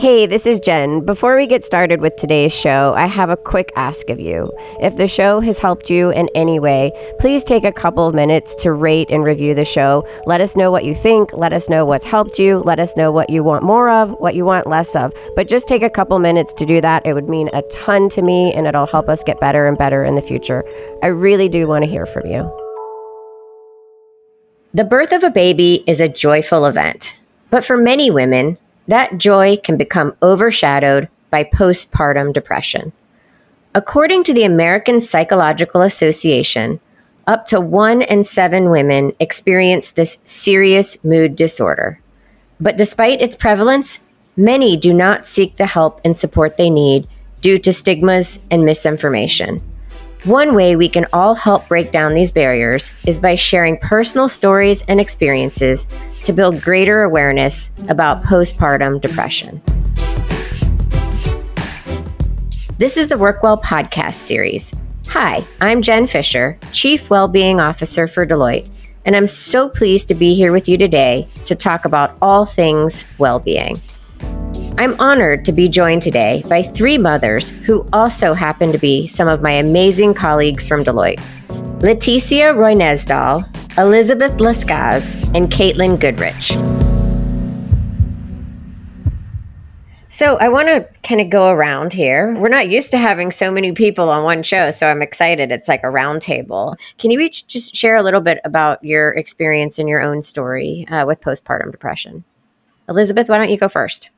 Hey, 0.00 0.24
this 0.24 0.46
is 0.46 0.60
Jen. 0.60 1.04
Before 1.04 1.36
we 1.36 1.46
get 1.46 1.62
started 1.62 2.00
with 2.00 2.16
today's 2.16 2.54
show, 2.54 2.94
I 2.96 3.04
have 3.04 3.28
a 3.28 3.36
quick 3.36 3.70
ask 3.76 4.08
of 4.08 4.18
you. 4.18 4.50
If 4.80 4.96
the 4.96 5.06
show 5.06 5.40
has 5.40 5.58
helped 5.58 5.90
you 5.90 6.08
in 6.08 6.30
any 6.34 6.58
way, 6.58 6.90
please 7.18 7.44
take 7.44 7.64
a 7.64 7.70
couple 7.70 8.08
of 8.08 8.14
minutes 8.14 8.54
to 8.62 8.72
rate 8.72 9.10
and 9.10 9.22
review 9.22 9.54
the 9.54 9.66
show. 9.66 10.08
Let 10.24 10.40
us 10.40 10.56
know 10.56 10.70
what 10.70 10.86
you 10.86 10.94
think. 10.94 11.34
Let 11.34 11.52
us 11.52 11.68
know 11.68 11.84
what's 11.84 12.06
helped 12.06 12.38
you. 12.38 12.60
Let 12.60 12.80
us 12.80 12.96
know 12.96 13.12
what 13.12 13.28
you 13.28 13.44
want 13.44 13.62
more 13.62 13.90
of, 13.90 14.12
what 14.12 14.34
you 14.34 14.46
want 14.46 14.66
less 14.66 14.96
of. 14.96 15.12
But 15.36 15.48
just 15.48 15.68
take 15.68 15.82
a 15.82 15.90
couple 15.90 16.18
minutes 16.18 16.54
to 16.54 16.64
do 16.64 16.80
that. 16.80 17.04
It 17.04 17.12
would 17.12 17.28
mean 17.28 17.50
a 17.52 17.60
ton 17.70 18.08
to 18.08 18.22
me 18.22 18.54
and 18.54 18.66
it'll 18.66 18.86
help 18.86 19.10
us 19.10 19.22
get 19.22 19.38
better 19.38 19.66
and 19.66 19.76
better 19.76 20.02
in 20.02 20.14
the 20.14 20.22
future. 20.22 20.64
I 21.02 21.08
really 21.08 21.50
do 21.50 21.66
want 21.66 21.84
to 21.84 21.90
hear 21.90 22.06
from 22.06 22.24
you. 22.24 22.50
The 24.72 24.84
birth 24.84 25.12
of 25.12 25.24
a 25.24 25.30
baby 25.30 25.84
is 25.86 26.00
a 26.00 26.08
joyful 26.08 26.64
event. 26.64 27.16
But 27.50 27.66
for 27.66 27.76
many 27.76 28.10
women, 28.10 28.56
that 28.88 29.18
joy 29.18 29.56
can 29.56 29.76
become 29.76 30.16
overshadowed 30.22 31.08
by 31.30 31.44
postpartum 31.44 32.32
depression. 32.32 32.92
According 33.74 34.24
to 34.24 34.34
the 34.34 34.42
American 34.42 35.00
Psychological 35.00 35.82
Association, 35.82 36.80
up 37.26 37.46
to 37.46 37.60
one 37.60 38.02
in 38.02 38.24
seven 38.24 38.70
women 38.70 39.12
experience 39.20 39.92
this 39.92 40.18
serious 40.24 40.96
mood 41.04 41.36
disorder. 41.36 42.00
But 42.58 42.76
despite 42.76 43.20
its 43.20 43.36
prevalence, 43.36 44.00
many 44.36 44.76
do 44.76 44.92
not 44.92 45.26
seek 45.26 45.56
the 45.56 45.66
help 45.66 46.00
and 46.04 46.16
support 46.16 46.56
they 46.56 46.70
need 46.70 47.06
due 47.40 47.58
to 47.58 47.72
stigmas 47.72 48.40
and 48.50 48.64
misinformation. 48.64 49.60
One 50.24 50.54
way 50.54 50.76
we 50.76 50.90
can 50.90 51.06
all 51.14 51.34
help 51.34 51.66
break 51.68 51.92
down 51.92 52.12
these 52.12 52.30
barriers 52.30 52.90
is 53.06 53.18
by 53.18 53.36
sharing 53.36 53.78
personal 53.78 54.28
stories 54.28 54.82
and 54.86 55.00
experiences 55.00 55.86
to 56.24 56.34
build 56.34 56.60
greater 56.60 57.04
awareness 57.04 57.70
about 57.88 58.22
postpartum 58.22 59.00
depression. 59.00 59.62
This 62.76 62.98
is 62.98 63.08
the 63.08 63.16
Workwell 63.16 63.62
podcast 63.62 64.12
series. 64.12 64.74
Hi, 65.08 65.42
I'm 65.62 65.80
Jen 65.80 66.06
Fisher, 66.06 66.58
Chief 66.70 67.08
Wellbeing 67.08 67.58
Officer 67.58 68.06
for 68.06 68.26
Deloitte, 68.26 68.68
and 69.06 69.16
I'm 69.16 69.26
so 69.26 69.70
pleased 69.70 70.08
to 70.08 70.14
be 70.14 70.34
here 70.34 70.52
with 70.52 70.68
you 70.68 70.76
today 70.76 71.28
to 71.46 71.54
talk 71.54 71.86
about 71.86 72.18
all 72.20 72.44
things 72.44 73.06
well-being. 73.16 73.80
I'm 74.78 74.98
honored 75.00 75.44
to 75.44 75.52
be 75.52 75.68
joined 75.68 76.02
today 76.02 76.42
by 76.48 76.62
three 76.62 76.96
mothers 76.96 77.48
who 77.48 77.86
also 77.92 78.32
happen 78.32 78.72
to 78.72 78.78
be 78.78 79.06
some 79.06 79.28
of 79.28 79.42
my 79.42 79.52
amazing 79.52 80.14
colleagues 80.14 80.66
from 80.66 80.84
Deloitte 80.84 81.20
Leticia 81.80 82.54
Roinesdal, 82.54 83.44
Elizabeth 83.78 84.36
Lascaze, 84.36 85.34
and 85.34 85.50
Caitlin 85.50 85.98
Goodrich. 85.98 86.52
So 90.08 90.36
I 90.36 90.48
want 90.48 90.68
to 90.68 90.86
kind 91.02 91.20
of 91.20 91.30
go 91.30 91.48
around 91.48 91.92
here. 91.92 92.34
We're 92.34 92.48
not 92.50 92.68
used 92.68 92.90
to 92.90 92.98
having 92.98 93.30
so 93.30 93.50
many 93.50 93.72
people 93.72 94.10
on 94.10 94.24
one 94.24 94.42
show, 94.42 94.70
so 94.70 94.86
I'm 94.86 95.00
excited. 95.00 95.50
It's 95.50 95.68
like 95.68 95.82
a 95.82 95.86
roundtable. 95.86 96.76
Can 96.98 97.10
you 97.10 97.20
each 97.20 97.46
just 97.46 97.74
share 97.74 97.96
a 97.96 98.02
little 98.02 98.20
bit 98.20 98.38
about 98.44 98.84
your 98.84 99.12
experience 99.12 99.78
and 99.78 99.88
your 99.88 100.02
own 100.02 100.22
story 100.22 100.86
uh, 100.88 101.06
with 101.06 101.22
postpartum 101.22 101.70
depression? 101.70 102.24
Elizabeth, 102.88 103.28
why 103.28 103.38
don't 103.38 103.50
you 103.50 103.56
go 103.56 103.68
first? 103.68 104.10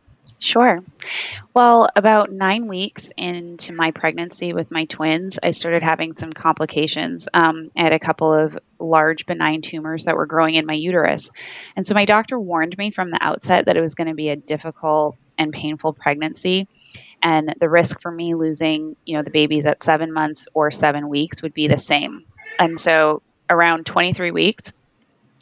Sure. 0.43 0.83
Well, 1.55 1.89
about 1.95 2.33
nine 2.33 2.67
weeks 2.67 3.13
into 3.17 3.73
my 3.73 3.93
pregnancy 3.93 4.53
with 4.53 4.73
my 4.73 4.87
twins, 4.87 5.39
I 5.41 5.53
started 5.53 5.85
having 5.85 6.17
some 6.17 6.33
complications. 6.33 7.29
Um, 7.33 7.71
I 7.77 7.85
had 7.85 7.93
a 7.93 8.01
couple 8.01 8.35
of 8.35 8.59
large 8.81 9.25
benign 9.25 9.63
tumors 9.63 10.07
that 10.07 10.17
were 10.17 10.27
growing 10.27 10.57
in 10.57 10.67
my 10.67 10.73
uterus. 10.73 11.31
And 11.77 11.87
so 11.87 11.95
my 11.95 12.07
doctor 12.07 12.41
warned 12.41 12.77
me 12.77 12.91
from 12.91 13.13
the 13.13 13.23
outset 13.23 13.67
that 13.67 13.77
it 13.77 13.81
was 13.81 13.95
going 13.95 14.09
to 14.09 14.15
be 14.15 14.31
a 14.31 14.37
difficult 14.37 15.17
and 15.39 15.53
painful 15.53 15.93
pregnancy. 15.93 16.67
And 17.23 17.55
the 17.61 17.71
risk 17.71 18.01
for 18.01 18.11
me 18.11 18.35
losing, 18.35 18.97
you 19.07 19.17
know, 19.17 19.23
the 19.23 19.31
babies 19.31 19.65
at 19.65 19.81
seven 19.81 20.13
months 20.13 20.49
or 20.55 20.73
seven 20.73 21.09
weeks 21.09 21.41
would 21.43 21.55
be 21.55 21.69
the 21.69 21.79
same. 21.79 22.25
And 22.59 22.81
so 22.81 23.23
around 23.49 23.87
23 23.87 24.33
weeks, 24.33 24.75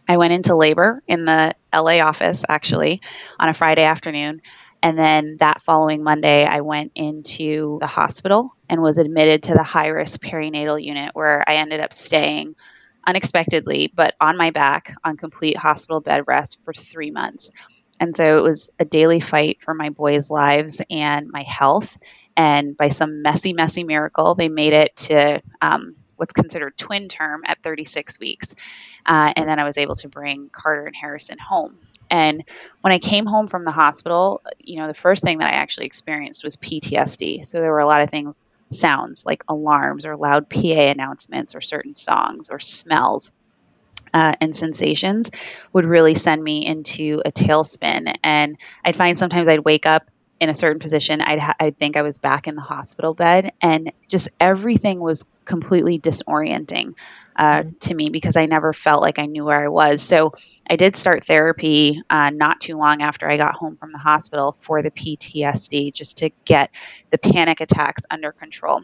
I 0.06 0.18
went 0.18 0.34
into 0.34 0.54
labor 0.54 1.02
in 1.08 1.24
the 1.24 1.54
LA 1.74 2.00
office 2.00 2.44
actually 2.46 3.00
on 3.38 3.48
a 3.48 3.54
Friday 3.54 3.84
afternoon. 3.84 4.42
And 4.82 4.98
then 4.98 5.36
that 5.40 5.60
following 5.60 6.02
Monday, 6.02 6.44
I 6.44 6.60
went 6.62 6.92
into 6.94 7.78
the 7.80 7.86
hospital 7.86 8.54
and 8.68 8.80
was 8.80 8.98
admitted 8.98 9.44
to 9.44 9.54
the 9.54 9.62
high 9.62 9.88
risk 9.88 10.22
perinatal 10.22 10.82
unit 10.82 11.10
where 11.14 11.44
I 11.46 11.56
ended 11.56 11.80
up 11.80 11.92
staying 11.92 12.56
unexpectedly, 13.06 13.92
but 13.94 14.14
on 14.20 14.36
my 14.36 14.50
back 14.50 14.94
on 15.04 15.16
complete 15.16 15.56
hospital 15.56 16.00
bed 16.00 16.24
rest 16.26 16.60
for 16.64 16.72
three 16.72 17.10
months. 17.10 17.50
And 17.98 18.16
so 18.16 18.38
it 18.38 18.42
was 18.42 18.70
a 18.78 18.86
daily 18.86 19.20
fight 19.20 19.60
for 19.60 19.74
my 19.74 19.90
boys' 19.90 20.30
lives 20.30 20.80
and 20.90 21.28
my 21.28 21.42
health. 21.42 21.98
And 22.34 22.74
by 22.76 22.88
some 22.88 23.20
messy, 23.20 23.52
messy 23.52 23.84
miracle, 23.84 24.34
they 24.34 24.48
made 24.48 24.72
it 24.72 24.96
to 24.96 25.42
um, 25.60 25.96
what's 26.16 26.32
considered 26.32 26.78
twin 26.78 27.08
term 27.08 27.42
at 27.44 27.62
36 27.62 28.18
weeks. 28.18 28.54
Uh, 29.04 29.32
and 29.36 29.48
then 29.48 29.58
I 29.58 29.64
was 29.64 29.76
able 29.76 29.96
to 29.96 30.08
bring 30.08 30.48
Carter 30.50 30.86
and 30.86 30.96
Harrison 30.96 31.38
home. 31.38 31.76
And 32.10 32.44
when 32.80 32.92
I 32.92 32.98
came 32.98 33.26
home 33.26 33.46
from 33.46 33.64
the 33.64 33.70
hospital, 33.70 34.42
you 34.58 34.76
know, 34.78 34.88
the 34.88 34.94
first 34.94 35.22
thing 35.22 35.38
that 35.38 35.48
I 35.48 35.56
actually 35.56 35.86
experienced 35.86 36.44
was 36.44 36.56
PTSD. 36.56 37.44
So 37.44 37.60
there 37.60 37.70
were 37.70 37.78
a 37.78 37.86
lot 37.86 38.02
of 38.02 38.10
things, 38.10 38.40
sounds 38.70 39.26
like 39.26 39.44
alarms 39.48 40.06
or 40.06 40.16
loud 40.16 40.48
PA 40.48 40.58
announcements 40.58 41.54
or 41.54 41.60
certain 41.60 41.94
songs 41.94 42.50
or 42.50 42.58
smells. 42.58 43.32
Uh, 44.12 44.34
and 44.40 44.56
sensations 44.56 45.30
would 45.72 45.84
really 45.84 46.14
send 46.14 46.42
me 46.42 46.66
into 46.66 47.22
a 47.24 47.30
tailspin. 47.30 48.12
And 48.24 48.56
I'd 48.84 48.96
find 48.96 49.16
sometimes 49.16 49.46
I'd 49.46 49.60
wake 49.60 49.86
up 49.86 50.10
in 50.40 50.48
a 50.48 50.54
certain 50.54 50.80
position, 50.80 51.20
I'd, 51.20 51.38
ha- 51.38 51.54
I'd 51.60 51.78
think 51.78 51.96
I 51.96 52.02
was 52.02 52.16
back 52.16 52.48
in 52.48 52.54
the 52.54 52.62
hospital 52.62 53.12
bed, 53.12 53.52
and 53.60 53.92
just 54.08 54.30
everything 54.40 54.98
was 54.98 55.26
completely 55.44 55.98
disorienting 55.98 56.94
uh, 57.40 57.62
mm-hmm. 57.62 57.78
to 57.78 57.94
me 57.94 58.10
because 58.10 58.36
I 58.36 58.44
never 58.44 58.74
felt 58.74 59.00
like 59.00 59.18
I 59.18 59.24
knew 59.24 59.46
where 59.46 59.64
I 59.64 59.68
was. 59.68 60.02
So 60.02 60.34
I 60.68 60.76
did 60.76 60.94
start 60.94 61.24
therapy 61.24 62.02
uh, 62.10 62.28
not 62.28 62.60
too 62.60 62.76
long 62.76 63.00
after 63.00 63.28
I 63.28 63.38
got 63.38 63.54
home 63.54 63.76
from 63.76 63.92
the 63.92 63.98
hospital 63.98 64.56
for 64.58 64.82
the 64.82 64.90
PTSD, 64.90 65.94
just 65.94 66.18
to 66.18 66.30
get 66.44 66.70
the 67.08 67.16
panic 67.16 67.62
attacks 67.62 68.02
under 68.10 68.30
control. 68.30 68.82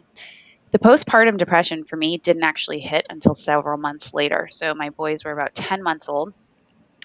The 0.71 0.79
postpartum 0.79 1.37
depression 1.37 1.83
for 1.83 1.95
me 1.95 2.17
didn't 2.17 2.43
actually 2.43 2.79
hit 2.79 3.05
until 3.11 3.35
several 3.35 3.77
months 3.77 4.15
later. 4.15 4.49
So 4.51 4.73
my 4.73 4.89
boys 4.89 5.23
were 5.23 5.31
about 5.31 5.53
10 5.53 5.83
months 5.83 6.09
old, 6.09 6.33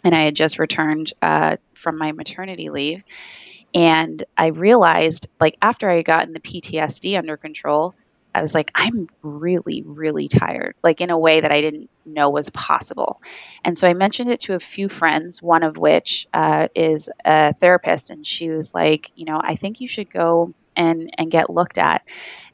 and 0.02 0.14
I 0.14 0.22
had 0.22 0.34
just 0.34 0.58
returned 0.58 1.12
uh, 1.20 1.58
from 1.74 1.98
my 1.98 2.12
maternity 2.12 2.70
leave. 2.70 3.04
And 3.74 4.24
I 4.38 4.48
realized, 4.48 5.28
like, 5.38 5.58
after 5.60 5.88
I 5.88 5.96
had 5.96 6.06
gotten 6.06 6.32
the 6.32 6.40
PTSD 6.40 7.16
under 7.18 7.36
control, 7.36 7.94
I 8.34 8.42
was 8.42 8.54
like, 8.54 8.70
I'm 8.74 9.08
really, 9.22 9.82
really 9.84 10.28
tired, 10.28 10.74
like 10.82 11.00
in 11.00 11.10
a 11.10 11.18
way 11.18 11.40
that 11.40 11.52
I 11.52 11.60
didn't 11.60 11.90
know 12.04 12.30
was 12.30 12.50
possible. 12.50 13.20
And 13.64 13.76
so 13.76 13.88
I 13.88 13.94
mentioned 13.94 14.30
it 14.30 14.40
to 14.40 14.54
a 14.54 14.60
few 14.60 14.88
friends, 14.88 15.42
one 15.42 15.62
of 15.62 15.76
which 15.76 16.26
uh, 16.32 16.68
is 16.74 17.10
a 17.24 17.54
therapist. 17.54 18.10
And 18.10 18.26
she 18.26 18.50
was 18.50 18.74
like, 18.74 19.10
you 19.14 19.26
know, 19.26 19.40
I 19.42 19.56
think 19.56 19.80
you 19.80 19.88
should 19.88 20.10
go 20.10 20.54
and 20.76 21.10
and 21.18 21.30
get 21.30 21.50
looked 21.50 21.78
at. 21.78 22.02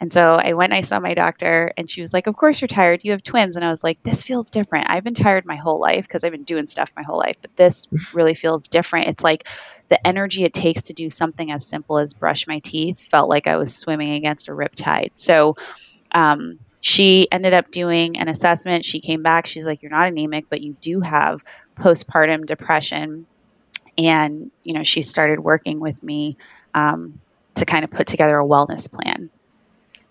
And 0.00 0.12
so 0.12 0.34
I 0.34 0.52
went 0.52 0.72
and 0.72 0.78
I 0.78 0.82
saw 0.82 0.98
my 1.00 1.14
doctor 1.14 1.72
and 1.76 1.88
she 1.88 2.00
was 2.00 2.12
like, 2.12 2.26
"Of 2.26 2.36
course 2.36 2.60
you're 2.60 2.68
tired. 2.68 3.00
You 3.02 3.12
have 3.12 3.22
twins." 3.22 3.56
And 3.56 3.64
I 3.64 3.70
was 3.70 3.84
like, 3.84 4.02
"This 4.02 4.22
feels 4.22 4.50
different. 4.50 4.90
I've 4.90 5.04
been 5.04 5.14
tired 5.14 5.46
my 5.46 5.56
whole 5.56 5.80
life 5.80 6.06
because 6.06 6.24
I've 6.24 6.32
been 6.32 6.44
doing 6.44 6.66
stuff 6.66 6.90
my 6.96 7.02
whole 7.02 7.18
life, 7.18 7.36
but 7.40 7.56
this 7.56 7.86
really 8.14 8.34
feels 8.34 8.68
different. 8.68 9.08
It's 9.08 9.24
like 9.24 9.46
the 9.88 10.04
energy 10.06 10.44
it 10.44 10.52
takes 10.52 10.84
to 10.84 10.92
do 10.92 11.10
something 11.10 11.50
as 11.50 11.66
simple 11.66 11.98
as 11.98 12.14
brush 12.14 12.46
my 12.46 12.58
teeth 12.60 13.00
felt 13.00 13.28
like 13.28 13.46
I 13.46 13.56
was 13.56 13.74
swimming 13.74 14.12
against 14.12 14.48
a 14.48 14.52
riptide." 14.52 15.12
So 15.14 15.56
um, 16.12 16.58
she 16.80 17.28
ended 17.30 17.54
up 17.54 17.70
doing 17.70 18.18
an 18.18 18.28
assessment. 18.28 18.84
She 18.84 19.00
came 19.00 19.22
back. 19.22 19.46
She's 19.46 19.66
like, 19.66 19.82
"You're 19.82 19.90
not 19.90 20.08
anemic, 20.08 20.46
but 20.48 20.60
you 20.60 20.76
do 20.80 21.00
have 21.00 21.44
postpartum 21.76 22.46
depression." 22.46 23.26
And 23.96 24.52
you 24.62 24.74
know, 24.74 24.84
she 24.84 25.02
started 25.02 25.40
working 25.40 25.80
with 25.80 26.00
me 26.02 26.36
um, 26.72 27.20
to 27.58 27.66
kind 27.66 27.84
of 27.84 27.90
put 27.90 28.06
together 28.06 28.38
a 28.38 28.44
wellness 28.44 28.90
plan. 28.90 29.31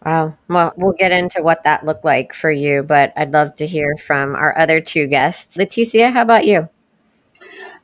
Wow. 0.05 0.37
Well, 0.47 0.73
we'll 0.77 0.93
get 0.93 1.11
into 1.11 1.41
what 1.41 1.63
that 1.63 1.85
looked 1.85 2.05
like 2.05 2.33
for 2.33 2.51
you, 2.51 2.83
but 2.83 3.13
I'd 3.17 3.33
love 3.33 3.55
to 3.55 3.67
hear 3.67 3.97
from 3.97 4.35
our 4.35 4.57
other 4.57 4.79
two 4.79 5.07
guests. 5.07 5.57
Leticia, 5.57 6.13
how 6.13 6.21
about 6.21 6.45
you? 6.45 6.69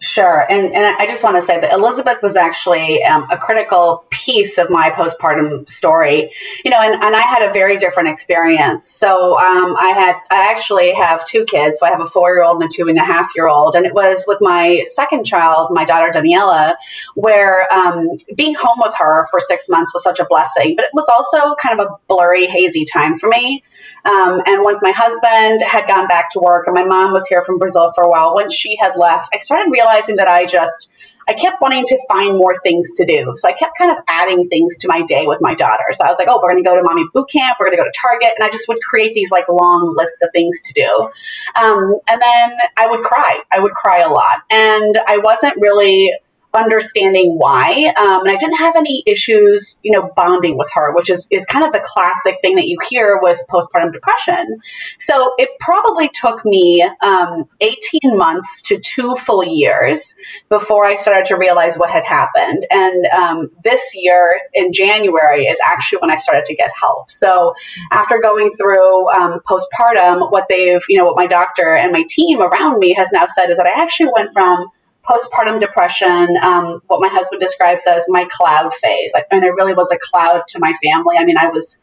Sure. 0.04 0.46
And, 0.52 0.76
and 0.76 0.98
I 1.00 1.06
just 1.06 1.24
want 1.24 1.38
to 1.38 1.42
say 1.42 1.62
that 1.62 1.72
Elizabeth 1.72 2.22
was 2.22 2.36
actually 2.36 3.02
um, 3.06 3.26
a 3.32 3.38
critical 3.38 4.04
piece 4.10 4.58
of 4.58 4.70
my 4.70 4.90
postpartum 4.90 5.68
story, 5.70 6.30
you 6.66 6.72
know, 6.72 6.82
and, 6.82 7.02
and 7.02 7.16
I 7.16 7.22
had 7.22 7.42
a 7.42 7.54
very 7.54 7.78
different 7.78 8.10
experience. 8.10 8.86
So 8.86 9.40
um, 9.40 9.78
I 9.78 9.94
had, 9.96 10.16
I 10.30 10.52
actually 10.52 10.94
have 10.94 11.24
two 11.24 11.46
kids. 11.46 11.80
So 11.80 11.86
I 11.86 11.90
have 11.90 12.02
a 12.02 12.06
four 12.06 12.36
year 12.36 12.44
old 12.44 12.62
and 12.62 12.70
a 12.70 12.76
two 12.76 12.90
and 12.90 12.98
a 12.98 13.04
half 13.04 13.32
year 13.34 13.48
old. 13.48 13.78
And 13.78 13.86
it 13.86 13.94
was 13.94 14.26
with 14.28 14.40
my 14.42 14.84
second 14.88 15.24
child, 15.24 15.70
my 15.72 15.86
daughter 15.86 16.12
Daniela, 16.12 16.76
where 17.16 17.72
um, 17.72 18.10
being 18.36 18.56
home 18.56 18.80
with 18.80 18.94
her 18.98 19.26
for 19.32 19.40
six 19.40 19.70
months 19.70 19.94
was 19.94 20.04
such 20.04 20.20
a 20.20 20.26
blessing, 20.26 20.76
but 20.76 20.84
it 20.84 20.92
was 20.94 21.08
also 21.08 21.56
kind 21.56 21.80
of 21.80 21.88
a 21.88 21.90
blurry, 22.10 22.46
hazy 22.48 22.84
time 22.84 23.18
for 23.18 23.30
me. 23.30 23.64
Um, 24.04 24.42
and 24.46 24.64
once 24.64 24.82
my 24.82 24.92
husband 24.92 25.62
had 25.62 25.88
gone 25.88 26.10
back 26.10 26.30
to 26.32 26.40
work 26.40 26.68
and 26.68 26.74
my 26.74 26.84
mom 26.84 27.14
was 27.14 27.26
here 27.26 27.42
from 27.42 27.58
Brazil 27.58 27.90
for 27.96 28.04
a 28.04 28.10
while, 28.10 28.36
when 28.36 28.50
she 28.50 28.76
had 28.82 28.98
left, 28.98 29.30
I 29.34 29.38
started 29.38 29.72
realizing 29.72 29.93
realizing 29.94 30.16
that 30.18 30.28
I 30.28 30.46
just 30.46 30.92
I 31.26 31.34
kept 31.34 31.62
wanting 31.62 31.86
to 31.86 31.98
find 32.12 32.38
more 32.38 32.54
things 32.64 32.92
to 32.98 33.06
do. 33.06 33.32
So 33.38 33.48
I 33.48 33.54
kept 33.54 33.78
kind 33.78 33.90
of 33.90 33.98
adding 34.10 34.50
things 34.50 34.76
to 34.80 34.90
my 34.90 35.02
day 35.04 35.26
with 35.26 35.40
my 35.40 35.56
daughter. 35.56 35.86
So 35.94 36.04
I 36.04 36.10
was 36.10 36.18
like, 36.20 36.28
oh, 36.30 36.38
we're 36.44 36.52
going 36.52 36.62
to 36.62 36.70
go 36.70 36.76
to 36.76 36.84
mommy 36.84 37.06
boot 37.14 37.30
camp. 37.30 37.56
We're 37.60 37.68
going 37.68 37.78
to 37.78 37.82
go 37.82 37.86
to 37.86 37.94
Target. 38.02 38.34
And 38.38 38.46
I 38.46 38.50
just 38.50 38.68
would 38.68 38.82
create 38.82 39.14
these 39.14 39.32
like 39.32 39.48
long 39.48 39.96
lists 39.96 40.22
of 40.22 40.30
things 40.34 40.62
to 40.64 40.74
do. 40.74 41.10
Um, 41.56 41.96
and 42.10 42.22
then 42.22 42.58
I 42.78 42.88
would 42.88 43.06
cry. 43.06 43.40
I 43.54 43.60
would 43.60 43.72
cry 43.72 44.00
a 44.00 44.10
lot. 44.10 44.42
And 44.50 45.00
I 45.08 45.18
wasn't 45.18 45.56
really 45.62 46.12
understanding 46.54 47.36
why. 47.38 47.94
Um, 47.98 48.22
and 48.22 48.30
I 48.30 48.36
didn't 48.36 48.58
have 48.58 48.76
any 48.76 49.04
issues, 49.06 49.80
you 49.84 49.92
know, 49.92 50.12
bonding 50.16 50.58
with 50.58 50.70
her, 50.74 50.94
which 50.94 51.10
is, 51.10 51.28
is 51.32 51.46
kind 51.46 51.66
of 51.66 51.72
the 51.74 51.82
classic 51.84 52.38
thing 52.42 52.56
that 52.56 52.68
you 52.68 52.78
hear 52.90 53.20
with 53.22 53.42
postpartum 53.50 53.92
depression. 53.92 54.60
So 55.00 55.34
it 55.38 55.50
probably 55.60 56.10
took 56.10 56.46
me 56.46 56.88
um, 57.02 57.46
18 57.62 58.18
months 58.18 58.62
to 58.64 58.80
two 58.80 59.16
full 59.16 59.44
years 59.44 60.16
before 60.50 60.86
I 60.86 60.96
started 60.96 61.26
to 61.28 61.36
realize 61.36 61.78
what 61.78 61.90
had 61.90 62.04
happened. 62.04 62.66
And 62.70 63.06
um, 63.08 63.52
this 63.64 63.82
year 63.96 64.40
in 64.54 64.72
January 64.72 65.46
is 65.46 65.60
actually 65.66 66.00
when 66.00 66.12
I 66.12 66.16
started 66.16 66.46
to 66.46 66.56
get 66.56 66.72
help. 66.80 67.10
So 67.10 67.54
after 67.92 68.20
going 68.20 68.52
through 68.52 69.10
um, 69.12 69.40
postpartum, 69.48 70.32
what 70.32 70.48
they've, 70.50 70.84
you 70.88 70.98
know, 70.98 71.06
what 71.06 71.16
my 71.16 71.28
doctor 71.28 71.74
and 71.74 71.92
my 71.92 72.04
team 72.08 72.42
around 72.42 72.80
me 72.80 72.94
has 72.94 73.12
now 73.12 73.26
said 73.26 73.50
is 73.50 73.58
that 73.58 73.66
I 73.66 73.82
actually 73.82 74.12
went 74.16 74.34
from 74.34 74.68
postpartum 75.08 75.60
depression, 75.60 76.38
um, 76.42 76.82
what 76.88 77.02
my 77.02 77.08
husband 77.08 77.42
describes 77.42 77.86
as 77.88 78.06
my 78.08 78.26
cloud 78.32 78.74
phase. 78.74 79.12
I 79.16 79.24
mean, 79.32 79.44
it 79.44 79.54
really 79.56 79.74
was 79.74 79.92
a 79.92 79.98
cloud 79.98 80.44
to 80.50 80.60
my 80.60 80.74
family. 80.84 81.18
I 81.18 81.26
mean, 81.26 81.38
I 81.38 81.48
was 81.48 81.78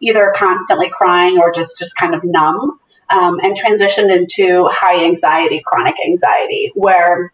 either 0.00 0.32
constantly 0.36 0.90
crying 0.90 1.38
or 1.38 1.52
just 1.52 1.78
just 1.78 1.94
kind 1.96 2.14
of 2.14 2.22
numb, 2.24 2.78
um, 3.10 3.38
and 3.42 3.56
transitioned 3.56 4.14
into 4.14 4.66
high 4.70 5.04
anxiety, 5.04 5.62
chronic 5.64 5.96
anxiety, 6.04 6.72
where 6.74 7.32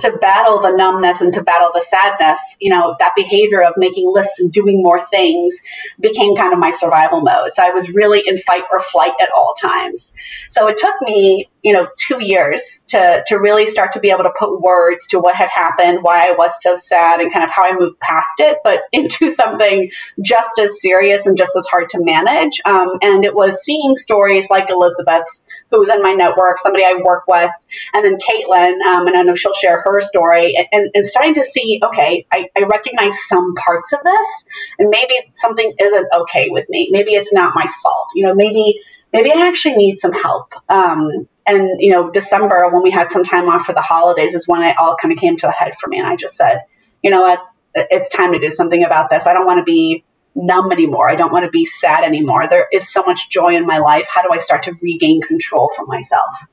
to 0.00 0.10
battle 0.18 0.58
the 0.60 0.72
numbness 0.72 1.20
and 1.20 1.32
to 1.32 1.42
battle 1.42 1.70
the 1.72 1.80
sadness, 1.80 2.40
you 2.60 2.68
know, 2.68 2.96
that 2.98 3.12
behavior 3.14 3.62
of 3.62 3.74
making 3.76 4.10
lists 4.12 4.40
and 4.40 4.50
doing 4.50 4.82
more 4.82 5.04
things 5.06 5.54
became 6.00 6.34
kind 6.34 6.52
of 6.52 6.58
my 6.58 6.72
survival 6.72 7.20
mode. 7.20 7.54
So 7.54 7.62
I 7.62 7.70
was 7.70 7.88
really 7.90 8.20
in 8.26 8.38
fight 8.38 8.64
or 8.72 8.80
flight 8.80 9.12
at 9.20 9.28
all 9.36 9.54
times. 9.60 10.10
So 10.48 10.66
it 10.66 10.76
took 10.76 10.94
me 11.02 11.48
you 11.64 11.72
know 11.72 11.88
two 11.98 12.22
years 12.22 12.80
to 12.86 13.24
to 13.26 13.36
really 13.36 13.66
start 13.66 13.90
to 13.92 14.00
be 14.00 14.10
able 14.10 14.22
to 14.22 14.32
put 14.38 14.60
words 14.60 15.06
to 15.08 15.18
what 15.18 15.34
had 15.34 15.48
happened 15.50 15.98
why 16.02 16.28
i 16.28 16.32
was 16.32 16.52
so 16.60 16.74
sad 16.74 17.20
and 17.20 17.32
kind 17.32 17.44
of 17.44 17.50
how 17.50 17.64
i 17.64 17.74
moved 17.76 17.98
past 18.00 18.38
it 18.38 18.58
but 18.62 18.82
into 18.92 19.30
something 19.30 19.90
just 20.22 20.58
as 20.58 20.80
serious 20.80 21.26
and 21.26 21.36
just 21.36 21.56
as 21.56 21.66
hard 21.66 21.88
to 21.88 22.02
manage. 22.02 22.60
Um, 22.64 22.92
and 23.02 23.24
it 23.24 23.34
was 23.34 23.62
seeing 23.64 23.94
stories 23.94 24.50
like 24.50 24.70
elizabeth's 24.70 25.44
who 25.70 25.78
was 25.78 25.88
in 25.88 26.02
my 26.02 26.12
network 26.12 26.58
somebody 26.58 26.84
i 26.84 26.94
work 27.04 27.24
with 27.26 27.50
and 27.92 28.04
then 28.04 28.18
caitlin 28.18 28.80
um, 28.86 29.06
and 29.06 29.16
i 29.16 29.22
know 29.22 29.34
she'll 29.34 29.54
share 29.54 29.80
her 29.80 30.00
story 30.00 30.54
and, 30.72 30.90
and 30.94 31.06
starting 31.06 31.34
to 31.34 31.44
see 31.44 31.80
okay 31.82 32.26
I, 32.30 32.48
I 32.56 32.62
recognize 32.62 33.18
some 33.26 33.54
parts 33.54 33.92
of 33.92 34.00
this 34.04 34.44
and 34.78 34.90
maybe 34.90 35.14
something 35.34 35.72
isn't 35.80 36.06
okay 36.14 36.48
with 36.50 36.68
me. 36.68 36.88
Maybe 36.90 37.12
it's 37.12 37.32
not 37.32 37.54
my 37.54 37.66
fault. 37.82 38.08
You 38.14 38.26
know 38.26 38.34
maybe 38.34 38.80
maybe 39.12 39.32
I 39.32 39.46
actually 39.46 39.76
need 39.76 39.96
some 39.96 40.12
help. 40.12 40.54
Um, 40.68 41.28
and 41.46 41.80
you 41.80 41.90
know, 41.90 42.10
December 42.10 42.68
when 42.70 42.82
we 42.82 42.90
had 42.90 43.10
some 43.10 43.22
time 43.22 43.48
off 43.48 43.64
for 43.64 43.72
the 43.72 43.82
holidays 43.82 44.34
is 44.34 44.48
when 44.48 44.62
it 44.62 44.76
all 44.78 44.96
kind 44.96 45.12
of 45.12 45.18
came 45.18 45.36
to 45.38 45.48
a 45.48 45.52
head 45.52 45.74
for 45.80 45.88
me, 45.88 45.98
and 45.98 46.06
I 46.06 46.16
just 46.16 46.36
said, 46.36 46.60
you 47.02 47.10
know 47.10 47.22
what, 47.22 47.40
it's 47.74 48.08
time 48.08 48.32
to 48.32 48.38
do 48.38 48.50
something 48.50 48.84
about 48.84 49.10
this. 49.10 49.26
I 49.26 49.32
don't 49.32 49.46
want 49.46 49.58
to 49.58 49.64
be 49.64 50.04
numb 50.34 50.72
anymore. 50.72 51.10
I 51.10 51.14
don't 51.14 51.32
want 51.32 51.44
to 51.44 51.50
be 51.50 51.64
sad 51.64 52.04
anymore. 52.04 52.48
There 52.48 52.66
is 52.72 52.92
so 52.92 53.02
much 53.04 53.30
joy 53.30 53.54
in 53.54 53.66
my 53.66 53.78
life. 53.78 54.06
How 54.08 54.22
do 54.22 54.28
I 54.32 54.38
start 54.38 54.62
to 54.64 54.74
regain 54.82 55.20
control 55.22 55.70
for 55.76 55.86
myself? 55.86 56.46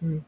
Hmm. 0.00 0.18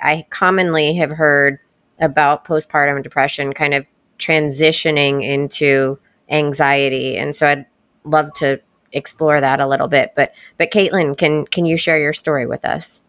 I 0.00 0.26
commonly 0.30 0.94
have 0.94 1.10
heard 1.10 1.58
about 2.00 2.44
postpartum 2.44 3.02
depression 3.02 3.52
kind 3.52 3.74
of 3.74 3.84
transitioning 4.18 5.22
into 5.22 5.98
anxiety. 6.28 7.16
And 7.16 7.34
so 7.34 7.46
I'd 7.46 7.66
love 8.04 8.32
to 8.34 8.60
explore 8.92 9.40
that 9.40 9.60
a 9.60 9.66
little 9.66 9.88
bit. 9.88 10.12
But 10.16 10.34
but 10.56 10.70
Caitlin, 10.70 11.16
can 11.16 11.46
can 11.46 11.64
you 11.64 11.76
share 11.76 11.98
your 11.98 12.12
story 12.12 12.46
with 12.46 12.64
us? 12.64 13.02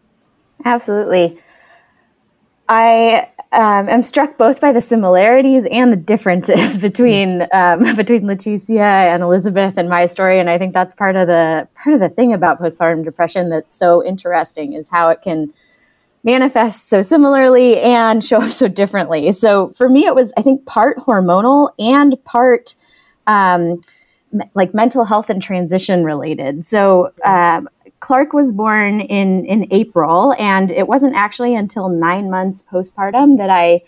Absolutely. 0.64 1.40
I 2.68 3.28
um, 3.52 3.88
am 3.88 4.02
struck 4.02 4.38
both 4.38 4.60
by 4.60 4.70
the 4.70 4.80
similarities 4.80 5.66
and 5.66 5.90
the 5.90 5.96
differences 5.96 6.78
between 6.88 7.46
um, 7.52 7.82
between 7.96 8.22
Leticia 8.22 8.80
and 9.12 9.22
Elizabeth 9.22 9.74
and 9.76 9.88
my 9.88 10.06
story, 10.06 10.38
and 10.38 10.48
I 10.48 10.56
think 10.56 10.72
that's 10.72 10.94
part 10.94 11.16
of 11.16 11.26
the 11.26 11.66
part 11.74 11.94
of 11.94 12.00
the 12.00 12.08
thing 12.08 12.32
about 12.32 12.60
postpartum 12.60 13.04
depression 13.04 13.50
that's 13.50 13.74
so 13.74 14.04
interesting 14.04 14.74
is 14.74 14.88
how 14.88 15.08
it 15.08 15.20
can 15.22 15.52
manifest 16.22 16.88
so 16.88 17.02
similarly 17.02 17.80
and 17.80 18.22
show 18.22 18.38
up 18.38 18.50
so 18.50 18.68
differently. 18.68 19.32
So 19.32 19.70
for 19.70 19.88
me, 19.88 20.06
it 20.06 20.14
was 20.14 20.32
I 20.36 20.42
think 20.42 20.64
part 20.66 20.98
hormonal 20.98 21.70
and 21.78 22.22
part 22.24 22.76
um, 23.26 23.80
like 24.54 24.74
mental 24.74 25.04
health 25.04 25.28
and 25.28 25.42
transition 25.42 26.04
related. 26.04 26.64
So 26.64 27.12
um, 27.24 27.68
Clark 28.00 28.32
was 28.32 28.52
born 28.52 29.00
in 29.00 29.44
in 29.44 29.66
April, 29.70 30.34
and 30.38 30.70
it 30.70 30.88
wasn't 30.88 31.14
actually 31.14 31.54
until 31.54 31.88
nine 31.88 32.30
months 32.30 32.62
postpartum 32.62 33.36
that 33.36 33.50
I 33.50 33.82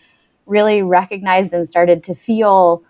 really 0.46 0.82
recognized 0.82 1.54
and 1.54 1.66
started 1.66 2.04
to 2.04 2.14
feel 2.14 2.84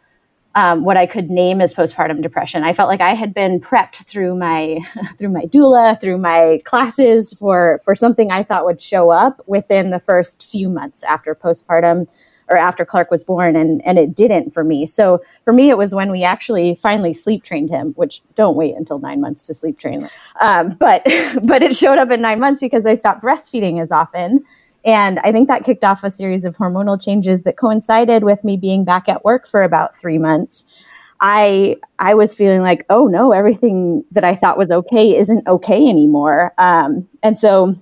um, 0.54 0.84
what 0.84 0.96
I 0.96 1.06
could 1.06 1.30
name 1.30 1.60
as 1.60 1.72
postpartum 1.72 2.22
depression. 2.22 2.64
I 2.64 2.72
felt 2.72 2.88
like 2.88 3.00
I 3.00 3.14
had 3.14 3.32
been 3.32 3.60
prepped 3.60 4.04
through 4.04 4.36
my 4.36 4.80
through 5.19 5.30
my 5.30 5.44
doula, 5.44 6.00
through 6.00 6.19
my 6.19 6.60
classes 6.64 7.32
for 7.34 7.80
for 7.84 7.94
something 7.94 8.30
I 8.30 8.42
thought 8.42 8.64
would 8.64 8.80
show 8.80 9.10
up 9.10 9.40
within 9.46 9.90
the 9.90 10.00
first 10.00 10.50
few 10.50 10.69
months 10.69 11.02
after 11.04 11.34
postpartum 11.34 12.12
or 12.52 12.58
after 12.58 12.84
Clark 12.84 13.10
was 13.10 13.25
born, 13.25 13.56
and 13.56 13.81
and 13.87 13.99
it 13.99 14.14
didn't 14.14 14.50
for 14.50 14.62
me. 14.62 14.84
So 14.87 15.22
for 15.44 15.52
me, 15.52 15.70
it 15.70 15.78
was 15.78 15.94
when 15.94 16.10
we 16.10 16.22
actually 16.22 16.75
finally 16.75 17.14
sleep 17.14 17.43
trained 17.43 17.70
him, 17.70 17.93
which 17.94 18.20
don't 18.34 18.56
wait 18.56 18.76
until 18.76 18.99
nine 18.99 19.20
months 19.20 19.46
to 19.46 19.54
sleep 19.54 19.78
train. 19.78 20.08
Um, 20.40 20.76
but 20.78 21.02
but 21.43 21.62
it 21.62 21.75
showed 21.75 21.99
up 21.99 22.10
in 22.10 22.20
nine 22.20 22.38
months 22.38 22.60
because 22.60 22.84
I 22.84 22.94
stopped 22.94 23.22
breastfeeding 23.22 23.81
as 23.81 23.90
often. 23.90 24.44
And 24.84 25.20
I 25.20 25.32
think 25.32 25.49
that 25.49 25.64
kicked 25.64 25.84
off 25.84 26.04
a 26.04 26.10
series 26.10 26.44
of 26.44 26.56
hormonal 26.56 27.02
changes 27.02 27.43
that 27.44 27.56
coincided 27.56 28.25
with 28.25 28.43
me 28.43 28.56
being 28.56 28.84
back 28.84 29.08
at 29.08 29.25
work 29.25 29.46
for 29.46 29.62
about 29.62 29.94
three 29.94 30.19
months. 30.19 30.64
I 31.20 31.76
I 31.98 32.14
was 32.14 32.34
feeling 32.34 32.62
like, 32.62 32.84
oh 32.90 33.06
no, 33.06 33.32
everything 33.32 34.05
that 34.10 34.25
I 34.25 34.34
thought 34.34 34.58
was 34.58 34.70
okay 34.70 35.16
isn't 35.16 35.46
okay 35.46 35.88
anymore. 35.88 36.52
Um, 36.58 37.08
and 37.22 37.38
so 37.38 37.76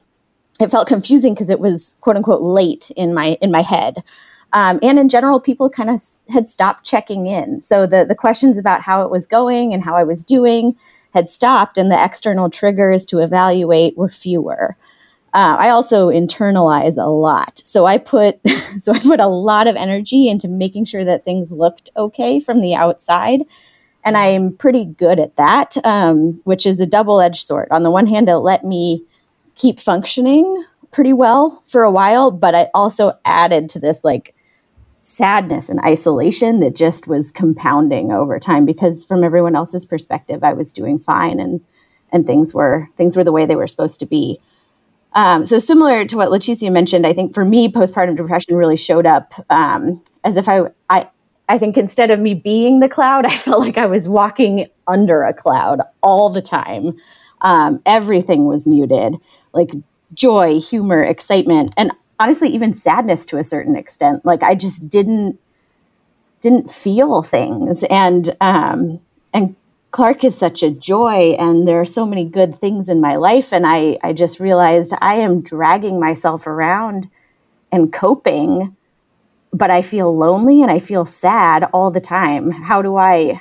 it 0.60 0.70
felt 0.70 0.86
confusing 0.86 1.32
because 1.34 1.50
it 1.50 1.58
was 1.58 1.96
quote 2.00 2.16
unquote 2.16 2.42
late 2.42 2.90
in 2.96 3.14
my 3.14 3.38
in 3.40 3.50
my 3.50 3.62
head. 3.62 4.04
Um, 4.52 4.78
and 4.82 4.98
in 4.98 5.08
general, 5.08 5.40
people 5.40 5.70
kind 5.70 5.90
of 5.90 6.02
had 6.28 6.48
stopped 6.48 6.84
checking 6.84 7.26
in. 7.26 7.60
So 7.60 7.86
the, 7.86 8.04
the 8.04 8.14
questions 8.14 8.58
about 8.58 8.82
how 8.82 9.02
it 9.02 9.10
was 9.10 9.26
going 9.26 9.72
and 9.72 9.84
how 9.84 9.94
I 9.94 10.04
was 10.04 10.24
doing 10.24 10.76
had 11.12 11.28
stopped, 11.28 11.76
and 11.76 11.90
the 11.90 12.02
external 12.02 12.50
triggers 12.50 13.04
to 13.06 13.18
evaluate 13.18 13.96
were 13.96 14.08
fewer. 14.08 14.76
Uh, 15.32 15.56
I 15.58 15.68
also 15.68 16.08
internalize 16.08 16.96
a 16.96 17.08
lot, 17.08 17.60
so 17.64 17.86
I 17.86 17.98
put 17.98 18.40
so 18.78 18.92
I 18.92 18.98
put 18.98 19.20
a 19.20 19.26
lot 19.26 19.66
of 19.66 19.76
energy 19.76 20.28
into 20.28 20.48
making 20.48 20.84
sure 20.86 21.04
that 21.04 21.24
things 21.24 21.52
looked 21.52 21.90
okay 21.96 22.40
from 22.40 22.60
the 22.60 22.74
outside, 22.74 23.42
and 24.04 24.16
I'm 24.16 24.56
pretty 24.56 24.84
good 24.84 25.20
at 25.20 25.36
that, 25.36 25.76
um, 25.84 26.40
which 26.44 26.66
is 26.66 26.80
a 26.80 26.86
double 26.86 27.20
edged 27.20 27.42
sword. 27.42 27.68
On 27.70 27.82
the 27.82 27.90
one 27.90 28.06
hand, 28.06 28.28
it 28.28 28.36
let 28.36 28.64
me 28.64 29.04
keep 29.54 29.78
functioning 29.78 30.64
pretty 30.90 31.12
well 31.12 31.62
for 31.66 31.82
a 31.82 31.90
while, 31.90 32.30
but 32.30 32.54
I 32.54 32.68
also 32.74 33.18
added 33.24 33.68
to 33.70 33.78
this 33.78 34.04
like 34.04 34.34
sadness 35.00 35.68
and 35.68 35.80
isolation 35.80 36.60
that 36.60 36.76
just 36.76 37.08
was 37.08 37.30
compounding 37.30 38.12
over 38.12 38.38
time 38.38 38.64
because 38.64 39.04
from 39.04 39.24
everyone 39.24 39.56
else's 39.56 39.86
perspective 39.86 40.44
i 40.44 40.52
was 40.52 40.72
doing 40.72 40.98
fine 40.98 41.40
and 41.40 41.60
and 42.12 42.26
things 42.26 42.52
were 42.52 42.88
things 42.96 43.16
were 43.16 43.24
the 43.24 43.32
way 43.32 43.46
they 43.46 43.56
were 43.56 43.66
supposed 43.66 43.98
to 43.98 44.06
be 44.06 44.38
um, 45.12 45.44
so 45.44 45.58
similar 45.58 46.04
to 46.04 46.16
what 46.16 46.28
Leticia 46.28 46.70
mentioned, 46.70 47.06
I 47.06 47.12
think 47.12 47.34
for 47.34 47.44
me, 47.44 47.68
postpartum 47.68 48.16
depression 48.16 48.56
really 48.56 48.76
showed 48.76 49.06
up 49.06 49.34
um, 49.50 50.02
as 50.22 50.36
if 50.36 50.48
I, 50.48 50.62
I, 50.88 51.08
I 51.48 51.58
think 51.58 51.76
instead 51.76 52.10
of 52.10 52.20
me 52.20 52.34
being 52.34 52.80
the 52.80 52.88
cloud, 52.88 53.26
I 53.26 53.36
felt 53.36 53.60
like 53.60 53.78
I 53.78 53.86
was 53.86 54.08
walking 54.08 54.68
under 54.86 55.22
a 55.22 55.34
cloud 55.34 55.80
all 56.02 56.28
the 56.28 56.42
time. 56.42 56.96
Um, 57.42 57.80
everything 57.86 58.46
was 58.46 58.66
muted, 58.66 59.16
like 59.52 59.70
joy, 60.14 60.60
humor, 60.60 61.02
excitement, 61.02 61.72
and 61.76 61.90
honestly 62.20 62.50
even 62.50 62.72
sadness 62.74 63.26
to 63.26 63.38
a 63.38 63.44
certain 63.44 63.74
extent. 63.74 64.24
Like 64.24 64.42
i 64.42 64.54
just 64.54 64.88
didn't 64.88 65.40
didn't 66.40 66.70
feel 66.70 67.22
things. 67.22 67.84
And 67.90 68.36
um 68.40 69.00
and 69.34 69.56
clark 69.90 70.22
is 70.22 70.36
such 70.36 70.62
a 70.62 70.70
joy 70.70 71.34
and 71.38 71.66
there 71.66 71.80
are 71.80 71.84
so 71.84 72.06
many 72.06 72.24
good 72.24 72.56
things 72.60 72.88
in 72.88 73.00
my 73.00 73.16
life. 73.16 73.52
And 73.52 73.66
i 73.66 73.98
i 74.02 74.12
just 74.12 74.38
realized 74.38 74.94
i 75.00 75.16
am 75.16 75.40
dragging 75.40 75.98
myself 75.98 76.46
around 76.46 77.10
and 77.72 77.92
coping 77.92 78.76
but 79.52 79.70
i 79.70 79.82
feel 79.82 80.16
lonely 80.16 80.62
and 80.62 80.70
i 80.70 80.78
feel 80.78 81.04
sad 81.04 81.64
all 81.72 81.90
the 81.90 82.00
time. 82.00 82.50
How 82.52 82.82
do 82.82 82.96
i 82.96 83.40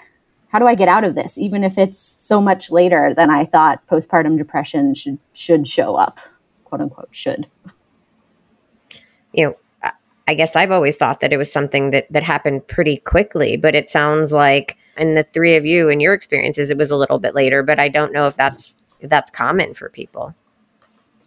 how 0.50 0.60
do 0.60 0.66
i 0.68 0.76
get 0.76 0.88
out 0.90 1.04
of 1.04 1.16
this 1.16 1.38
even 1.38 1.64
if 1.64 1.78
it's 1.78 2.00
so 2.00 2.42
much 2.42 2.72
later 2.72 3.14
than 3.16 3.30
i 3.30 3.46
thought 3.46 3.86
postpartum 3.88 4.38
depression 4.38 4.96
should 4.96 5.20
should 5.34 5.68
show 5.68 5.96
up 5.96 6.20
quote 6.66 6.82
unquote 6.82 7.10
should 7.12 7.48
you 9.34 9.46
know, 9.46 9.92
I 10.28 10.36
guess 10.36 10.56
I've 10.56 10.72
always 10.72 10.96
thought 10.96 11.22
that 11.22 11.34
it 11.34 11.38
was 11.38 11.52
something 11.52 11.90
that, 11.90 12.06
that 12.12 12.22
happened 12.22 12.68
pretty 12.68 12.98
quickly, 12.98 13.58
but 13.58 13.74
it 13.74 13.90
sounds 13.90 14.32
like 14.32 14.78
in 14.96 15.16
the 15.16 15.24
three 15.24 15.56
of 15.56 15.66
you 15.66 15.90
and 15.90 16.02
your 16.02 16.14
experiences, 16.14 16.70
it 16.70 16.78
was 16.78 16.92
a 16.92 16.96
little 16.96 17.18
bit 17.18 17.34
later, 17.34 17.64
but 17.64 17.80
I 17.80 17.88
don't 17.88 18.14
know 18.14 18.28
if 18.28 18.36
that's, 18.36 18.78
if 19.00 19.10
that's 19.10 19.32
common 19.32 19.74
for 19.74 19.90
people. 19.90 20.36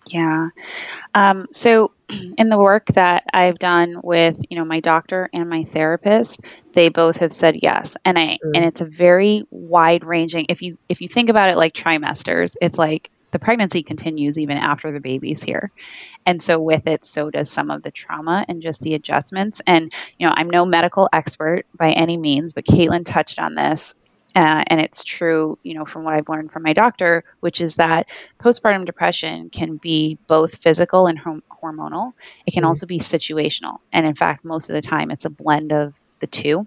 Yeah. 0.06 0.50
Um, 1.14 1.46
so 1.50 1.92
in 2.38 2.48
the 2.48 2.58
work 2.58 2.86
that 2.94 3.24
I've 3.32 3.58
done 3.58 4.00
with, 4.02 4.36
you 4.48 4.58
know, 4.58 4.64
my 4.64 4.80
doctor 4.80 5.28
and 5.32 5.48
my 5.48 5.64
therapist, 5.64 6.40
they 6.72 6.88
both 6.88 7.18
have 7.18 7.32
said 7.32 7.56
yes. 7.62 7.96
And 8.04 8.18
I 8.18 8.38
mm. 8.44 8.52
and 8.54 8.64
it's 8.64 8.80
a 8.80 8.86
very 8.86 9.44
wide 9.50 10.04
ranging 10.04 10.46
if 10.48 10.62
you 10.62 10.78
if 10.88 11.00
you 11.00 11.08
think 11.08 11.28
about 11.28 11.50
it 11.50 11.56
like 11.56 11.74
trimesters, 11.74 12.54
it's 12.60 12.78
like 12.78 13.10
the 13.32 13.38
pregnancy 13.38 13.82
continues 13.82 14.38
even 14.38 14.58
after 14.58 14.92
the 14.92 15.00
baby's 15.00 15.42
here. 15.42 15.72
And 16.24 16.40
so 16.40 16.60
with 16.60 16.86
it, 16.86 17.04
so 17.04 17.30
does 17.30 17.50
some 17.50 17.70
of 17.70 17.82
the 17.82 17.90
trauma 17.90 18.44
and 18.48 18.62
just 18.62 18.80
the 18.82 18.94
adjustments. 18.94 19.60
And, 19.66 19.92
you 20.18 20.26
know, 20.26 20.34
I'm 20.36 20.48
no 20.50 20.64
medical 20.64 21.08
expert 21.12 21.64
by 21.74 21.90
any 21.90 22.16
means, 22.16 22.52
but 22.52 22.64
Caitlin 22.64 23.04
touched 23.04 23.40
on 23.40 23.54
this 23.54 23.94
uh, 24.34 24.64
and 24.66 24.80
it's 24.80 25.04
true, 25.04 25.58
you 25.62 25.74
know, 25.74 25.84
from 25.84 26.04
what 26.04 26.14
I've 26.14 26.28
learned 26.28 26.52
from 26.52 26.62
my 26.62 26.72
doctor, 26.72 27.24
which 27.40 27.60
is 27.60 27.76
that 27.76 28.08
postpartum 28.38 28.86
depression 28.86 29.50
can 29.50 29.76
be 29.76 30.18
both 30.26 30.56
physical 30.56 31.06
and 31.06 31.20
hormonal. 31.20 32.14
It 32.46 32.52
can 32.52 32.62
mm-hmm. 32.62 32.68
also 32.68 32.86
be 32.86 32.98
situational. 32.98 33.78
And 33.92 34.06
in 34.06 34.14
fact, 34.14 34.44
most 34.44 34.70
of 34.70 34.74
the 34.74 34.80
time, 34.80 35.10
it's 35.10 35.26
a 35.26 35.30
blend 35.30 35.72
of 35.72 35.94
the 36.20 36.26
two. 36.26 36.66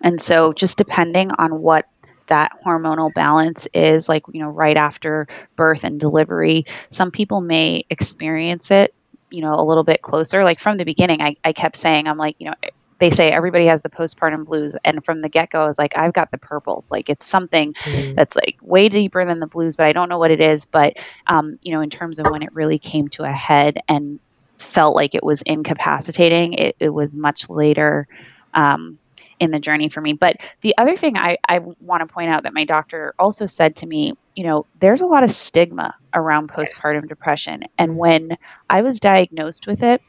And 0.00 0.20
so, 0.20 0.52
just 0.52 0.78
depending 0.78 1.32
on 1.32 1.60
what 1.60 1.86
that 2.28 2.52
hormonal 2.64 3.12
balance 3.12 3.68
is, 3.74 4.08
like, 4.08 4.24
you 4.32 4.40
know, 4.40 4.50
right 4.50 4.76
after 4.76 5.28
birth 5.56 5.84
and 5.84 6.00
delivery, 6.00 6.64
some 6.90 7.10
people 7.10 7.40
may 7.40 7.84
experience 7.90 8.70
it 8.70 8.94
you 9.30 9.42
know 9.42 9.54
a 9.54 9.64
little 9.64 9.84
bit 9.84 10.02
closer. 10.02 10.44
Like 10.44 10.58
from 10.58 10.76
the 10.76 10.84
beginning 10.84 11.22
I, 11.22 11.36
I 11.44 11.52
kept 11.52 11.76
saying 11.76 12.06
i'm 12.08 12.18
like 12.18 12.36
you 12.38 12.46
know 12.46 12.54
they 12.98 13.10
say 13.10 13.30
everybody 13.30 13.66
has 13.66 13.80
the 13.80 13.90
postpartum 13.90 14.44
blues. 14.44 14.76
And 14.84 15.04
from 15.04 15.22
the 15.22 15.28
get-go 15.28 15.60
i 15.60 15.64
was 15.64 15.78
like 15.78 15.96
i've 15.96 16.12
got 16.12 16.30
the 16.30 16.38
purples. 16.38 16.90
Like 16.90 17.08
it's 17.08 17.26
something 17.26 17.74
mm-hmm. 17.74 18.14
that's 18.14 18.36
like 18.36 18.58
way 18.62 18.88
deeper 18.88 19.24
than 19.24 19.40
the 19.40 19.46
blues 19.46 19.76
but 19.76 19.86
i 19.86 19.92
don't 19.92 20.08
know 20.08 20.18
what 20.18 20.30
it 20.30 20.40
is. 20.40 20.66
But 20.66 20.94
um, 21.26 21.58
you 21.62 21.72
know 21.72 21.80
in 21.80 21.90
terms 21.90 22.18
of 22.18 22.26
when 22.30 22.42
it 22.42 22.54
really 22.54 22.78
came 22.78 23.08
to 23.08 23.24
a 23.24 23.32
head 23.32 23.78
and 23.88 24.20
felt 24.56 24.96
like 24.96 25.14
it 25.14 25.22
was 25.22 25.42
incapacitating 25.42 26.54
it, 26.54 26.76
it 26.80 26.90
was 26.90 27.16
much 27.16 27.48
later 27.48 28.08
um, 28.54 28.98
in 29.40 29.50
the 29.50 29.60
journey 29.60 29.88
for 29.88 30.00
me 30.00 30.12
but 30.12 30.36
the 30.60 30.74
other 30.78 30.96
thing 30.96 31.16
i, 31.16 31.38
I 31.48 31.58
want 31.58 32.06
to 32.06 32.12
point 32.12 32.30
out 32.30 32.44
that 32.44 32.54
my 32.54 32.64
doctor 32.64 33.14
also 33.18 33.46
said 33.46 33.76
to 33.76 33.86
me 33.86 34.14
you 34.34 34.44
know 34.44 34.66
there's 34.78 35.00
a 35.00 35.06
lot 35.06 35.24
of 35.24 35.30
stigma 35.30 35.94
around 36.12 36.50
postpartum 36.50 37.08
depression 37.08 37.64
and 37.76 37.96
when 37.96 38.36
i 38.68 38.82
was 38.82 39.00
diagnosed 39.00 39.66
with 39.66 39.82
it 39.82 40.02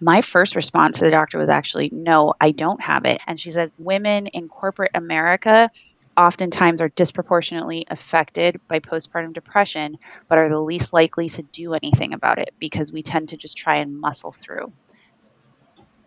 my 0.00 0.20
first 0.20 0.54
response 0.54 0.98
to 0.98 1.04
the 1.04 1.10
doctor 1.10 1.38
was 1.38 1.48
actually, 1.48 1.90
no, 1.92 2.34
I 2.40 2.50
don't 2.52 2.80
have 2.82 3.04
it. 3.04 3.20
And 3.26 3.38
she 3.38 3.50
said, 3.50 3.72
women 3.78 4.26
in 4.28 4.48
corporate 4.48 4.92
America 4.94 5.70
oftentimes 6.16 6.80
are 6.80 6.88
disproportionately 6.88 7.86
affected 7.88 8.60
by 8.68 8.80
postpartum 8.80 9.32
depression, 9.32 9.98
but 10.28 10.38
are 10.38 10.48
the 10.48 10.60
least 10.60 10.92
likely 10.92 11.28
to 11.30 11.42
do 11.42 11.74
anything 11.74 12.12
about 12.12 12.38
it 12.38 12.54
because 12.58 12.92
we 12.92 13.02
tend 13.02 13.30
to 13.30 13.36
just 13.36 13.56
try 13.56 13.76
and 13.76 14.00
muscle 14.00 14.32
through. 14.32 14.72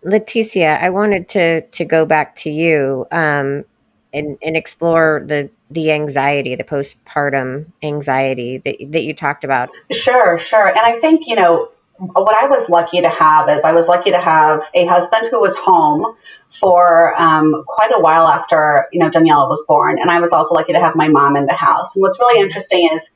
Leticia, 0.05 0.81
I 0.81 0.89
wanted 0.89 1.27
to 1.29 1.61
to 1.61 1.85
go 1.85 2.05
back 2.05 2.35
to 2.37 2.49
you 2.49 3.05
um, 3.11 3.65
and, 4.13 4.37
and 4.41 4.57
explore 4.57 5.23
the 5.25 5.49
the 5.69 5.91
anxiety, 5.91 6.55
the 6.55 6.63
postpartum 6.63 7.65
anxiety 7.83 8.57
that 8.59 8.77
that 8.91 9.03
you 9.03 9.13
talked 9.13 9.43
about. 9.43 9.69
Sure, 9.91 10.39
sure, 10.39 10.67
and 10.67 10.79
I 10.79 10.99
think 10.99 11.27
you 11.27 11.35
know 11.35 11.69
what 11.97 12.35
I 12.41 12.47
was 12.47 12.67
lucky 12.67 12.99
to 12.99 13.09
have 13.09 13.47
is 13.47 13.63
I 13.63 13.73
was 13.73 13.87
lucky 13.87 14.09
to 14.09 14.19
have 14.19 14.67
a 14.73 14.85
husband 14.87 15.27
who 15.29 15.39
was 15.39 15.55
home 15.55 16.15
for 16.49 17.13
um, 17.21 17.63
quite 17.67 17.91
a 17.95 17.99
while 17.99 18.27
after 18.27 18.87
you 18.91 18.99
know 18.99 19.09
Daniela 19.09 19.47
was 19.47 19.63
born, 19.67 19.99
and 19.99 20.09
I 20.09 20.19
was 20.19 20.31
also 20.31 20.55
lucky 20.55 20.73
to 20.73 20.79
have 20.79 20.95
my 20.95 21.09
mom 21.09 21.35
in 21.35 21.45
the 21.45 21.53
house. 21.53 21.95
And 21.95 22.01
what's 22.01 22.19
really 22.19 22.41
interesting 22.41 22.89
is 22.91 23.09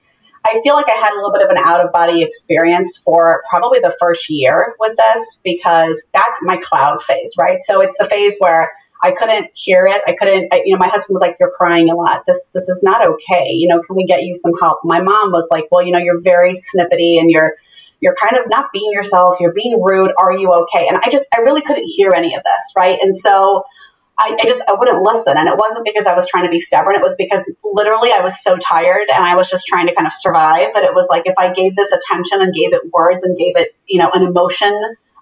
I 0.46 0.62
feel 0.64 0.76
like 0.76 0.88
I 0.88 0.94
had 0.94 1.14
a 1.14 1.16
little 1.16 1.34
bit 1.34 1.42
of 1.44 1.50
an 1.50 1.58
out 1.58 1.84
of 1.84 1.92
body 1.92 2.22
experience 2.22 2.98
for 2.98 3.44
probably 3.50 3.80
the 3.80 3.96
first 4.00 4.30
year 4.30 4.76
with 4.80 4.96
this 4.96 5.40
because 5.44 6.04
that's 6.14 6.38
my 6.44 6.58
cloud 6.58 7.02
phase, 7.04 7.34
right? 7.38 7.60
So 7.64 7.82
it's 7.82 7.96
the 7.98 8.06
phase 8.06 8.36
where 8.40 8.72
I 9.04 9.12
couldn't 9.12 9.48
hear 9.54 9.86
it. 9.86 10.02
I 10.08 10.14
couldn't, 10.14 10.54
I, 10.54 10.64
you 10.66 10.74
know, 10.74 10.80
my 10.80 10.88
husband 10.88 11.14
was 11.14 11.22
like, 11.22 11.36
you're 11.40 11.52
crying 11.58 11.90
a 11.90 11.96
lot. 11.96 12.24
This, 12.28 12.50
this 12.54 12.70
is 12.70 12.82
not 12.84 13.06
okay. 13.06 13.50
You 13.50 13.68
know, 13.68 13.82
can 13.82 13.96
we 13.96 14.06
get 14.06 14.24
you 14.24 14.36
some 14.36 14.54
help? 14.62 14.80
My 14.84 15.02
mom 15.02 15.32
was 15.32 15.48
like, 15.52 15.66
well, 15.72 15.86
you 15.86 15.92
know, 15.92 16.00
you're 16.00 16.22
very 16.22 16.54
snippety 16.54 17.20
and 17.20 17.30
you're, 17.30 17.54
you're 18.00 18.16
kind 18.16 18.38
of 18.38 18.50
not 18.50 18.72
being 18.72 18.92
yourself, 18.92 19.40
you're 19.40 19.54
being 19.54 19.82
rude, 19.82 20.12
are 20.18 20.32
you 20.34 20.52
okay? 20.54 20.88
And 20.88 20.98
I 21.04 21.10
just, 21.10 21.26
I 21.36 21.42
really 21.42 21.62
couldn't 21.62 21.86
hear 21.86 22.14
any 22.14 22.36
of 22.36 22.44
this, 22.44 22.64
right? 22.76 23.00
And 23.02 23.18
so 23.18 23.64
I, 24.18 24.38
I, 24.42 24.48
just, 24.48 24.62
I 24.68 24.74
wouldn't 24.74 25.02
listen. 25.02 25.38
And 25.38 25.50
it 25.50 25.58
wasn't 25.58 25.86
because 25.86 26.06
I 26.06 26.16
was 26.16 26.28
trying 26.28 26.46
to 26.46 26.50
be 26.50 26.60
stubborn. 26.60 26.96
It 26.96 27.02
was 27.02 27.16
because 27.18 27.44
literally 27.64 28.12
I 28.12 28.22
was 28.22 28.42
so 28.42 28.58
tired 28.58 29.08
and 29.14 29.24
I 29.24 29.36
was 29.36 29.50
just 29.50 29.68
trying 29.68 29.88
to 29.88 29.96
kind 29.96 30.08
of 30.08 30.14
survive. 30.14 30.70
But 30.74 30.84
it 30.84 30.94
was 30.94 31.08
like, 31.10 31.24
if 31.26 31.36
I 31.38 31.52
gave 31.52 31.76
this 31.76 31.92
attention 31.92 32.42
and 32.42 32.54
gave 32.54 32.74
it 32.74 32.82
words 32.94 33.24
and 33.24 33.38
gave 33.38 33.58
it, 33.58 33.76
you 33.88 34.00
know, 34.00 34.10
an 34.14 34.24
emotion, 34.24 34.74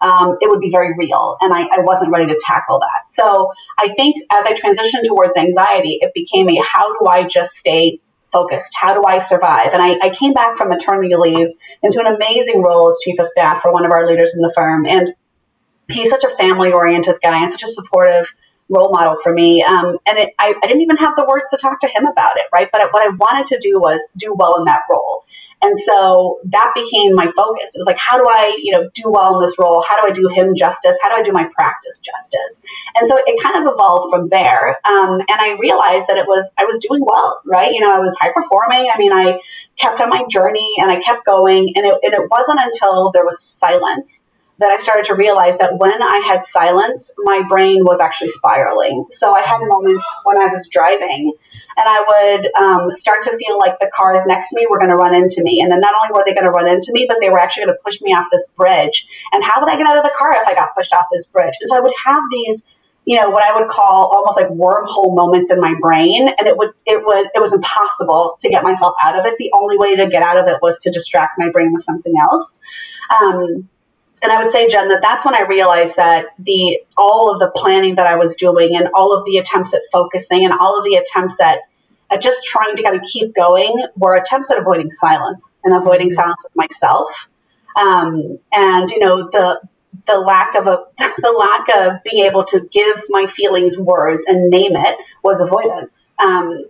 um, 0.02 0.38
it 0.42 0.50
would 0.50 0.60
be 0.60 0.70
very 0.70 0.94
real. 0.98 1.38
And 1.42 1.54
I, 1.54 1.62
I 1.64 1.80
wasn't 1.80 2.12
ready 2.12 2.28
to 2.28 2.40
tackle 2.46 2.80
that. 2.80 3.10
So 3.10 3.52
I 3.80 3.88
think 3.96 4.18
as 4.32 4.46
I 4.46 4.54
transitioned 4.54 5.08
towards 5.08 5.38
anxiety, 5.38 5.98
it 6.02 6.14
became 6.14 6.50
a 6.50 6.62
how 6.62 6.94
do 7.00 7.08
I 7.08 7.24
just 7.24 7.52
stay 7.52 8.00
focused. 8.32 8.74
How 8.76 8.94
do 8.94 9.04
I 9.08 9.20
survive? 9.20 9.70
And 9.74 9.82
I, 9.82 9.98
I 10.04 10.10
came 10.10 10.34
back 10.34 10.58
from 10.58 10.70
maternity 10.70 11.16
leave 11.16 11.50
into 11.82 12.00
an 12.00 12.08
amazing 12.08 12.62
role 12.62 12.90
as 12.90 12.98
chief 13.04 13.18
of 13.20 13.28
staff 13.28 13.62
for 13.62 13.72
one 13.72 13.86
of 13.86 13.92
our 13.92 14.06
leaders 14.06 14.34
in 14.36 14.42
the 14.42 14.52
firm. 14.54 14.86
And 14.86 15.14
he's 15.90 16.10
such 16.10 16.24
a 16.24 16.30
family 16.30 16.72
oriented 16.72 17.16
guy 17.22 17.42
and 17.42 17.52
such 17.52 17.64
a 17.64 17.68
supportive 17.68 18.34
role 18.74 18.92
model 18.92 19.16
for 19.22 19.34
me. 19.34 19.64
Um, 19.64 19.98
and 20.06 20.18
it, 20.18 20.34
I, 20.40 20.54
I, 20.64 20.68
didn't 20.68 20.82
even 20.82 20.98
have 20.98 21.16
the 21.16 21.26
words 21.26 21.46
to 21.52 21.58
talk 21.58 21.80
to 21.82 21.88
him 21.88 22.06
about 22.06 22.38
it, 22.38 22.46
right? 22.52 22.70
But 22.72 22.82
what 22.92 23.04
I 23.04 23.10
wanted 23.16 23.48
to 23.48 23.60
do 23.60 23.80
was 23.80 24.02
do 24.18 24.34
well 24.34 24.58
in 24.58 24.66
that 24.66 24.82
role. 24.90 25.26
And 25.62 25.80
so 25.80 26.40
that 26.44 26.74
became 26.76 27.16
my 27.16 27.28
focus. 27.28 27.72
It 27.74 27.78
was 27.78 27.86
like, 27.86 27.98
how 27.98 28.18
do 28.18 28.26
I, 28.28 28.58
you 28.62 28.74
know, 28.74 28.90
do 28.94 29.04
well 29.06 29.36
in 29.36 29.46
this 29.46 29.58
role? 29.58 29.82
How 29.88 30.02
do 30.02 30.08
I 30.08 30.12
do 30.12 30.28
him 30.28 30.56
justice? 30.56 30.98
How 31.02 31.10
do 31.10 31.16
I 31.16 31.24
do 31.24 31.32
my 31.32 31.48
practice 31.56 32.00
justice? 32.00 32.62
And 32.96 33.08
so 33.08 33.18
it 33.26 33.42
kind 33.42 33.56
of 33.56 33.74
evolved 33.74 34.14
from 34.14 34.28
there. 34.28 34.76
Um, 34.84 35.22
and 35.22 35.40
I 35.40 35.56
realized 35.60 36.08
that 36.08 36.18
it 36.18 36.28
was, 36.28 36.52
I 36.58 36.66
was 36.66 36.80
doing 36.80 37.02
well, 37.06 37.42
right? 37.46 37.72
You 37.72 37.80
know, 37.80 37.96
I 37.96 38.00
was 38.00 38.14
high 38.20 38.34
performing. 38.34 38.92
I 38.94 38.98
mean, 38.98 39.14
I 39.14 39.40
kept 39.78 40.02
on 40.02 40.10
my 40.10 40.26
journey 40.30 40.70
and 40.80 40.92
I 40.92 41.00
kept 41.00 41.26
going. 41.26 41.72
And 41.76 41.86
it, 41.86 41.96
and 42.04 42.14
it 42.14 42.30
wasn't 42.30 42.60
until 42.60 43.12
there 43.12 43.24
was 43.24 43.40
silence 43.42 44.28
that 44.60 44.72
I 44.72 44.78
started 44.78 45.06
to 45.06 45.16
realize 45.16 45.58
that 45.58 45.78
when 45.78 46.02
I 46.02 46.18
had 46.26 46.46
silence, 46.46 47.12
my 47.20 47.42
brain 47.50 47.84
was 47.84 48.00
actually 48.00 48.30
spiraling. 48.30 49.06
So 49.12 49.34
I 49.34 49.42
had 49.42 49.60
moments 49.62 50.06
when 50.24 50.38
I 50.38 50.48
was 50.48 50.68
driving 50.72 51.34
and 51.76 51.86
I 51.88 52.38
would 52.38 52.54
um, 52.54 52.92
start 52.92 53.24
to 53.24 53.38
feel 53.38 53.58
like 53.58 53.80
the 53.80 53.90
cars 53.96 54.26
next 54.28 54.50
to 54.50 54.56
me 54.56 54.68
were 54.70 54.78
going 54.78 54.92
to 54.92 54.96
run 54.96 55.16
into 55.16 55.42
me. 55.42 55.60
And 55.62 55.72
then 55.72 55.80
not 55.80 55.96
only 55.96 56.14
were 56.14 56.24
they 56.26 56.34
going 56.34 56.46
to 56.46 56.52
run 56.52 56.68
into 56.68 56.92
me, 56.92 57.06
but 57.08 57.18
they 57.20 57.30
were 57.30 57.40
actually 57.40 57.66
going 57.66 57.76
to 57.76 57.82
push 57.84 58.00
me 58.02 58.14
off 58.14 58.26
this 58.32 58.48
bridge. 58.56 59.08
And 59.32 59.44
how 59.44 59.60
would 59.60 59.72
I 59.72 59.76
get 59.76 59.88
out 59.88 59.98
of 59.98 60.04
the 60.04 60.14
car 60.18 60.34
if 60.34 60.48
I 60.48 60.54
got 60.54 60.76
pushed 60.78 60.94
off 60.94 61.06
this 61.12 61.26
bridge? 61.26 61.56
And 61.60 61.70
so 61.70 61.76
I 61.76 61.80
would 61.80 61.94
have 62.06 62.22
these 62.32 62.64
you 63.06 63.20
know 63.20 63.30
what 63.30 63.44
I 63.44 63.60
would 63.60 63.70
call 63.70 64.06
almost 64.16 64.38
like 64.38 64.48
wormhole 64.48 65.14
moments 65.14 65.52
in 65.52 65.60
my 65.60 65.76
brain, 65.82 66.30
and 66.40 66.48
it 66.48 66.58
would 66.58 66.70
it 66.86 67.04
would 67.06 67.28
it 67.36 67.42
was 67.42 67.52
impossible 67.52 68.38
to 68.40 68.50
get 68.50 68.64
myself 68.64 68.96
out 69.04 69.20
of 69.20 69.26
it. 69.26 69.36
The 69.38 69.52
only 69.54 69.78
way 69.78 69.96
to 69.96 70.08
get 70.08 70.24
out 70.24 70.38
of 70.38 70.48
it 70.48 70.60
was 70.62 70.80
to 70.82 70.92
distract 70.92 71.34
my 71.38 71.50
brain 71.50 71.74
with 71.74 71.84
something 71.84 72.14
else. 72.32 72.60
Um, 73.22 73.68
and 74.24 74.32
I 74.32 74.42
would 74.42 74.52
say, 74.52 74.70
Jen, 74.70 74.88
that 74.88 75.02
that's 75.02 75.26
when 75.26 75.36
I 75.36 75.42
realized 75.42 75.98
that 75.98 76.28
the 76.40 76.80
all 76.98 77.32
of 77.32 77.40
the 77.40 77.52
planning 77.54 77.96
that 77.96 78.08
I 78.08 78.16
was 78.16 78.36
doing 78.38 78.74
and 78.76 78.88
all 78.96 79.16
of 79.16 79.26
the 79.26 79.38
attempts 79.38 79.74
at 79.74 79.82
focusing 79.92 80.46
and 80.46 80.54
all 80.54 80.78
of 80.80 80.86
the 80.86 80.96
attempts 80.96 81.42
at 81.42 81.60
at 82.10 82.22
just 82.22 82.44
trying 82.46 82.76
to 82.76 82.84
kind 82.84 82.96
of 82.96 83.02
keep 83.12 83.36
going 83.36 83.86
were 83.98 84.16
attempts 84.16 84.50
at 84.50 84.58
avoiding 84.58 84.90
silence 84.90 85.60
and 85.66 85.76
avoiding 85.76 86.08
mm-hmm. 86.08 86.16
silence 86.16 86.42
with 86.44 86.56
myself. 86.56 87.28
Um, 87.76 88.40
and 88.54 88.90
you 88.90 89.00
know 89.00 89.30
the 89.30 89.60
the 90.08 90.18
lack 90.20 90.56
of 90.56 90.68
a 90.68 90.84
the 90.98 91.32
lack 91.32 91.68
of 91.76 92.02
being 92.04 92.24
able 92.24 92.46
to 92.46 92.62
give 92.72 93.04
my 93.10 93.28
feelings 93.28 93.78
words 93.78 94.24
and 94.26 94.50
name 94.50 94.78
it 94.78 94.96
was 95.22 95.42
avoidance. 95.42 96.16
Um, 96.24 96.66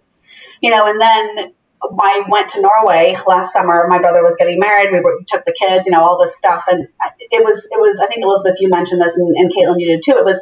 you 0.61 0.71
know, 0.71 0.87
and 0.87 0.99
then 0.99 1.53
I 1.99 2.23
went 2.29 2.49
to 2.49 2.61
Norway 2.61 3.17
last 3.27 3.53
summer. 3.53 3.85
My 3.89 3.99
brother 3.99 4.23
was 4.23 4.35
getting 4.37 4.59
married. 4.59 4.91
We, 4.91 4.99
were, 4.99 5.17
we 5.17 5.25
took 5.25 5.45
the 5.45 5.53
kids, 5.53 5.85
you 5.85 5.91
know, 5.91 6.01
all 6.01 6.21
this 6.21 6.35
stuff, 6.35 6.63
and 6.69 6.87
it 7.19 7.43
was 7.43 7.65
it 7.65 7.79
was. 7.79 7.99
I 7.99 8.07
think 8.07 8.23
Elizabeth, 8.23 8.57
you 8.59 8.69
mentioned 8.69 9.01
this, 9.01 9.17
and, 9.17 9.35
and 9.35 9.51
Caitlin, 9.51 9.79
you 9.79 9.87
did 9.87 10.03
too. 10.03 10.17
It 10.17 10.25
was 10.25 10.41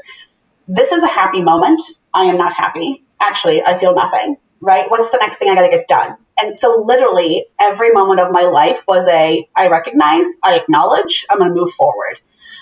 this 0.67 0.91
is 0.91 1.03
a 1.03 1.07
happy 1.07 1.41
moment. 1.41 1.81
I 2.13 2.25
am 2.25 2.37
not 2.37 2.53
happy. 2.53 3.03
Actually, 3.19 3.63
I 3.63 3.77
feel 3.77 3.95
nothing. 3.95 4.37
Right? 4.59 4.89
What's 4.91 5.09
the 5.11 5.17
next 5.17 5.37
thing 5.37 5.49
I 5.49 5.55
got 5.55 5.63
to 5.63 5.69
get 5.69 5.87
done? 5.87 6.17
And 6.39 6.55
so, 6.55 6.79
literally, 6.85 7.45
every 7.59 7.91
moment 7.91 8.19
of 8.19 8.31
my 8.31 8.43
life 8.43 8.83
was 8.87 9.07
a 9.07 9.47
I 9.55 9.67
recognize, 9.67 10.25
I 10.43 10.55
acknowledge, 10.55 11.25
I'm 11.29 11.39
going 11.39 11.49
to 11.49 11.55
move 11.55 11.71
forward. 11.73 12.19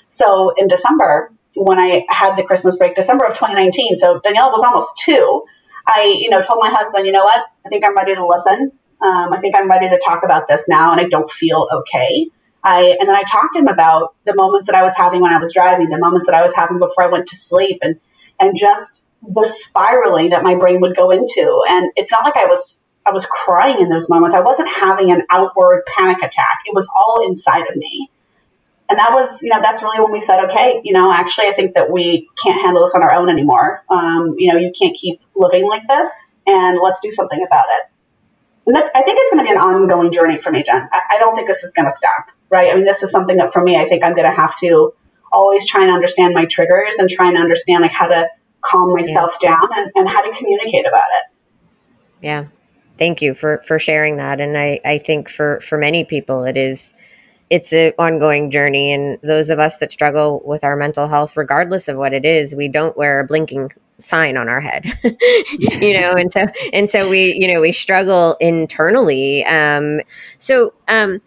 So 0.10 0.54
in 0.58 0.68
December, 0.68 1.32
when 1.56 1.80
I 1.80 2.06
had 2.10 2.36
the 2.36 2.44
Christmas 2.44 2.76
break, 2.76 2.96
December 2.96 3.26
of 3.26 3.34
2019, 3.34 3.98
so 3.98 4.20
Danielle 4.24 4.52
was 4.52 4.64
almost 4.64 4.98
two 4.98 5.44
I, 5.90 6.18
you 6.20 6.30
know, 6.30 6.42
told 6.42 6.60
my 6.62 6.70
husband, 6.70 7.06
you 7.06 7.12
know 7.12 7.24
what? 7.24 7.42
I 7.66 7.70
think 7.70 7.84
I'm 7.86 7.96
ready 7.96 8.16
to 8.16 8.26
listen. 8.26 8.72
Um, 9.02 9.34
I 9.34 9.40
think 9.40 9.56
I'm 9.56 9.70
ready 9.70 9.90
to 9.90 10.00
talk 10.06 10.24
about 10.24 10.48
this 10.48 10.68
now, 10.68 10.92
and 10.92 11.00
I 11.00 11.06
don't 11.06 11.30
feel 11.32 11.68
okay. 11.72 12.28
I 12.64 12.98
and 13.00 13.08
then 13.08 13.16
I 13.16 13.24
talked 13.24 13.54
to 13.54 13.60
him 13.60 13.68
about 13.68 14.16
the 14.26 14.36
moments 14.36 14.68
that 14.68 14.76
I 14.76 14.84
was 14.84 14.94
having 14.96 15.22
when 15.22 15.32
I 15.32 15.40
was 15.40 15.54
driving, 15.54 15.90
the 15.90 15.98
moments 15.98 16.26
that 16.26 16.36
I 16.36 16.42
was 16.42 16.54
having 16.54 16.80
before 16.80 17.06
I 17.06 17.08
went 17.08 17.26
to 17.28 17.36
sleep, 17.36 17.80
and 17.82 18.00
and 18.40 18.58
just 18.58 19.10
the 19.22 19.48
spiraling 19.50 20.30
that 20.32 20.44
my 20.44 20.56
brain 20.56 20.82
would 20.82 20.96
go 20.96 21.12
into. 21.12 21.64
And 21.70 21.92
it's 21.96 22.12
not 22.12 22.26
like 22.26 22.36
I 22.36 22.46
was 22.46 22.84
I 23.06 23.12
was 23.12 23.26
crying 23.26 23.80
in 23.80 23.90
those 23.90 24.10
moments. 24.10 24.36
I 24.36 24.42
wasn't 24.42 24.70
having 24.70 25.12
an 25.12 25.24
outward 25.30 25.84
panic 25.98 26.18
attack. 26.18 26.60
It 26.66 26.76
was 26.76 26.88
all 26.96 27.26
inside 27.26 27.68
of 27.70 27.76
me. 27.76 28.12
And 28.90 28.98
that 28.98 29.12
was, 29.12 29.40
you 29.44 29.50
know, 29.50 29.62
that's 29.62 29.84
really 29.84 30.00
when 30.02 30.12
we 30.12 30.20
said, 30.20 30.44
okay, 30.46 30.82
you 30.84 30.94
know, 30.94 31.12
actually, 31.14 31.48
I 31.48 31.54
think 31.54 31.76
that 31.76 31.92
we 31.92 32.28
can't 32.44 32.60
handle 32.60 32.84
this 32.84 32.96
on 32.96 33.04
our 33.04 33.14
own 33.14 33.30
anymore. 33.30 33.84
Um, 33.90 34.34
you 34.38 34.52
know, 34.52 34.60
you 34.60 34.72
can't 34.78 34.98
keep 34.98 35.22
living 35.36 35.68
like 35.68 35.88
this, 35.88 36.36
and 36.48 36.80
let's 36.82 37.00
do 37.00 37.12
something 37.12 37.46
about 37.46 37.66
it. 37.70 37.84
And 38.66 38.76
that's, 38.76 38.90
I 38.96 39.04
think 39.04 39.20
it's 39.22 39.32
going 39.32 39.46
to 39.46 39.52
be 39.52 39.56
an 39.56 39.62
ongoing 39.62 40.12
journey 40.12 40.40
for 40.40 40.52
me, 40.52 40.64
Jen. 40.64 40.90
I, 40.92 41.02
I 41.12 41.20
don't 41.20 41.36
think 41.36 41.48
this 41.48 41.64
is 41.64 41.72
going 41.72 41.88
to 41.88 41.94
stop, 41.94 42.32
right? 42.50 42.72
I 42.72 42.76
mean, 42.76 42.84
this 42.84 43.04
is 43.04 43.12
something 43.12 43.38
that 43.38 43.54
for 43.54 43.64
me, 43.64 43.78
I 43.78 43.86
think 43.86 44.04
I'm 44.04 44.16
going 44.16 44.30
to 44.30 44.36
have 44.36 44.56
to 44.62 44.94
always 45.32 45.68
try 45.68 45.84
and 45.84 45.92
understand 45.92 46.34
my 46.34 46.46
triggers 46.46 46.96
and 46.98 47.08
try 47.08 47.28
and 47.28 47.38
understand 47.38 47.84
like 47.84 47.92
how 47.92 48.08
to 48.08 48.28
calm 48.62 48.92
myself 48.94 49.36
yeah. 49.42 49.50
down 49.50 49.68
and, 49.76 49.92
and 49.96 50.10
how 50.10 50.22
to 50.22 50.36
communicate 50.36 50.88
about 50.88 51.08
it. 51.20 51.36
Yeah. 52.22 52.46
Thank 52.98 53.22
you 53.22 53.34
for, 53.34 53.62
for 53.66 53.78
sharing 53.78 54.18
that. 54.18 54.42
And 54.42 54.58
I, 54.58 54.80
I 54.84 54.98
think 54.98 55.30
for, 55.30 55.60
for 55.62 55.78
many 55.78 56.06
people, 56.06 56.44
it 56.44 56.58
is, 56.58 56.94
it's 57.50 57.74
an 57.74 57.94
ongoing 57.98 58.52
journey. 58.52 58.94
And 58.94 59.20
those 59.22 59.50
of 59.50 59.60
us 59.60 59.78
that 59.78 59.92
struggle 59.92 60.42
with 60.46 60.64
our 60.64 60.76
mental 60.76 61.08
health, 61.08 61.36
regardless 61.36 61.88
of 61.88 61.98
what 61.98 62.14
it 62.14 62.26
is, 62.26 62.54
we 62.56 62.68
don't 62.68 62.96
wear 62.96 63.20
a 63.20 63.26
blinking 63.26 63.72
sign 64.00 64.38
on 64.38 64.48
our 64.48 64.62
head 64.62 64.86
you 65.60 65.94
know 65.94 66.14
and 66.14 66.32
so 66.32 66.46
and 66.72 66.90
so 66.90 67.10
we 67.10 67.34
you 67.34 67.46
know 67.52 67.60
we 67.60 67.72
struggle 67.72 68.38
internally 68.40 69.44
um 69.46 70.00
so 70.38 70.74
um 70.88 71.22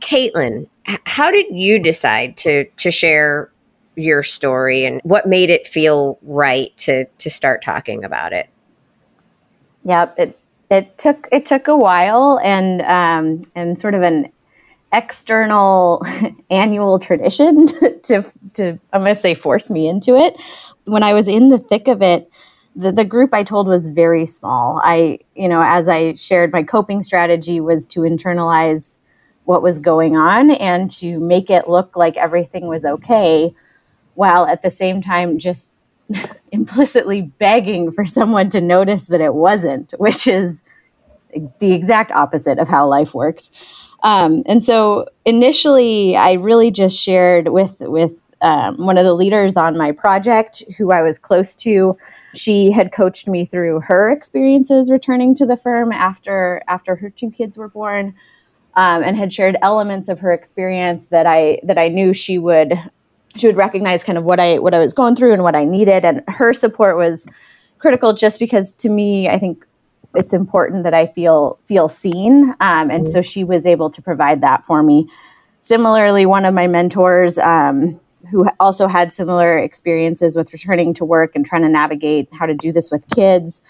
caitlin 0.00 0.68
how 1.06 1.30
did 1.30 1.46
you 1.50 1.78
decide 1.78 2.36
to 2.36 2.64
to 2.76 2.90
share 2.90 3.50
your 3.96 4.22
story 4.22 4.84
and 4.84 5.00
what 5.02 5.26
made 5.26 5.48
it 5.48 5.66
feel 5.66 6.18
right 6.22 6.76
to 6.76 7.06
to 7.18 7.30
start 7.30 7.62
talking 7.62 8.04
about 8.04 8.34
it 8.34 8.50
yep 9.84 10.14
it 10.18 10.38
it 10.70 10.98
took 10.98 11.26
it 11.32 11.46
took 11.46 11.68
a 11.68 11.76
while 11.76 12.38
and 12.44 12.82
um 12.82 13.50
and 13.54 13.80
sort 13.80 13.94
of 13.94 14.02
an 14.02 14.30
external 14.94 16.02
annual 16.50 16.98
tradition 16.98 17.66
to, 17.66 17.98
to, 18.00 18.24
to 18.54 18.78
i'm 18.92 19.02
going 19.02 19.14
to 19.14 19.20
say 19.20 19.34
force 19.34 19.70
me 19.70 19.88
into 19.88 20.16
it 20.16 20.40
when 20.84 21.02
i 21.02 21.12
was 21.12 21.28
in 21.28 21.50
the 21.50 21.58
thick 21.58 21.88
of 21.88 22.00
it 22.02 22.30
the, 22.76 22.92
the 22.92 23.04
group 23.04 23.34
i 23.34 23.42
told 23.42 23.66
was 23.66 23.88
very 23.88 24.24
small 24.26 24.80
i 24.84 25.18
you 25.34 25.48
know 25.48 25.60
as 25.62 25.88
i 25.88 26.14
shared 26.14 26.52
my 26.52 26.62
coping 26.62 27.02
strategy 27.02 27.60
was 27.60 27.86
to 27.86 28.00
internalize 28.00 28.98
what 29.44 29.62
was 29.62 29.78
going 29.78 30.16
on 30.16 30.50
and 30.52 30.90
to 30.90 31.20
make 31.20 31.50
it 31.50 31.68
look 31.68 31.96
like 31.96 32.16
everything 32.16 32.66
was 32.66 32.84
okay 32.84 33.54
while 34.14 34.46
at 34.46 34.62
the 34.62 34.70
same 34.70 35.02
time 35.02 35.38
just 35.38 35.70
implicitly 36.52 37.22
begging 37.22 37.90
for 37.90 38.06
someone 38.06 38.50
to 38.50 38.60
notice 38.60 39.06
that 39.06 39.20
it 39.20 39.34
wasn't, 39.34 39.92
which 39.98 40.26
is 40.26 40.62
the 41.58 41.72
exact 41.72 42.12
opposite 42.12 42.58
of 42.58 42.68
how 42.68 42.86
life 42.86 43.14
works. 43.14 43.50
Um, 44.04 44.42
and 44.44 44.62
so 44.62 45.06
initially, 45.24 46.14
I 46.14 46.34
really 46.34 46.70
just 46.70 47.02
shared 47.02 47.48
with 47.48 47.76
with 47.80 48.12
um, 48.42 48.76
one 48.76 48.98
of 48.98 49.04
the 49.04 49.14
leaders 49.14 49.56
on 49.56 49.76
my 49.76 49.90
project, 49.90 50.62
who 50.76 50.92
I 50.92 51.00
was 51.02 51.18
close 51.18 51.56
to. 51.56 51.96
She 52.34 52.70
had 52.70 52.92
coached 52.92 53.26
me 53.26 53.46
through 53.46 53.80
her 53.80 54.10
experiences 54.10 54.90
returning 54.90 55.34
to 55.36 55.46
the 55.46 55.56
firm 55.56 55.90
after 55.90 56.62
after 56.68 56.96
her 56.96 57.08
two 57.08 57.30
kids 57.30 57.56
were 57.56 57.68
born, 57.68 58.14
um, 58.74 59.02
and 59.02 59.16
had 59.16 59.32
shared 59.32 59.56
elements 59.62 60.10
of 60.10 60.20
her 60.20 60.32
experience 60.32 61.06
that 61.06 61.26
I 61.26 61.60
that 61.62 61.78
I 61.78 61.88
knew 61.88 62.12
she 62.12 62.36
would 62.36 62.74
she 63.36 63.46
would 63.46 63.56
recognize 63.56 64.04
kind 64.04 64.18
of 64.18 64.24
what 64.24 64.38
I 64.38 64.58
what 64.58 64.74
I 64.74 64.80
was 64.80 64.92
going 64.92 65.16
through 65.16 65.32
and 65.32 65.42
what 65.42 65.56
I 65.56 65.64
needed, 65.64 66.04
and 66.04 66.22
her 66.28 66.52
support 66.52 66.98
was 66.98 67.26
critical 67.78 68.12
just 68.12 68.38
because 68.38 68.72
to 68.72 68.90
me 68.90 69.30
I 69.30 69.38
think 69.38 69.64
it's 70.14 70.32
important 70.32 70.84
that 70.84 70.94
I 70.94 71.06
feel 71.06 71.58
feel 71.64 71.88
seen, 71.88 72.54
um, 72.60 72.90
and 72.90 73.04
mm-hmm. 73.04 73.06
so 73.06 73.22
she 73.22 73.44
was 73.44 73.66
able 73.66 73.90
to 73.90 74.02
provide 74.02 74.40
that 74.40 74.64
for 74.66 74.82
me. 74.82 75.08
Similarly, 75.60 76.26
one 76.26 76.44
of 76.44 76.54
my 76.54 76.66
mentors. 76.66 77.38
Um, 77.38 78.00
who 78.30 78.48
also 78.58 78.88
had 78.88 79.12
similar 79.12 79.58
experiences 79.58 80.34
with 80.34 80.50
returning 80.50 80.94
to 80.94 81.04
work 81.04 81.32
and 81.34 81.44
trying 81.44 81.60
to 81.60 81.68
navigate 81.68 82.26
how 82.32 82.46
to 82.46 82.54
do 82.54 82.72
this 82.72 82.90
with 82.90 83.06
kids. 83.10 83.60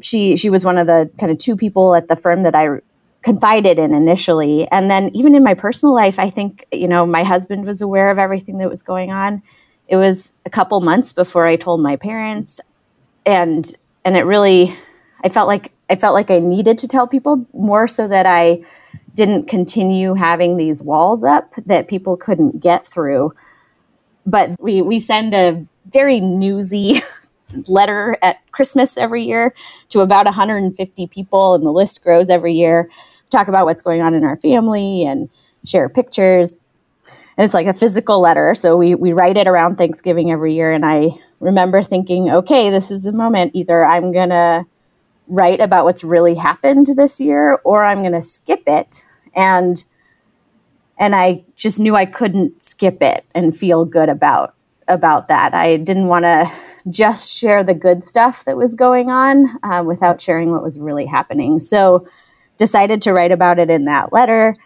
She 0.00 0.36
she 0.36 0.50
was 0.50 0.64
one 0.64 0.76
of 0.76 0.88
the 0.88 1.08
kind 1.20 1.30
of 1.30 1.38
two 1.38 1.56
people 1.56 1.94
at 1.94 2.08
the 2.08 2.16
firm 2.16 2.42
that 2.42 2.54
I 2.54 2.80
confided 3.26 3.76
in 3.78 3.92
initially. 3.92 4.68
And 4.68 4.88
then 4.88 5.10
even 5.12 5.34
in 5.34 5.42
my 5.42 5.54
personal 5.54 5.92
life, 5.92 6.20
I 6.20 6.30
think, 6.30 6.64
you 6.70 6.86
know, 6.86 7.04
my 7.04 7.24
husband 7.24 7.66
was 7.66 7.82
aware 7.82 8.08
of 8.10 8.18
everything 8.18 8.58
that 8.58 8.70
was 8.70 8.82
going 8.82 9.10
on. 9.10 9.42
It 9.88 9.96
was 9.96 10.32
a 10.44 10.50
couple 10.50 10.80
months 10.80 11.12
before 11.12 11.44
I 11.44 11.56
told 11.56 11.80
my 11.80 11.96
parents. 11.96 12.60
And 13.24 13.74
and 14.04 14.16
it 14.16 14.22
really 14.22 14.76
I 15.26 15.28
felt 15.28 15.48
like 15.48 15.72
I 15.90 15.96
felt 15.96 16.14
like 16.14 16.30
I 16.30 16.38
needed 16.38 16.78
to 16.78 16.88
tell 16.88 17.08
people 17.08 17.44
more 17.52 17.88
so 17.88 18.06
that 18.06 18.26
I 18.26 18.64
didn't 19.14 19.48
continue 19.48 20.14
having 20.14 20.56
these 20.56 20.80
walls 20.80 21.24
up 21.24 21.52
that 21.66 21.88
people 21.88 22.16
couldn't 22.16 22.60
get 22.60 22.86
through. 22.86 23.34
But 24.24 24.54
we 24.60 24.82
we 24.82 25.00
send 25.00 25.34
a 25.34 25.66
very 25.90 26.20
newsy 26.20 27.02
letter 27.66 28.16
at 28.22 28.38
Christmas 28.52 28.96
every 28.96 29.24
year 29.24 29.52
to 29.88 30.00
about 30.00 30.26
150 30.26 31.06
people, 31.08 31.54
and 31.56 31.66
the 31.66 31.72
list 31.72 32.04
grows 32.04 32.30
every 32.30 32.54
year 32.54 32.88
talk 33.30 33.48
about 33.48 33.66
what's 33.66 33.82
going 33.82 34.02
on 34.02 34.14
in 34.14 34.22
our 34.22 34.36
family 34.36 35.04
and 35.04 35.28
share 35.64 35.88
pictures. 35.88 36.56
And 37.36 37.44
it's 37.44 37.54
like 37.54 37.66
a 37.66 37.72
physical 37.72 38.20
letter. 38.20 38.54
So 38.54 38.76
we, 38.76 38.94
we 38.94 39.12
write 39.12 39.36
it 39.36 39.48
around 39.48 39.76
Thanksgiving 39.76 40.30
every 40.30 40.54
year. 40.54 40.72
And 40.72 40.86
I 40.86 41.10
remember 41.40 41.82
thinking, 41.82 42.30
okay, 42.30 42.70
this 42.70 42.92
is 42.92 43.02
the 43.02 43.12
moment. 43.12 43.50
Either 43.56 43.84
I'm 43.84 44.12
going 44.12 44.30
to 44.30 44.64
write 45.28 45.60
about 45.60 45.84
what's 45.84 46.04
really 46.04 46.34
happened 46.34 46.88
this 46.96 47.20
year 47.20 47.60
or 47.64 47.84
I'm 47.84 48.00
going 48.00 48.12
to 48.12 48.22
skip 48.22 48.62
it. 48.66 49.04
And 49.34 49.82
and 50.98 51.14
I 51.14 51.44
just 51.56 51.78
knew 51.78 51.94
I 51.94 52.06
couldn't 52.06 52.64
skip 52.64 53.02
it 53.02 53.26
and 53.34 53.56
feel 53.56 53.84
good 53.84 54.08
about 54.08 54.54
about 54.88 55.28
that. 55.28 55.52
I 55.52 55.76
didn't 55.76 56.06
want 56.06 56.24
to 56.24 56.50
just 56.88 57.32
share 57.32 57.64
the 57.64 57.74
good 57.74 58.04
stuff 58.04 58.44
that 58.44 58.56
was 58.56 58.74
going 58.74 59.10
on 59.10 59.58
uh, 59.62 59.82
without 59.84 60.20
sharing 60.20 60.52
what 60.52 60.62
was 60.62 60.78
really 60.78 61.06
happening. 61.06 61.58
So 61.58 62.06
decided 62.56 63.02
to 63.02 63.12
write 63.12 63.32
about 63.32 63.58
it 63.58 63.68
in 63.68 63.84
that 63.86 64.12
letter. 64.12 64.56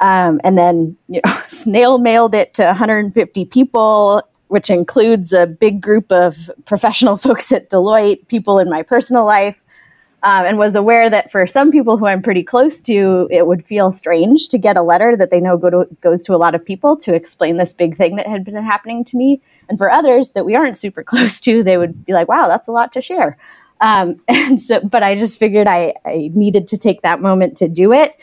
Um, 0.00 0.40
and 0.44 0.56
then 0.56 0.96
you 1.08 1.20
know, 1.24 1.32
snail 1.48 1.98
mailed 1.98 2.34
it 2.34 2.54
to 2.54 2.64
150 2.64 3.44
people, 3.46 4.22
which 4.48 4.70
includes 4.70 5.32
a 5.32 5.46
big 5.46 5.80
group 5.80 6.10
of 6.12 6.50
professional 6.66 7.16
folks 7.18 7.50
at 7.52 7.70
Deloitte, 7.70 8.28
people 8.28 8.58
in 8.58 8.70
my 8.70 8.82
personal 8.82 9.24
life, 9.24 9.63
um, 10.24 10.46
and 10.46 10.56
was 10.56 10.74
aware 10.74 11.10
that 11.10 11.30
for 11.30 11.46
some 11.46 11.70
people 11.70 11.98
who 11.98 12.06
I'm 12.06 12.22
pretty 12.22 12.42
close 12.42 12.80
to, 12.82 13.28
it 13.30 13.46
would 13.46 13.64
feel 13.64 13.92
strange 13.92 14.48
to 14.48 14.58
get 14.58 14.78
a 14.78 14.82
letter 14.82 15.16
that 15.18 15.28
they 15.28 15.38
know 15.38 15.58
go 15.58 15.68
to, 15.68 15.88
goes 16.00 16.24
to 16.24 16.34
a 16.34 16.36
lot 16.36 16.54
of 16.54 16.64
people 16.64 16.96
to 16.96 17.14
explain 17.14 17.58
this 17.58 17.74
big 17.74 17.94
thing 17.98 18.16
that 18.16 18.26
had 18.26 18.42
been 18.42 18.56
happening 18.56 19.04
to 19.04 19.18
me. 19.18 19.42
And 19.68 19.76
for 19.76 19.90
others 19.90 20.30
that 20.30 20.46
we 20.46 20.56
aren't 20.56 20.78
super 20.78 21.04
close 21.04 21.40
to, 21.40 21.62
they 21.62 21.76
would 21.76 22.06
be 22.06 22.14
like, 22.14 22.26
wow, 22.26 22.48
that's 22.48 22.66
a 22.66 22.72
lot 22.72 22.90
to 22.92 23.02
share. 23.02 23.36
Um, 23.82 24.18
and 24.28 24.58
so, 24.58 24.80
but 24.80 25.02
I 25.02 25.14
just 25.14 25.38
figured 25.38 25.68
I, 25.68 25.92
I 26.06 26.30
needed 26.32 26.68
to 26.68 26.78
take 26.78 27.02
that 27.02 27.20
moment 27.20 27.58
to 27.58 27.68
do 27.68 27.92
it. 27.92 28.18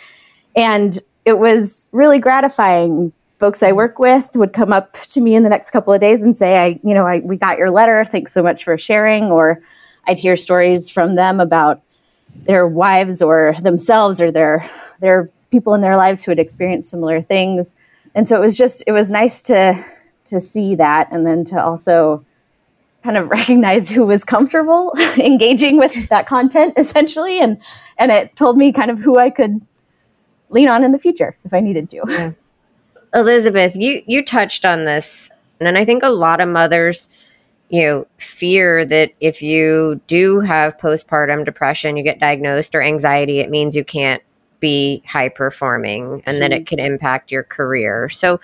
And 0.56 1.00
it 1.24 1.38
was 1.38 1.88
really 1.92 2.18
gratifying. 2.18 3.14
Folks 3.38 3.62
I 3.64 3.72
work 3.72 4.00
with 4.00 4.32
would 4.36 4.54
come 4.54 4.74
up 4.74 4.94
to 4.94 5.22
me 5.22 5.36
in 5.36 5.44
the 5.44 5.50
next 5.50 5.70
couple 5.70 5.94
of 5.94 6.02
days 6.02 6.22
and 6.22 6.36
say, 6.36 6.58
I, 6.58 6.80
you 6.84 6.94
know, 6.94 7.06
I, 7.06 7.20
we 7.20 7.38
got 7.38 7.58
your 7.58 7.70
letter. 7.70 8.04
Thanks 8.06 8.34
so 8.34 8.42
much 8.42 8.64
for 8.64 8.78
sharing. 8.78 9.26
Or 9.26 9.62
I'd 10.08 10.20
hear 10.20 10.38
stories 10.38 10.90
from 10.90 11.16
them 11.16 11.40
about 11.40 11.82
their 12.36 12.68
wives 12.68 13.22
or 13.22 13.56
themselves 13.62 14.20
or 14.22 14.32
their, 14.32 14.70
their 15.00 15.30
people 15.52 15.74
in 15.74 15.82
their 15.82 15.98
lives 15.98 16.24
who 16.24 16.32
had 16.32 16.40
experienced 16.40 16.90
similar 16.90 17.22
things. 17.22 17.74
And 18.16 18.28
so 18.28 18.36
it 18.36 18.40
was 18.40 18.58
just, 18.58 18.84
it 18.88 18.92
was 18.92 19.10
nice 19.10 19.42
to, 19.44 19.84
to 20.26 20.40
see 20.40 20.76
that. 20.76 21.10
And 21.12 21.26
then 21.26 21.44
to 21.46 21.64
also, 21.64 22.26
kind 23.04 23.18
of 23.18 23.30
recognize 23.32 23.90
who 23.90 24.06
was 24.06 24.24
comfortable 24.24 24.94
engaging 25.18 25.78
with 25.78 26.10
that 26.10 26.28
content 26.28 26.74
essentially 26.78 27.40
and 27.40 27.58
and 27.98 28.12
it 28.12 28.36
told 28.36 28.58
me 28.58 28.72
kind 28.72 28.90
of 28.90 29.00
who 29.00 29.20
I 29.20 29.30
could 29.30 29.66
lean 30.50 30.68
on 30.68 30.84
in 30.84 30.92
the 30.92 30.98
future 30.98 31.38
if 31.46 31.54
I 31.54 31.60
needed 31.60 31.90
to. 31.92 32.02
Yeah. 32.08 32.32
Elizabeth, 33.14 33.76
you 33.76 34.04
you 34.06 34.24
touched 34.24 34.66
on 34.66 34.86
this 34.86 35.30
and 35.60 35.78
I 35.78 35.86
think 35.86 36.04
a 36.04 36.10
lot 36.10 36.42
of 36.42 36.50
mothers 36.50 37.10
you 37.72 37.82
know 37.82 38.08
fear 38.18 38.86
that 38.86 39.14
if 39.20 39.42
you 39.42 40.02
do 40.06 40.42
have 40.42 40.78
postpartum 40.78 41.46
depression, 41.46 41.98
you 41.98 42.04
get 42.04 42.20
diagnosed 42.20 42.76
or 42.76 42.82
anxiety, 42.82 43.40
it 43.40 43.50
means 43.50 43.76
you 43.76 43.86
can't 43.86 44.22
be 44.60 45.02
high 45.08 45.30
performing 45.30 46.22
and 46.26 46.36
mm-hmm. 46.36 46.40
that 46.42 46.52
it 46.52 46.68
could 46.68 46.80
impact 46.80 47.32
your 47.32 47.44
career. 47.44 48.10
So 48.10 48.40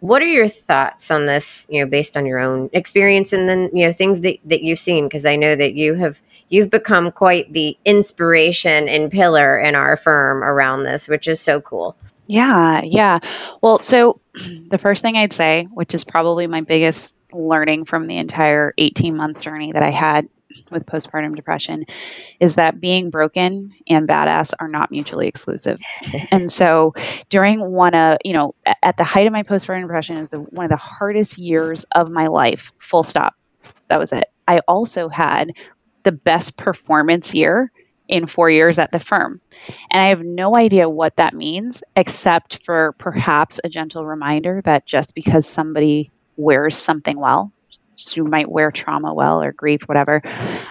what 0.00 0.20
are 0.20 0.26
your 0.26 0.46
thoughts 0.46 1.10
on 1.10 1.24
this 1.24 1.66
you 1.70 1.80
know 1.80 1.88
based 1.88 2.14
on 2.14 2.26
your 2.26 2.38
own 2.38 2.68
experience 2.74 3.32
and 3.32 3.48
then 3.48 3.70
you 3.72 3.86
know 3.86 3.92
things 3.92 4.20
that, 4.20 4.36
that 4.44 4.60
you've 4.60 4.78
seen 4.78 5.06
because 5.06 5.24
i 5.24 5.36
know 5.36 5.56
that 5.56 5.72
you 5.72 5.94
have 5.94 6.20
you've 6.50 6.68
become 6.68 7.10
quite 7.10 7.50
the 7.54 7.78
inspiration 7.86 8.90
and 8.90 9.10
pillar 9.10 9.58
in 9.58 9.74
our 9.74 9.96
firm 9.96 10.44
around 10.44 10.82
this 10.82 11.08
which 11.08 11.26
is 11.26 11.40
so 11.40 11.62
cool 11.62 11.96
Yeah, 12.30 12.82
yeah. 12.84 13.18
Well, 13.60 13.80
so 13.80 14.20
the 14.68 14.78
first 14.78 15.02
thing 15.02 15.16
I'd 15.16 15.32
say, 15.32 15.64
which 15.64 15.96
is 15.96 16.04
probably 16.04 16.46
my 16.46 16.60
biggest 16.60 17.16
learning 17.32 17.84
from 17.84 18.06
the 18.06 18.18
entire 18.18 18.74
18 18.76 19.16
month 19.16 19.40
journey 19.40 19.72
that 19.72 19.82
I 19.82 19.90
had 19.90 20.28
with 20.70 20.86
postpartum 20.86 21.36
depression, 21.36 21.84
is 22.38 22.56
that 22.56 22.80
being 22.80 23.10
broken 23.10 23.74
and 23.88 24.08
badass 24.08 24.52
are 24.58 24.68
not 24.68 24.90
mutually 24.90 25.28
exclusive. 25.28 25.80
and 26.30 26.50
so 26.52 26.94
during 27.28 27.60
one 27.60 27.94
of, 27.94 28.18
you 28.24 28.32
know, 28.32 28.54
at 28.82 28.96
the 28.96 29.04
height 29.04 29.26
of 29.26 29.32
my 29.32 29.42
postpartum 29.42 29.82
depression 29.82 30.16
is 30.16 30.30
the, 30.30 30.40
one 30.40 30.64
of 30.64 30.70
the 30.70 30.76
hardest 30.76 31.38
years 31.38 31.84
of 31.94 32.10
my 32.10 32.26
life, 32.26 32.72
full 32.78 33.02
stop. 33.02 33.34
That 33.88 33.98
was 33.98 34.12
it. 34.12 34.24
I 34.46 34.60
also 34.66 35.08
had 35.08 35.52
the 36.02 36.12
best 36.12 36.56
performance 36.56 37.34
year 37.34 37.70
in 38.08 38.26
four 38.26 38.50
years 38.50 38.78
at 38.78 38.90
the 38.90 38.98
firm. 38.98 39.40
And 39.90 40.02
I 40.02 40.08
have 40.08 40.22
no 40.22 40.56
idea 40.56 40.88
what 40.88 41.16
that 41.16 41.34
means, 41.34 41.84
except 41.94 42.64
for 42.64 42.92
perhaps 42.98 43.60
a 43.62 43.68
gentle 43.68 44.04
reminder 44.04 44.60
that 44.64 44.84
just 44.84 45.14
because 45.14 45.46
somebody 45.46 46.10
wears 46.40 46.76
something 46.76 47.18
well, 47.18 47.52
you 48.14 48.24
might 48.24 48.50
wear 48.50 48.70
trauma 48.70 49.12
well 49.12 49.42
or 49.42 49.52
grief, 49.52 49.82
whatever, 49.82 50.22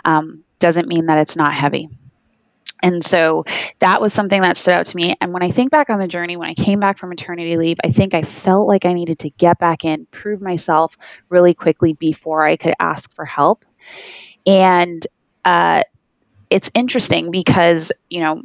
um, 0.04 0.44
doesn't 0.58 0.88
mean 0.88 1.06
that 1.06 1.20
it's 1.20 1.36
not 1.36 1.54
heavy. 1.54 1.90
And 2.82 3.04
so 3.04 3.44
that 3.80 4.02
was 4.02 4.14
something 4.14 4.42
that 4.42 4.56
stood 4.56 4.74
out 4.74 4.86
to 4.86 4.96
me. 4.96 5.16
And 5.20 5.34
when 5.34 5.44
I 5.44 5.52
think 5.52 5.70
back 5.70 5.90
on 5.90 6.00
the 6.00 6.08
journey, 6.08 6.38
when 6.38 6.50
I 6.50 6.54
came 6.54 6.80
back 6.80 6.98
from 6.98 7.10
maternity 7.10 7.58
leave, 7.58 7.78
I 7.84 7.90
think 7.90 8.14
I 8.14 8.22
felt 8.22 8.68
like 8.68 8.86
I 8.86 8.94
needed 8.94 9.20
to 9.20 9.30
get 9.30 9.60
back 9.60 9.84
in, 9.84 10.06
prove 10.06 10.42
myself 10.42 10.98
really 11.28 11.54
quickly 11.54 11.94
before 11.94 12.46
I 12.46 12.56
could 12.56 12.74
ask 12.80 13.14
for 13.14 13.26
help. 13.26 13.66
And 14.46 15.06
uh, 15.44 15.84
it's 16.50 16.72
interesting 16.74 17.32
because, 17.32 17.92
you 18.10 18.22
know, 18.22 18.44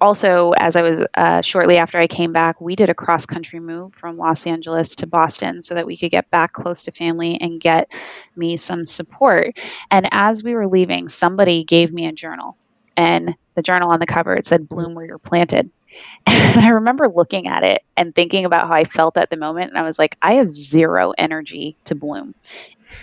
also 0.00 0.52
as 0.52 0.76
i 0.76 0.82
was 0.82 1.06
uh, 1.14 1.42
shortly 1.42 1.76
after 1.76 1.98
i 1.98 2.06
came 2.06 2.32
back 2.32 2.60
we 2.60 2.76
did 2.76 2.88
a 2.90 2.94
cross 2.94 3.26
country 3.26 3.60
move 3.60 3.92
from 3.94 4.16
los 4.16 4.46
angeles 4.46 4.96
to 4.96 5.06
boston 5.06 5.62
so 5.62 5.74
that 5.74 5.86
we 5.86 5.96
could 5.96 6.10
get 6.10 6.30
back 6.30 6.52
close 6.52 6.84
to 6.84 6.92
family 6.92 7.38
and 7.40 7.60
get 7.60 7.88
me 8.36 8.56
some 8.56 8.84
support. 8.84 9.56
And 9.90 10.08
as 10.10 10.42
we 10.42 10.54
were 10.54 10.66
leaving 10.66 11.08
somebody 11.08 11.64
gave 11.64 11.92
me 11.92 12.06
a 12.06 12.12
journal 12.12 12.56
and 12.96 13.36
the 13.54 13.62
journal 13.62 13.90
on 13.90 14.00
the 14.00 14.06
cover 14.06 14.34
it 14.34 14.46
said 14.46 14.68
bloom 14.68 14.94
where 14.94 15.06
you're 15.06 15.18
planted. 15.18 15.70
And 16.26 16.64
i 16.64 16.68
remember 16.70 17.08
looking 17.08 17.46
at 17.46 17.62
it 17.62 17.82
and 17.96 18.14
thinking 18.14 18.44
about 18.44 18.68
how 18.68 18.74
i 18.74 18.84
felt 18.84 19.16
at 19.16 19.30
the 19.30 19.36
moment 19.36 19.70
and 19.70 19.78
i 19.78 19.82
was 19.82 19.98
like 19.98 20.16
i 20.22 20.34
have 20.34 20.50
zero 20.50 21.12
energy 21.16 21.76
to 21.84 21.94
bloom. 21.94 22.34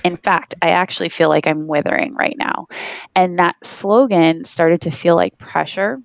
In 0.03 0.15
fact, 0.15 0.55
I 0.61 0.69
actually 0.69 1.09
feel 1.09 1.27
like 1.27 1.47
I'm 1.47 1.67
withering 1.67 2.13
right 2.13 2.35
now. 2.37 2.67
And 3.15 3.39
that 3.39 3.63
slogan 3.63 4.45
started 4.45 4.81
to 4.81 4.91
feel 4.91 5.15
like 5.15 5.37
pressure 5.37 5.99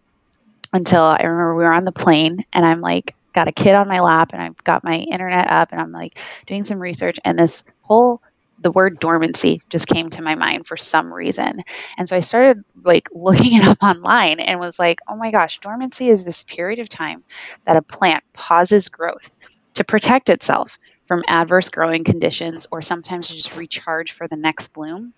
until 0.76 1.02
I 1.02 1.22
remember 1.22 1.56
we 1.56 1.64
were 1.64 1.72
on 1.72 1.84
the 1.84 1.92
plane 1.92 2.44
and 2.52 2.64
I'm 2.64 2.80
like, 2.80 3.14
got 3.32 3.48
a 3.48 3.52
kid 3.52 3.74
on 3.74 3.88
my 3.88 4.00
lap 4.00 4.30
and 4.32 4.42
I've 4.42 4.64
got 4.64 4.84
my 4.84 4.96
internet 4.96 5.50
up 5.50 5.72
and 5.72 5.80
I'm 5.80 5.92
like 5.92 6.18
doing 6.46 6.62
some 6.62 6.78
research 6.78 7.18
and 7.24 7.38
this 7.38 7.64
whole 7.82 8.22
the 8.58 8.70
word 8.70 8.98
dormancy 8.98 9.60
just 9.68 9.86
came 9.86 10.08
to 10.10 10.22
my 10.22 10.34
mind 10.34 10.66
for 10.66 10.76
some 10.78 11.12
reason. 11.12 11.62
And 11.98 12.08
so 12.08 12.16
I 12.16 12.20
started 12.20 12.64
like 12.82 13.08
looking 13.14 13.54
it 13.54 13.68
up 13.68 13.82
online 13.82 14.40
and 14.40 14.58
was 14.58 14.78
like, 14.78 15.00
oh 15.06 15.16
my 15.16 15.30
gosh, 15.30 15.58
dormancy 15.58 16.08
is 16.08 16.24
this 16.24 16.44
period 16.44 16.78
of 16.78 16.88
time 16.88 17.22
that 17.66 17.76
a 17.76 17.82
plant 17.82 18.24
pauses 18.32 18.88
growth 18.88 19.30
to 19.74 19.84
protect 19.84 20.30
itself 20.30 20.78
from 21.06 21.22
adverse 21.28 21.68
growing 21.68 22.04
conditions 22.04 22.66
or 22.72 22.82
sometimes 22.82 23.28
just 23.28 23.56
recharge 23.56 24.12
for 24.12 24.26
the 24.26 24.36
next 24.36 24.72
bloom. 24.72 25.12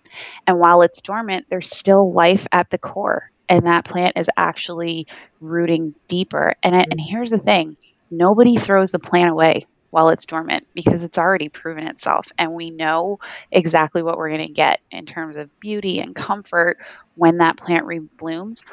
And 0.45 0.59
while 0.59 0.81
it's 0.81 1.01
dormant, 1.01 1.47
there's 1.49 1.69
still 1.69 2.11
life 2.11 2.45
at 2.51 2.69
the 2.69 2.77
core. 2.77 3.31
And 3.49 3.65
that 3.65 3.83
plant 3.83 4.17
is 4.17 4.29
actually 4.37 5.07
rooting 5.41 5.95
deeper. 6.07 6.55
And, 6.63 6.75
it, 6.75 6.87
and 6.91 6.99
mm-hmm. 6.99 7.09
here's 7.09 7.31
the 7.31 7.39
thing 7.39 7.75
nobody 8.11 8.55
throws 8.55 8.91
the 8.91 8.99
plant 8.99 9.29
away 9.29 9.65
while 9.89 10.09
it's 10.09 10.27
dormant 10.27 10.67
because 10.73 11.03
it's 11.03 11.17
already 11.17 11.49
proven 11.49 11.87
itself. 11.87 12.31
And 12.37 12.53
we 12.53 12.69
know 12.69 13.19
exactly 13.51 14.03
what 14.03 14.17
we're 14.17 14.29
going 14.29 14.47
to 14.47 14.53
get 14.53 14.81
in 14.91 15.05
terms 15.05 15.35
of 15.37 15.59
beauty 15.59 15.99
and 15.99 16.15
comfort 16.15 16.77
when 17.15 17.39
that 17.39 17.57
plant 17.57 17.85
reblooms. 17.85 18.63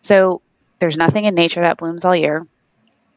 So 0.00 0.42
there's 0.78 0.96
nothing 0.96 1.24
in 1.24 1.34
nature 1.34 1.62
that 1.62 1.76
blooms 1.76 2.04
all 2.04 2.16
year, 2.16 2.46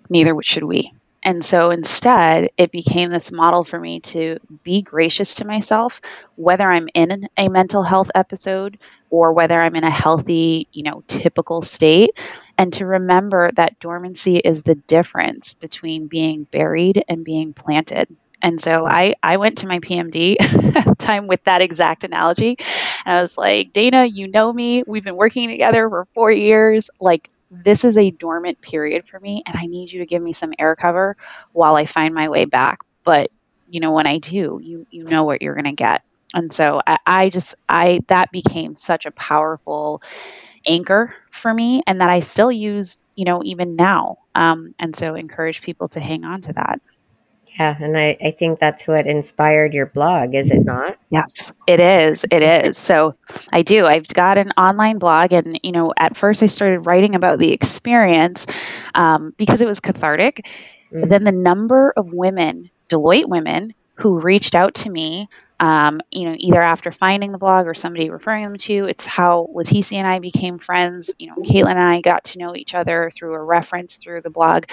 neither 0.10 0.36
should 0.42 0.64
we. 0.64 0.92
And 1.26 1.42
so 1.42 1.72
instead, 1.72 2.50
it 2.58 2.72
became 2.72 3.10
this 3.10 3.32
model 3.32 3.64
for 3.64 3.80
me 3.80 4.02
to 4.02 4.40
be 4.64 4.82
gracious 4.82 5.36
to 5.36 5.48
myself, 5.48 6.02
whether 6.36 6.70
I'm 6.70 6.90
in 6.94 7.30
a 7.38 7.48
mental 7.48 7.82
health 7.82 8.12
episode 8.14 8.78
or 9.14 9.32
whether 9.34 9.62
I'm 9.62 9.76
in 9.76 9.84
a 9.84 9.92
healthy, 9.92 10.68
you 10.74 10.82
know, 10.82 11.04
typical 11.08 11.62
state, 11.62 12.18
and 12.58 12.74
to 12.74 12.88
remember 12.88 13.52
that 13.54 13.80
dormancy 13.80 14.38
is 14.38 14.64
the 14.64 14.74
difference 14.76 15.54
between 15.54 16.08
being 16.08 16.46
buried 16.46 17.04
and 17.08 17.24
being 17.24 17.54
planted. 17.54 18.08
And 18.42 18.60
so 18.60 18.88
I, 18.88 19.14
I 19.22 19.38
went 19.38 19.60
to 19.60 19.68
my 19.68 19.78
PMD 19.80 20.36
time 20.98 21.28
with 21.28 21.44
that 21.44 21.62
exact 21.62 22.04
analogy. 22.04 22.58
And 23.06 23.18
I 23.18 23.22
was 23.22 23.38
like, 23.38 23.72
Dana, 23.72 24.06
you 24.06 24.28
know 24.28 24.52
me. 24.52 24.84
We've 24.86 25.04
been 25.04 25.16
working 25.16 25.50
together 25.50 25.88
for 25.90 26.08
four 26.16 26.32
years. 26.32 26.90
Like, 27.00 27.30
this 27.52 27.84
is 27.84 27.98
a 27.98 28.10
dormant 28.10 28.62
period 28.62 29.08
for 29.08 29.20
me 29.20 29.44
and 29.46 29.56
I 29.56 29.68
need 29.68 29.92
you 29.92 30.00
to 30.00 30.08
give 30.08 30.24
me 30.24 30.34
some 30.34 30.54
air 30.58 30.76
cover 30.76 31.16
while 31.52 31.76
I 31.76 31.86
find 31.86 32.16
my 32.16 32.30
way 32.30 32.46
back. 32.46 32.80
But 33.04 33.30
you 33.70 33.80
know, 33.80 33.92
when 33.92 34.08
I 34.08 34.18
do, 34.18 34.60
you 34.62 34.88
you 34.90 35.04
know 35.04 35.24
what 35.24 35.42
you're 35.42 35.56
gonna 35.56 35.74
get. 35.74 36.04
And 36.34 36.52
so 36.52 36.82
I, 36.86 36.98
I 37.06 37.30
just 37.30 37.56
I 37.68 38.00
that 38.08 38.32
became 38.32 38.76
such 38.76 39.06
a 39.06 39.12
powerful 39.12 40.02
anchor 40.68 41.16
for 41.30 41.54
me 41.54 41.82
and 41.86 42.02
that 42.02 42.10
I 42.10 42.22
still 42.22 42.52
use, 42.52 43.04
you 43.16 43.26
know, 43.26 43.44
even 43.44 43.76
now. 43.76 44.20
Um, 44.34 44.74
and 44.80 44.96
so 44.96 45.16
encourage 45.16 45.62
people 45.62 45.88
to 45.90 46.00
hang 46.00 46.24
on 46.24 46.42
to 46.42 46.54
that. 46.54 46.82
Yeah, 47.60 47.76
and 47.80 47.96
I, 47.96 48.18
I 48.20 48.32
think 48.32 48.60
that's 48.60 48.88
what 48.88 49.06
inspired 49.06 49.76
your 49.76 49.86
blog, 49.86 50.34
is 50.34 50.50
it 50.50 50.66
not? 50.66 50.98
Yes, 51.12 51.54
it 51.68 51.80
is. 51.80 52.26
It 52.32 52.42
is. 52.42 52.80
So 52.80 53.16
I 53.52 53.62
do. 53.62 53.86
I've 53.86 54.08
got 54.08 54.40
an 54.40 54.54
online 54.58 54.98
blog, 54.98 55.34
and 55.34 55.60
you 55.62 55.72
know, 55.72 55.94
at 55.96 56.18
first 56.18 56.42
I 56.42 56.48
started 56.48 56.88
writing 56.88 57.14
about 57.14 57.38
the 57.38 57.52
experience 57.52 58.48
um, 58.96 59.36
because 59.38 59.62
it 59.62 59.68
was 59.68 59.82
cathartic. 59.82 60.48
Mm-hmm. 60.92 61.10
Then 61.10 61.24
the 61.24 61.32
number 61.32 61.94
of 61.96 62.12
women, 62.12 62.72
Deloitte 62.90 63.28
women, 63.28 63.76
who 63.96 64.20
reached 64.20 64.56
out 64.56 64.74
to 64.74 64.90
me 64.90 65.30
um, 65.60 66.02
you 66.12 66.26
know, 66.26 66.36
either 66.38 66.62
after 66.62 66.92
finding 66.92 67.32
the 67.32 67.38
blog 67.38 67.68
or 67.68 67.74
somebody 67.74 68.10
referring 68.10 68.44
them 68.44 68.58
to. 68.58 68.86
It's 68.86 69.06
how 69.06 69.50
Leticia 69.54 69.98
and 69.98 70.08
I 70.08 70.20
became 70.20 70.60
friends. 70.60 71.14
You 71.20 71.28
know, 71.28 71.36
Caitlin 71.36 71.72
and 71.72 71.80
I 71.80 72.02
got 72.02 72.26
to 72.26 72.40
know 72.40 72.56
each 72.56 72.76
other 72.76 73.10
through 73.10 73.34
a 73.34 73.44
reference 73.44 73.98
through 73.98 74.22
the 74.22 74.30
blog. 74.30 74.66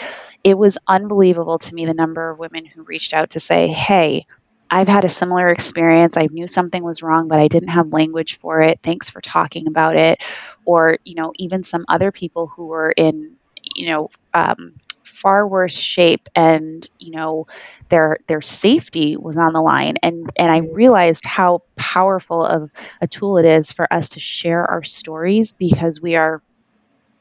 It 0.42 0.56
was 0.56 0.78
unbelievable 0.86 1.58
to 1.58 1.74
me 1.74 1.86
the 1.86 1.94
number 1.94 2.30
of 2.30 2.38
women 2.38 2.64
who 2.64 2.82
reached 2.82 3.14
out 3.14 3.30
to 3.30 3.40
say, 3.40 3.68
hey, 3.68 4.26
I've 4.70 4.88
had 4.88 5.04
a 5.04 5.08
similar 5.08 5.48
experience. 5.48 6.16
I 6.16 6.28
knew 6.30 6.46
something 6.46 6.82
was 6.82 7.02
wrong, 7.02 7.28
but 7.28 7.40
I 7.40 7.48
didn't 7.48 7.70
have 7.70 7.92
language 7.92 8.38
for 8.38 8.60
it. 8.60 8.78
Thanks 8.82 9.10
for 9.10 9.20
talking 9.20 9.66
about 9.66 9.96
it. 9.96 10.20
Or, 10.64 10.98
you 11.04 11.16
know, 11.16 11.32
even 11.36 11.64
some 11.64 11.84
other 11.88 12.12
people 12.12 12.46
who 12.46 12.66
were 12.66 12.90
in, 12.90 13.36
you 13.74 13.86
know, 13.86 14.10
um, 14.32 14.74
far 15.22 15.46
worse 15.46 15.76
shape 15.76 16.28
and 16.34 16.86
you 16.98 17.12
know 17.12 17.46
their 17.88 18.18
their 18.26 18.40
safety 18.42 19.16
was 19.16 19.36
on 19.38 19.52
the 19.52 19.60
line. 19.62 19.96
And 20.02 20.30
and 20.36 20.50
I 20.50 20.58
realized 20.58 21.24
how 21.24 21.62
powerful 21.76 22.44
of 22.44 22.70
a 23.00 23.06
tool 23.08 23.38
it 23.38 23.46
is 23.46 23.72
for 23.72 23.86
us 23.92 24.10
to 24.10 24.20
share 24.20 24.64
our 24.64 24.82
stories 24.84 25.52
because 25.52 26.00
we 26.00 26.16
are 26.16 26.42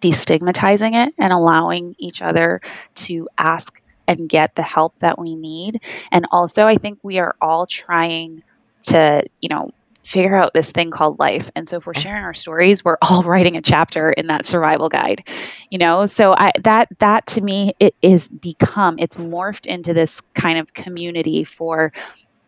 destigmatizing 0.02 1.08
it 1.08 1.14
and 1.18 1.34
allowing 1.34 1.96
each 2.00 2.22
other 2.22 2.62
to 2.96 3.28
ask 3.38 3.82
and 4.08 4.30
get 4.30 4.56
the 4.56 4.64
help 4.64 4.98
that 5.00 5.20
we 5.20 5.36
need. 5.36 5.82
And 6.12 6.26
also 6.32 6.66
I 6.66 6.76
think 6.76 7.00
we 7.04 7.20
are 7.20 7.36
all 7.42 7.68
trying 7.68 8.44
to 8.84 9.24
you 9.42 9.50
know 9.50 9.72
figure 10.04 10.36
out 10.36 10.54
this 10.54 10.72
thing 10.72 10.92
called 10.92 11.20
life. 11.20 11.52
And 11.56 11.68
so 11.68 11.78
if 11.78 11.86
we're 11.86 11.94
sharing 11.94 12.24
our 12.24 12.34
stories, 12.34 12.84
we're 12.84 12.98
all 13.02 13.24
writing 13.24 13.58
a 13.58 13.62
chapter 13.62 14.12
in 14.12 14.28
that 14.28 14.46
survival 14.46 14.90
guide. 14.90 15.28
You 15.70 15.78
know, 15.78 16.06
so 16.06 16.34
I 16.38 16.52
that 16.62 16.88
that 17.00 17.28
to 17.28 17.42
me 17.42 17.74
it 17.80 17.96
is 18.02 18.28
become 18.30 18.98
it's 19.00 19.16
morphed 19.16 19.66
into 19.66 19.94
this 19.94 20.22
kind 20.34 20.60
of 20.60 20.74
community 20.74 21.44
for 21.44 21.92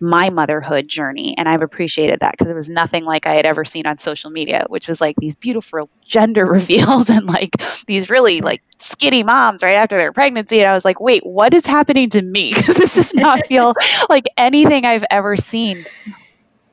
my 0.04 0.32
motherhood 0.32 0.88
journey. 0.88 1.36
And 1.38 1.48
I've 1.48 1.62
appreciated 1.62 2.22
that 2.22 2.32
because 2.32 2.48
it 2.48 2.56
was 2.56 2.68
nothing 2.68 3.06
like 3.06 3.28
I 3.28 3.36
had 3.36 3.46
ever 3.46 3.64
seen 3.64 3.86
on 3.86 4.00
social 4.00 4.32
media 4.32 4.66
which 4.68 4.88
was 4.88 5.00
like 5.00 5.16
these 5.18 5.36
beautiful 5.36 5.90
gender 6.04 6.44
reveals 6.52 7.12
and 7.12 7.28
like 7.28 7.52
these 7.86 8.10
really 8.10 8.42
like 8.42 8.64
skinny 8.80 9.22
moms 9.22 9.62
right 9.62 9.76
after 9.76 9.98
their 9.98 10.12
pregnancy. 10.12 10.60
And 10.60 10.70
I 10.70 10.74
was 10.74 10.86
like 10.86 11.00
wait 11.00 11.24
what 11.24 11.54
is 11.54 11.68
happening 11.68 12.10
to 12.12 12.22
me? 12.22 12.54
Because 12.62 12.78
this 12.78 12.96
does 12.96 13.14
not 13.14 13.46
feel 13.48 13.76
like 14.10 14.26
anything 14.38 14.86
I've 14.86 15.06
ever 15.12 15.38
seen 15.38 15.86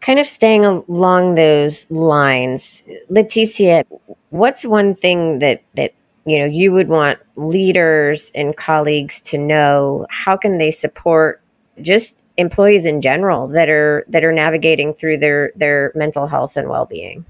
kind 0.09 0.19
of 0.19 0.27
staying 0.27 0.65
along 0.65 1.35
those 1.35 1.87
lines, 1.91 2.83
Leticia, 3.11 3.85
what's 4.31 4.65
one 4.65 4.95
thing 4.95 5.39
that 5.41 5.63
that 5.75 5.93
you 6.25 6.39
know 6.39 6.47
you 6.47 6.73
would 6.73 6.89
want 6.89 7.19
leaders 7.37 8.33
and 8.35 8.57
colleagues 8.57 9.21
to 9.21 9.37
know? 9.37 10.07
How 10.09 10.35
can 10.35 10.57
they 10.57 10.71
support 10.71 11.43
just 11.83 12.25
employees 12.39 12.87
in 12.87 13.03
general 13.03 13.49
that 13.49 13.69
are 13.69 14.07
that 14.09 14.25
are 14.25 14.33
navigating 14.33 14.95
through 14.95 15.19
their 15.19 15.53
their 15.57 15.93
mental 15.95 16.27
health 16.27 16.57
and 16.57 16.71
well 16.71 16.87
being? 16.87 17.27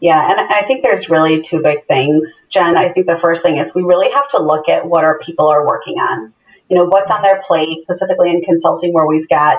Yeah, 0.00 0.30
and 0.30 0.40
I 0.40 0.62
think 0.62 0.82
there's 0.82 1.10
really 1.10 1.42
two 1.42 1.62
big 1.62 1.86
things, 1.86 2.46
Jen. 2.48 2.78
I 2.78 2.88
think 2.88 3.06
the 3.06 3.18
first 3.18 3.42
thing 3.42 3.58
is 3.58 3.74
we 3.74 3.82
really 3.82 4.10
have 4.10 4.28
to 4.28 4.42
look 4.42 4.70
at 4.70 4.86
what 4.86 5.04
our 5.04 5.18
people 5.18 5.48
are 5.48 5.66
working 5.66 5.98
on. 5.98 6.32
You 6.70 6.78
know, 6.78 6.84
what's 6.84 7.10
on 7.10 7.20
their 7.20 7.42
plate, 7.46 7.80
specifically 7.82 8.30
in 8.30 8.40
consulting, 8.40 8.94
where 8.94 9.06
we've 9.06 9.28
got 9.28 9.58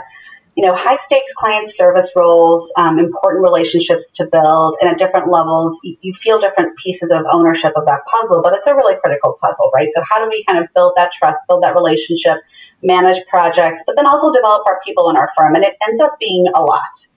you 0.55 0.65
know, 0.65 0.75
high 0.75 0.95
stakes 0.97 1.31
client 1.33 1.69
service 1.69 2.09
roles, 2.15 2.71
um, 2.77 2.99
important 2.99 3.43
relationships 3.43 4.11
to 4.13 4.27
build, 4.31 4.75
and 4.81 4.89
at 4.89 4.97
different 4.97 5.31
levels, 5.31 5.79
you, 5.83 5.95
you, 6.01 6.13
feel 6.13 6.39
different 6.39 6.77
pieces 6.77 7.11
of 7.11 7.21
ownership 7.31 7.71
of 7.75 7.85
that 7.85 8.01
puzzle, 8.07 8.41
but 8.43 8.53
it's 8.53 8.67
a 8.67 8.75
really 8.75 8.95
critical 8.99 9.37
puzzle, 9.41 9.71
right? 9.73 9.89
So, 9.93 10.03
how 10.09 10.23
do 10.23 10.29
we 10.29 10.43
kind 10.45 10.59
of 10.59 10.67
build 10.75 10.93
that 10.97 11.11
trust, 11.11 11.41
build 11.47 11.63
that 11.63 11.75
relationship, 11.75 12.39
manage 12.83 13.25
projects, 13.27 13.83
but 13.85 13.95
then 13.95 14.05
also 14.05 14.31
develop 14.33 14.63
our 14.67 14.79
people 14.85 15.09
in 15.09 15.15
our 15.15 15.29
firm? 15.37 15.55
And 15.55 15.63
it 15.63 15.75
ends 15.87 16.01
up 16.01 16.17
being 16.19 16.45
a 16.53 16.61
lot. 16.61 17.08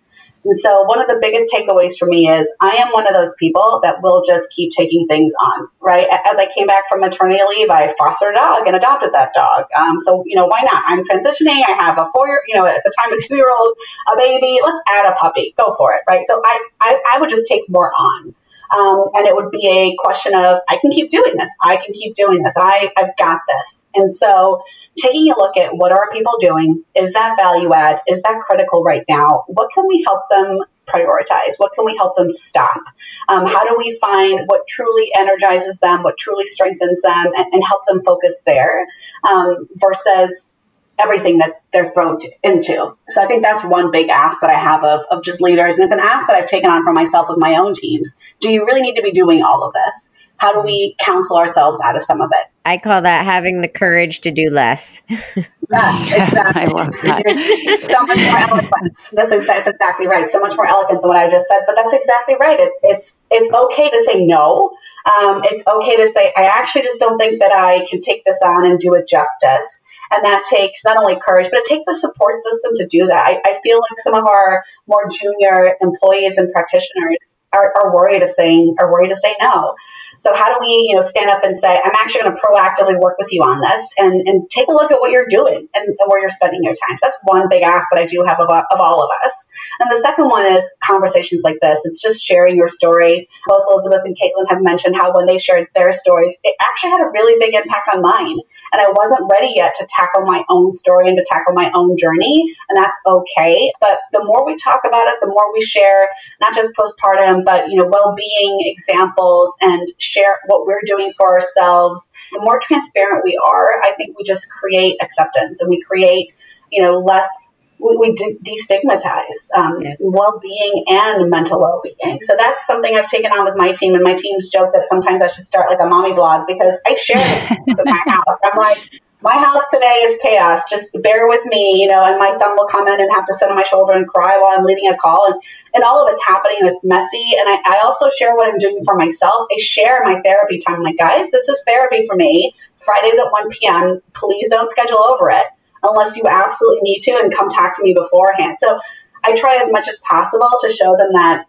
And 0.44 0.58
so, 0.58 0.82
one 0.84 1.00
of 1.00 1.06
the 1.06 1.18
biggest 1.20 1.52
takeaways 1.52 1.96
for 1.96 2.06
me 2.06 2.28
is 2.28 2.50
I 2.60 2.70
am 2.70 2.88
one 2.88 3.06
of 3.06 3.14
those 3.14 3.32
people 3.38 3.80
that 3.82 4.02
will 4.02 4.22
just 4.26 4.50
keep 4.50 4.72
taking 4.72 5.06
things 5.06 5.32
on, 5.40 5.68
right? 5.80 6.06
As 6.10 6.38
I 6.38 6.48
came 6.56 6.66
back 6.66 6.88
from 6.88 7.00
maternity 7.00 7.40
leave, 7.48 7.70
I 7.70 7.94
fostered 7.96 8.34
a 8.34 8.38
dog 8.38 8.66
and 8.66 8.74
adopted 8.74 9.12
that 9.12 9.32
dog. 9.34 9.66
Um, 9.76 9.98
so, 10.00 10.24
you 10.26 10.34
know, 10.34 10.46
why 10.46 10.60
not? 10.64 10.82
I'm 10.86 11.02
transitioning. 11.02 11.62
I 11.66 11.76
have 11.78 11.98
a 11.98 12.10
four 12.12 12.26
year, 12.26 12.42
you 12.48 12.56
know, 12.56 12.66
at 12.66 12.82
the 12.84 12.92
time, 12.98 13.16
a 13.16 13.20
two 13.20 13.36
year 13.36 13.50
old, 13.50 13.76
a 14.12 14.16
baby. 14.16 14.58
Let's 14.64 14.78
add 14.90 15.06
a 15.06 15.12
puppy. 15.12 15.54
Go 15.56 15.74
for 15.76 15.92
it, 15.94 16.00
right? 16.08 16.26
So, 16.26 16.40
I, 16.44 16.68
I, 16.80 17.02
I 17.14 17.20
would 17.20 17.30
just 17.30 17.46
take 17.46 17.68
more 17.68 17.92
on. 17.96 18.34
Um, 18.76 19.04
and 19.14 19.26
it 19.26 19.34
would 19.34 19.50
be 19.50 19.68
a 19.68 19.94
question 20.02 20.34
of, 20.34 20.60
I 20.68 20.78
can 20.78 20.90
keep 20.90 21.10
doing 21.10 21.34
this. 21.36 21.50
I 21.62 21.76
can 21.76 21.92
keep 21.94 22.14
doing 22.14 22.42
this. 22.42 22.54
I, 22.56 22.90
I've 22.96 23.16
got 23.18 23.40
this. 23.48 23.86
And 23.94 24.14
so 24.14 24.62
taking 24.96 25.30
a 25.30 25.36
look 25.36 25.56
at 25.56 25.76
what 25.76 25.92
are 25.92 26.10
people 26.12 26.34
doing? 26.38 26.82
Is 26.94 27.12
that 27.12 27.36
value 27.36 27.72
add? 27.72 28.00
Is 28.08 28.22
that 28.22 28.40
critical 28.46 28.82
right 28.82 29.04
now? 29.08 29.44
What 29.48 29.68
can 29.74 29.86
we 29.86 30.02
help 30.06 30.22
them 30.30 30.60
prioritize? 30.86 31.54
What 31.58 31.72
can 31.74 31.84
we 31.84 31.96
help 31.96 32.16
them 32.16 32.30
stop? 32.30 32.80
Um, 33.28 33.46
how 33.46 33.64
do 33.66 33.76
we 33.78 33.98
find 34.00 34.40
what 34.46 34.66
truly 34.68 35.10
energizes 35.18 35.78
them, 35.78 36.02
what 36.02 36.18
truly 36.18 36.46
strengthens 36.46 37.00
them, 37.02 37.26
and, 37.36 37.46
and 37.52 37.62
help 37.66 37.82
them 37.86 38.02
focus 38.02 38.36
there 38.46 38.86
um, 39.28 39.68
versus 39.76 40.56
everything 40.98 41.38
that 41.38 41.62
they're 41.72 41.90
thrown 41.92 42.18
to, 42.20 42.30
into. 42.42 42.94
So 43.08 43.22
I 43.22 43.26
think 43.26 43.42
that's 43.42 43.64
one 43.64 43.90
big 43.90 44.08
ask 44.08 44.40
that 44.40 44.50
I 44.50 44.54
have 44.54 44.84
of, 44.84 45.00
of 45.10 45.22
just 45.22 45.40
leaders. 45.40 45.74
And 45.74 45.84
it's 45.84 45.92
an 45.92 46.00
ask 46.00 46.26
that 46.26 46.36
I've 46.36 46.46
taken 46.46 46.70
on 46.70 46.84
for 46.84 46.92
myself 46.92 47.28
with 47.28 47.38
my 47.38 47.56
own 47.56 47.74
teams. 47.74 48.14
Do 48.40 48.50
you 48.50 48.64
really 48.64 48.82
need 48.82 48.94
to 48.94 49.02
be 49.02 49.10
doing 49.10 49.42
all 49.42 49.64
of 49.64 49.72
this? 49.72 50.10
How 50.36 50.52
do 50.52 50.60
we 50.60 50.96
counsel 50.98 51.36
ourselves 51.36 51.80
out 51.84 51.94
of 51.94 52.02
some 52.02 52.20
of 52.20 52.30
it? 52.32 52.46
I 52.64 52.78
call 52.78 53.02
that 53.02 53.24
having 53.24 53.60
the 53.60 53.68
courage 53.68 54.20
to 54.22 54.30
do 54.30 54.50
less. 54.50 55.00
yes, 55.08 56.28
exactly. 56.28 56.62
I 56.62 56.66
love 56.66 56.90
that. 57.02 57.88
so 57.90 58.06
much 58.06 58.18
more 58.18 58.38
eloquent. 58.38 58.96
That's, 59.12 59.30
that's 59.30 59.68
exactly 59.68 60.06
right. 60.06 60.28
So 60.28 60.40
much 60.40 60.56
more 60.56 60.66
eloquent 60.66 61.02
than 61.02 61.08
what 61.08 61.16
I 61.16 61.30
just 61.30 61.46
said, 61.48 61.60
but 61.66 61.76
that's 61.76 61.92
exactly 61.92 62.34
right. 62.40 62.58
It's 62.60 62.80
it's 62.82 63.12
it's 63.30 63.54
okay 63.54 63.90
to 63.90 64.02
say 64.04 64.24
no. 64.24 64.70
Um, 65.06 65.42
it's 65.44 65.62
okay 65.66 65.96
to 65.96 66.08
say 66.12 66.32
I 66.36 66.44
actually 66.44 66.82
just 66.82 66.98
don't 66.98 67.18
think 67.18 67.40
that 67.40 67.52
I 67.52 67.86
can 67.88 67.98
take 67.98 68.24
this 68.24 68.40
on 68.44 68.66
and 68.66 68.78
do 68.78 68.94
it 68.94 69.08
justice. 69.08 69.80
And 70.14 70.24
that 70.24 70.44
takes 70.48 70.84
not 70.84 70.98
only 70.98 71.18
courage, 71.24 71.48
but 71.50 71.60
it 71.60 71.64
takes 71.64 71.84
a 71.88 71.98
support 71.98 72.34
system 72.38 72.72
to 72.76 72.86
do 72.86 73.06
that. 73.06 73.16
I, 73.16 73.40
I 73.48 73.60
feel 73.62 73.78
like 73.78 73.98
some 73.98 74.14
of 74.14 74.26
our 74.26 74.62
more 74.86 75.08
junior 75.08 75.76
employees 75.80 76.36
and 76.36 76.52
practitioners 76.52 77.16
are, 77.54 77.72
are 77.82 77.94
worried 77.94 78.22
of 78.22 78.30
saying 78.30 78.74
are 78.78 78.90
worried 78.90 79.08
to 79.08 79.16
say 79.16 79.34
no. 79.40 79.74
So 80.22 80.32
how 80.32 80.46
do 80.48 80.56
we, 80.60 80.86
you 80.88 80.94
know, 80.94 81.02
stand 81.02 81.28
up 81.28 81.42
and 81.42 81.56
say, 81.56 81.80
I'm 81.84 81.92
actually 81.98 82.22
going 82.22 82.34
to 82.34 82.40
proactively 82.40 82.98
work 83.00 83.16
with 83.18 83.32
you 83.32 83.42
on 83.42 83.60
this 83.60 83.90
and, 83.98 84.22
and 84.28 84.48
take 84.50 84.68
a 84.68 84.72
look 84.72 84.92
at 84.92 85.00
what 85.00 85.10
you're 85.10 85.26
doing 85.28 85.66
and, 85.74 85.84
and 85.84 86.06
where 86.06 86.20
you're 86.20 86.28
spending 86.30 86.62
your 86.62 86.74
time. 86.74 86.96
So 86.96 87.06
that's 87.06 87.16
one 87.24 87.48
big 87.50 87.62
ask 87.62 87.88
that 87.92 88.00
I 88.00 88.06
do 88.06 88.22
have 88.22 88.38
of, 88.38 88.48
of 88.48 88.80
all 88.80 89.02
of 89.02 89.10
us. 89.24 89.46
And 89.80 89.90
the 89.90 89.98
second 90.00 90.28
one 90.28 90.46
is 90.46 90.62
conversations 90.82 91.42
like 91.42 91.58
this. 91.60 91.80
It's 91.84 92.00
just 92.00 92.24
sharing 92.24 92.54
your 92.54 92.68
story. 92.68 93.28
Both 93.48 93.64
Elizabeth 93.68 94.02
and 94.04 94.16
Caitlin 94.16 94.46
have 94.48 94.62
mentioned 94.62 94.94
how 94.94 95.12
when 95.14 95.26
they 95.26 95.38
shared 95.38 95.66
their 95.74 95.90
stories, 95.90 96.34
it 96.44 96.54
actually 96.62 96.90
had 96.90 97.00
a 97.00 97.10
really 97.12 97.34
big 97.40 97.54
impact 97.54 97.88
on 97.92 98.00
mine. 98.00 98.38
And 98.72 98.80
I 98.80 98.88
wasn't 98.94 99.28
ready 99.28 99.52
yet 99.56 99.74
to 99.80 99.86
tackle 99.88 100.22
my 100.22 100.44
own 100.48 100.72
story 100.72 101.08
and 101.08 101.16
to 101.18 101.26
tackle 101.28 101.52
my 101.52 101.70
own 101.74 101.96
journey. 101.98 102.54
And 102.68 102.76
that's 102.78 102.96
okay. 103.06 103.72
But 103.80 103.98
the 104.12 104.24
more 104.24 104.46
we 104.46 104.54
talk 104.56 104.82
about 104.86 105.08
it, 105.08 105.16
the 105.20 105.26
more 105.26 105.52
we 105.52 105.62
share, 105.62 106.08
not 106.40 106.54
just 106.54 106.70
postpartum, 106.78 107.44
but, 107.44 107.68
you 107.68 107.76
know, 107.76 107.90
well-being 107.90 108.58
examples 108.60 109.56
and 109.60 109.88
share 110.12 110.38
what 110.46 110.66
we're 110.66 110.82
doing 110.86 111.12
for 111.16 111.34
ourselves, 111.34 112.10
the 112.32 112.40
more 112.40 112.60
transparent 112.60 113.22
we 113.24 113.38
are, 113.44 113.80
I 113.82 113.92
think 113.96 114.16
we 114.18 114.24
just 114.24 114.46
create 114.48 114.96
acceptance 115.02 115.60
and 115.60 115.68
we 115.68 115.82
create, 115.82 116.28
you 116.70 116.82
know, 116.82 116.98
less 116.98 117.52
we, 117.82 117.96
we 117.96 118.12
de- 118.12 118.38
destigmatize 118.44 119.50
um, 119.56 119.80
yeah. 119.82 119.94
well-being 120.00 120.84
and 120.88 121.28
mental 121.28 121.60
well-being. 121.60 122.20
So 122.20 122.34
that's 122.38 122.66
something 122.66 122.96
I've 122.96 123.08
taken 123.08 123.32
on 123.32 123.44
with 123.44 123.54
my 123.56 123.72
team, 123.72 123.94
and 123.94 124.02
my 124.02 124.14
team's 124.14 124.48
joke 124.48 124.72
that 124.72 124.84
sometimes 124.88 125.20
I 125.20 125.26
should 125.26 125.44
start 125.44 125.68
like 125.68 125.80
a 125.80 125.86
mommy 125.86 126.14
blog 126.14 126.46
because 126.46 126.76
I 126.86 126.94
share 126.94 127.16
it 127.18 127.58
in 127.66 127.76
my 127.84 128.02
house. 128.06 128.38
I'm 128.44 128.56
like, 128.56 128.78
my 129.22 129.36
house 129.36 129.62
today 129.70 130.02
is 130.02 130.18
chaos. 130.20 130.68
Just 130.68 130.90
bear 131.02 131.28
with 131.28 131.44
me, 131.46 131.80
you 131.80 131.88
know, 131.88 132.04
and 132.04 132.18
my 132.18 132.36
son 132.36 132.56
will 132.56 132.66
come 132.66 132.88
in 132.88 133.00
and 133.00 133.10
have 133.14 133.26
to 133.26 133.34
sit 133.34 133.48
on 133.48 133.56
my 133.56 133.62
shoulder 133.62 133.94
and 133.94 134.06
cry 134.06 134.36
while 134.38 134.58
I'm 134.58 134.64
leading 134.64 134.88
a 134.88 134.96
call. 134.96 135.32
And, 135.32 135.40
and 135.74 135.84
all 135.84 136.04
of 136.04 136.10
it's 136.10 136.22
happening 136.24 136.56
and 136.60 136.68
it's 136.68 136.82
messy. 136.82 137.32
And 137.38 137.48
I, 137.48 137.58
I 137.64 137.80
also 137.84 138.10
share 138.10 138.34
what 138.34 138.48
I'm 138.48 138.58
doing 138.58 138.84
for 138.84 138.96
myself. 138.96 139.46
I 139.52 139.60
share 139.60 140.02
my 140.04 140.20
therapy 140.24 140.58
time. 140.58 140.76
I'm 140.76 140.82
like, 140.82 140.98
guys, 140.98 141.30
this 141.30 141.48
is 141.48 141.62
therapy 141.66 142.04
for 142.06 142.16
me. 142.16 142.54
Fridays 142.84 143.18
at 143.18 143.30
1 143.30 143.48
p.m. 143.50 144.00
Please 144.14 144.48
don't 144.48 144.68
schedule 144.68 144.98
over 144.98 145.30
it 145.30 145.46
unless 145.84 146.16
you 146.16 146.24
absolutely 146.28 146.80
need 146.82 147.00
to 147.00 147.12
and 147.12 147.34
come 147.34 147.48
talk 147.48 147.76
to 147.76 147.82
me 147.82 147.94
beforehand. 147.94 148.56
So 148.58 148.78
I 149.24 149.34
try 149.34 149.56
as 149.56 149.70
much 149.70 149.88
as 149.88 149.98
possible 149.98 150.50
to 150.62 150.72
show 150.72 150.96
them 150.96 151.12
that 151.12 151.44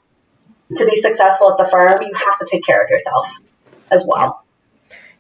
to 0.76 0.86
be 0.86 1.02
successful 1.02 1.52
at 1.52 1.58
the 1.58 1.70
firm, 1.70 2.02
you 2.02 2.14
have 2.14 2.38
to 2.40 2.48
take 2.50 2.66
care 2.66 2.84
of 2.84 2.90
yourself 2.90 3.28
as 3.92 4.04
well. 4.08 4.42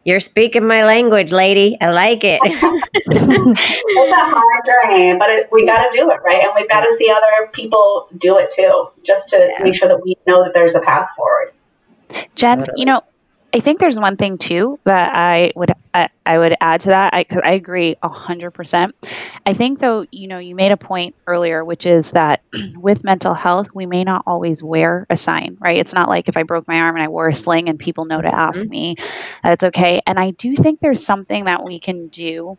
You're 0.05 0.19
speaking 0.19 0.67
my 0.67 0.83
language, 0.83 1.31
lady. 1.31 1.77
I 1.79 1.91
like 1.91 2.23
it. 2.23 2.39
it's 2.43 3.25
a 3.25 4.15
hard 4.15 4.65
journey, 4.65 5.17
but 5.17 5.29
it, 5.29 5.49
we 5.51 5.65
got 5.65 5.89
to 5.89 5.97
do 5.97 6.09
it, 6.11 6.19
right? 6.25 6.43
And 6.43 6.51
we've 6.55 6.67
got 6.67 6.81
to 6.81 6.95
see 6.97 7.09
other 7.09 7.47
people 7.53 8.09
do 8.17 8.37
it 8.37 8.51
too, 8.51 8.89
just 9.03 9.29
to 9.29 9.37
yeah. 9.37 9.63
make 9.63 9.75
sure 9.75 9.87
that 9.87 10.03
we 10.03 10.17
know 10.27 10.43
that 10.43 10.53
there's 10.53 10.75
a 10.75 10.81
path 10.81 11.11
forward. 11.15 11.53
Jen, 12.35 12.65
you 12.75 12.85
know, 12.85 13.01
I 13.53 13.59
think 13.59 13.79
there's 13.79 13.99
one 13.99 14.17
thing 14.17 14.39
too 14.39 14.79
that 14.83 15.11
I 15.13 15.51
would 15.55 15.71
I, 15.93 16.09
I 16.25 16.37
would 16.39 16.55
add 16.59 16.81
to 16.81 16.89
that 16.89 17.13
because 17.13 17.41
I, 17.43 17.49
I, 17.49 17.51
agree 17.51 17.95
hundred 18.01 18.51
percent. 18.51 18.93
I 19.45 19.53
think 19.53 19.77
though 19.77 20.07
you 20.11 20.27
know 20.27 20.39
you 20.39 20.55
made 20.55 20.71
a 20.71 20.77
point 20.77 21.15
earlier, 21.27 21.63
which 21.63 21.85
is 21.85 22.11
that 22.11 22.41
with 22.75 23.03
mental 23.03 23.35
health 23.35 23.67
we 23.71 23.85
may 23.85 24.03
not 24.03 24.23
always 24.25 24.63
wear 24.63 25.05
a 25.07 25.15
sign, 25.15 25.57
right? 25.59 25.77
It's 25.77 25.93
not 25.93 26.09
like 26.09 26.29
if 26.29 26.37
I 26.37 26.43
broke 26.43 26.67
my 26.67 26.79
arm 26.79 26.95
and 26.95 27.03
I 27.03 27.09
wore 27.09 27.27
a 27.27 27.33
sling 27.33 27.69
and 27.69 27.77
people 27.77 28.05
know 28.05 28.19
to 28.19 28.33
ask 28.33 28.59
mm-hmm. 28.59 28.69
me 28.69 28.95
that 29.43 29.53
it's 29.53 29.63
okay. 29.65 30.01
And 30.07 30.19
I 30.19 30.31
do 30.31 30.55
think 30.55 30.79
there's 30.79 31.05
something 31.05 31.45
that 31.45 31.63
we 31.63 31.79
can 31.79 32.07
do 32.07 32.57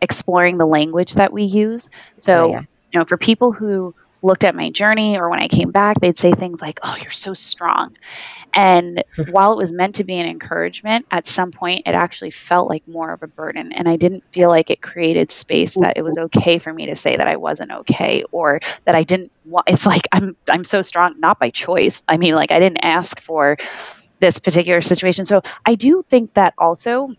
exploring 0.00 0.56
the 0.56 0.66
language 0.66 1.14
that 1.14 1.34
we 1.34 1.44
use. 1.44 1.90
So 2.16 2.44
oh, 2.46 2.50
yeah. 2.52 2.60
you 2.92 3.00
know 3.00 3.04
for 3.04 3.18
people 3.18 3.52
who 3.52 3.94
looked 4.22 4.44
at 4.44 4.54
my 4.54 4.70
journey 4.70 5.18
or 5.18 5.28
when 5.30 5.40
I 5.40 5.48
came 5.48 5.70
back, 5.70 6.00
they'd 6.00 6.18
say 6.18 6.32
things 6.32 6.60
like, 6.60 6.80
Oh, 6.82 6.96
you're 7.00 7.10
so 7.10 7.34
strong. 7.34 7.96
And 8.54 9.04
while 9.30 9.52
it 9.52 9.58
was 9.58 9.72
meant 9.72 9.96
to 9.96 10.04
be 10.04 10.18
an 10.18 10.26
encouragement, 10.26 11.06
at 11.10 11.26
some 11.26 11.52
point 11.52 11.82
it 11.86 11.94
actually 11.94 12.30
felt 12.30 12.68
like 12.68 12.86
more 12.88 13.12
of 13.12 13.22
a 13.22 13.26
burden. 13.26 13.72
And 13.72 13.88
I 13.88 13.96
didn't 13.96 14.24
feel 14.32 14.48
like 14.48 14.70
it 14.70 14.82
created 14.82 15.30
space 15.30 15.74
that 15.74 15.96
it 15.96 16.02
was 16.02 16.18
okay 16.18 16.58
for 16.58 16.72
me 16.72 16.86
to 16.86 16.96
say 16.96 17.16
that 17.16 17.28
I 17.28 17.36
wasn't 17.36 17.72
okay 17.72 18.24
or 18.30 18.60
that 18.84 18.94
I 18.94 19.04
didn't 19.04 19.32
want 19.44 19.68
it's 19.68 19.86
like 19.86 20.08
I'm 20.12 20.36
I'm 20.48 20.64
so 20.64 20.82
strong, 20.82 21.20
not 21.20 21.38
by 21.38 21.50
choice. 21.50 22.02
I 22.08 22.16
mean, 22.16 22.34
like 22.34 22.50
I 22.50 22.58
didn't 22.58 22.84
ask 22.84 23.20
for 23.20 23.58
this 24.18 24.38
particular 24.40 24.80
situation. 24.80 25.26
So 25.26 25.42
I 25.64 25.74
do 25.74 26.04
think 26.08 26.34
that 26.34 26.54
also 26.58 27.14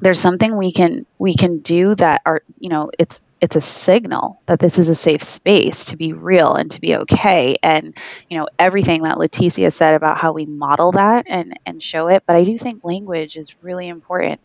there's 0.00 0.20
something 0.20 0.56
we 0.56 0.72
can 0.72 1.06
we 1.18 1.34
can 1.34 1.58
do 1.58 1.94
that 1.96 2.22
are 2.24 2.42
you 2.58 2.68
know 2.68 2.90
it's 2.98 3.20
it's 3.40 3.56
a 3.56 3.60
signal 3.60 4.40
that 4.46 4.58
this 4.58 4.78
is 4.78 4.88
a 4.88 4.94
safe 4.94 5.22
space 5.22 5.86
to 5.86 5.96
be 5.96 6.12
real 6.12 6.54
and 6.54 6.70
to 6.72 6.80
be 6.80 6.96
okay. 6.96 7.56
And 7.62 7.96
you 8.28 8.38
know 8.38 8.48
everything 8.58 9.02
that 9.02 9.16
leticia 9.16 9.72
said 9.72 9.94
about 9.94 10.18
how 10.18 10.32
we 10.32 10.46
model 10.46 10.92
that 10.92 11.26
and 11.28 11.58
and 11.66 11.82
show 11.82 12.08
it 12.08 12.22
but 12.26 12.36
i 12.36 12.44
do 12.44 12.56
think 12.58 12.84
language 12.84 13.36
is 13.36 13.56
really 13.62 13.88
important 13.88 14.40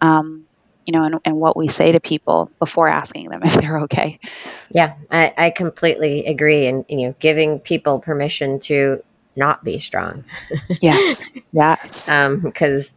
um, 0.00 0.46
you 0.86 0.92
know 0.92 1.04
and, 1.04 1.16
and 1.24 1.36
what 1.36 1.56
we 1.56 1.68
say 1.68 1.92
to 1.92 2.00
people 2.00 2.50
before 2.58 2.88
asking 2.88 3.28
them 3.28 3.42
if 3.44 3.54
they're 3.54 3.80
okay. 3.80 4.18
Yeah 4.70 4.94
i, 5.10 5.32
I 5.36 5.50
completely 5.50 6.26
agree. 6.26 6.66
And 6.66 6.84
you 6.88 7.08
know 7.08 7.14
giving 7.18 7.58
people 7.58 8.00
permission 8.00 8.60
to 8.60 9.02
not 9.36 9.64
be 9.64 9.78
strong. 9.78 10.24
Yes. 10.80 11.22
Yes. 11.52 12.08
Um, 12.08 12.38
because 12.38 12.94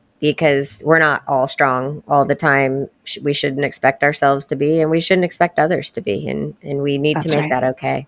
we're 0.83 0.99
not 0.99 1.23
all 1.27 1.47
strong 1.47 2.03
all 2.07 2.25
the 2.25 2.35
time. 2.35 2.87
We 3.21 3.33
shouldn't 3.33 3.65
expect 3.65 4.03
ourselves 4.03 4.45
to 4.47 4.55
be, 4.55 4.79
and 4.79 4.89
we 4.89 5.01
shouldn't 5.01 5.25
expect 5.25 5.59
others 5.59 5.91
to 5.91 6.01
be, 6.01 6.27
and 6.29 6.55
and 6.61 6.81
we 6.81 6.97
need 6.97 7.17
That's 7.17 7.31
to 7.31 7.35
make 7.41 7.51
right. 7.51 7.61
that 7.61 7.69
okay. 7.71 8.07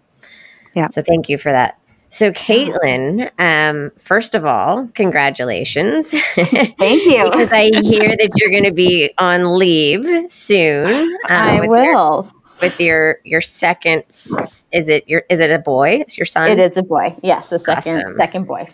Yeah. 0.75 0.87
So 0.89 1.01
thank 1.01 1.29
you 1.29 1.37
for 1.37 1.51
that. 1.51 1.77
So, 2.09 2.31
Caitlin, 2.31 3.29
um, 3.39 3.91
first 3.97 4.35
of 4.35 4.45
all, 4.45 4.87
congratulations. 4.93 6.11
Thank 6.35 6.77
you. 6.79 7.25
because 7.25 7.51
I 7.51 7.71
hear 7.81 8.07
that 8.07 8.29
you're 8.37 8.51
going 8.51 8.63
to 8.63 8.71
be 8.71 9.11
on 9.17 9.57
leave 9.57 10.05
soon. 10.31 11.11
Um, 11.27 11.41
I 11.41 11.67
will. 11.67 12.31
with 12.61 12.79
your 12.79 13.17
your 13.23 13.41
second 13.41 14.03
is 14.07 14.87
it 14.87 15.09
your 15.09 15.23
is 15.27 15.39
it 15.39 15.49
a 15.49 15.57
boy 15.57 15.89
it's 16.01 16.19
your 16.19 16.25
son 16.25 16.51
it 16.51 16.59
is 16.59 16.77
a 16.77 16.83
boy 16.83 17.17
yes 17.23 17.49
the 17.49 17.57
second 17.57 17.97
awesome. 17.97 18.15
second 18.15 18.43
boy 18.45 18.67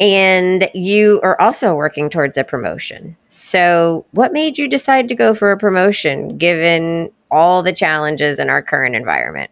and 0.00 0.70
you 0.74 1.20
are 1.22 1.40
also 1.40 1.74
working 1.74 2.08
towards 2.08 2.36
a 2.36 2.44
promotion 2.44 3.16
so 3.28 4.04
what 4.12 4.32
made 4.32 4.58
you 4.58 4.68
decide 4.68 5.08
to 5.08 5.14
go 5.14 5.34
for 5.34 5.50
a 5.50 5.58
promotion 5.58 6.38
given 6.38 7.10
all 7.30 7.62
the 7.62 7.72
challenges 7.72 8.38
in 8.38 8.48
our 8.48 8.62
current 8.62 8.94
environment 8.94 9.50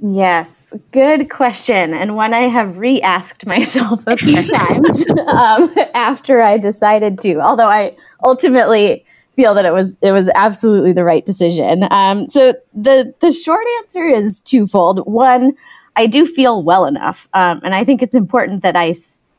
Yes, 0.00 0.72
good 0.92 1.28
question, 1.28 1.92
and 1.92 2.14
one 2.14 2.32
I 2.32 2.42
have 2.42 2.78
re-asked 2.78 3.46
myself 3.46 4.00
a 4.06 4.16
few 4.16 4.36
times 4.48 5.10
um, 5.10 5.74
after 5.92 6.40
I 6.40 6.56
decided 6.56 7.20
to. 7.22 7.40
Although 7.40 7.68
I 7.68 7.96
ultimately 8.22 9.04
feel 9.34 9.54
that 9.54 9.64
it 9.64 9.72
was 9.72 9.96
it 10.02 10.12
was 10.12 10.30
absolutely 10.36 10.92
the 10.92 11.04
right 11.04 11.26
decision. 11.26 11.86
Um, 11.90 12.28
so 12.28 12.54
the 12.74 13.12
the 13.20 13.32
short 13.32 13.66
answer 13.78 14.04
is 14.04 14.40
twofold. 14.40 15.00
One, 15.06 15.54
I 15.96 16.06
do 16.06 16.26
feel 16.26 16.62
well 16.62 16.84
enough, 16.84 17.28
um, 17.34 17.60
and 17.64 17.74
I 17.74 17.84
think 17.84 18.00
it's 18.00 18.14
important 18.14 18.62
that 18.62 18.76
I 18.76 18.94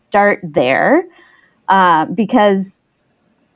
start 0.10 0.42
there 0.44 1.06
uh, 1.68 2.06
because 2.06 2.82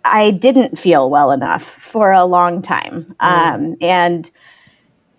I 0.05 0.31
didn't 0.31 0.77
feel 0.77 1.09
well 1.09 1.31
enough 1.31 1.63
for 1.63 2.11
a 2.11 2.25
long 2.25 2.61
time, 2.61 3.15
mm. 3.19 3.77
and 3.81 4.29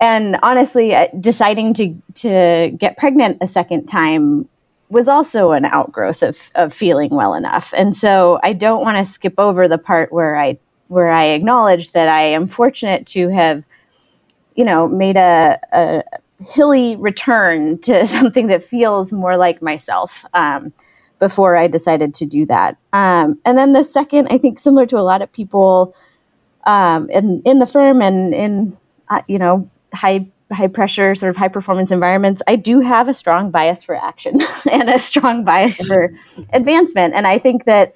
and 0.00 0.38
honestly, 0.42 0.94
uh, 0.94 1.08
deciding 1.18 1.74
to 1.74 1.94
to 2.16 2.76
get 2.78 2.96
pregnant 2.96 3.38
a 3.40 3.46
second 3.46 3.86
time 3.86 4.48
was 4.90 5.08
also 5.08 5.52
an 5.52 5.64
outgrowth 5.64 6.22
of 6.22 6.50
of 6.54 6.72
feeling 6.72 7.10
well 7.10 7.34
enough. 7.34 7.72
And 7.76 7.96
so 7.96 8.38
I 8.42 8.52
don't 8.52 8.82
want 8.82 9.04
to 9.04 9.12
skip 9.12 9.34
over 9.38 9.66
the 9.66 9.78
part 9.78 10.12
where 10.12 10.36
I 10.36 10.58
where 10.88 11.10
I 11.10 11.24
acknowledge 11.26 11.92
that 11.92 12.08
I 12.08 12.22
am 12.22 12.46
fortunate 12.46 13.06
to 13.08 13.28
have, 13.30 13.64
you 14.54 14.64
know, 14.64 14.86
made 14.86 15.16
a, 15.16 15.58
a 15.72 16.04
hilly 16.52 16.96
return 16.96 17.78
to 17.82 18.06
something 18.18 18.48
that 18.48 18.62
feels 18.62 19.12
more 19.12 19.36
like 19.36 19.62
myself 19.62 20.24
um, 20.34 20.72
before 21.24 21.56
I 21.56 21.66
decided 21.66 22.12
to 22.14 22.26
do 22.26 22.44
that. 22.46 22.76
Um, 22.92 23.38
and 23.44 23.56
then 23.56 23.72
the 23.72 23.84
second, 23.84 24.28
I 24.30 24.38
think, 24.38 24.58
similar 24.58 24.87
to 24.87 24.98
a 24.98 25.06
lot 25.10 25.22
of 25.22 25.32
people 25.32 25.94
um, 26.64 27.08
in 27.10 27.42
in 27.44 27.58
the 27.58 27.66
firm 27.66 28.02
and 28.02 28.34
in 28.34 28.76
uh, 29.08 29.22
you 29.28 29.38
know 29.38 29.70
high 29.92 30.26
high 30.52 30.66
pressure 30.66 31.14
sort 31.14 31.30
of 31.30 31.37
high 31.37 31.48
performance 31.48 31.90
environments 31.90 32.42
i 32.46 32.54
do 32.54 32.80
have 32.80 33.08
a 33.08 33.14
strong 33.14 33.50
bias 33.50 33.82
for 33.82 33.96
action 33.96 34.38
and 34.70 34.90
a 34.90 34.98
strong 34.98 35.42
bias 35.42 35.80
for 35.82 36.12
advancement 36.52 37.14
and 37.14 37.26
i 37.26 37.38
think 37.38 37.64
that 37.64 37.94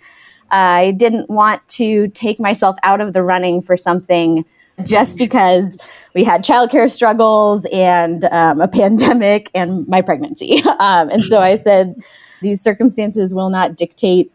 I 0.51 0.93
didn't 0.93 1.29
want 1.29 1.67
to 1.71 2.09
take 2.09 2.41
myself 2.41 2.77
out 2.83 3.01
of 3.01 3.12
the 3.12 3.23
running 3.23 3.61
for 3.61 3.77
something 3.77 4.45
just 4.85 5.19
because 5.19 5.77
we 6.14 6.23
had 6.25 6.45
childcare 6.45 6.91
struggles 6.91 7.67
and 7.73 8.25
um, 8.27 8.61
a 8.61 8.69
pandemic 8.81 9.51
and 9.55 9.87
my 9.88 10.03
pregnancy. 10.03 10.62
Um, 10.79 11.11
and 11.11 11.27
so 11.27 11.41
I 11.41 11.57
said, 11.57 12.01
these 12.40 12.61
circumstances 12.61 13.35
will 13.35 13.51
not 13.51 13.77
dictate 13.77 14.33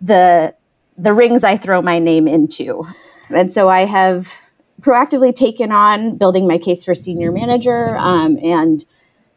the 0.00 0.54
the 0.98 1.12
rings 1.12 1.42
I 1.42 1.56
throw 1.56 1.80
my 1.80 1.98
name 1.98 2.28
into. 2.28 2.84
And 3.30 3.52
so 3.52 3.68
I 3.68 3.86
have 3.86 4.38
proactively 4.80 5.34
taken 5.34 5.72
on 5.72 6.16
building 6.16 6.46
my 6.46 6.58
case 6.58 6.84
for 6.84 6.94
senior 6.94 7.32
manager 7.32 7.96
um, 7.96 8.38
and 8.42 8.84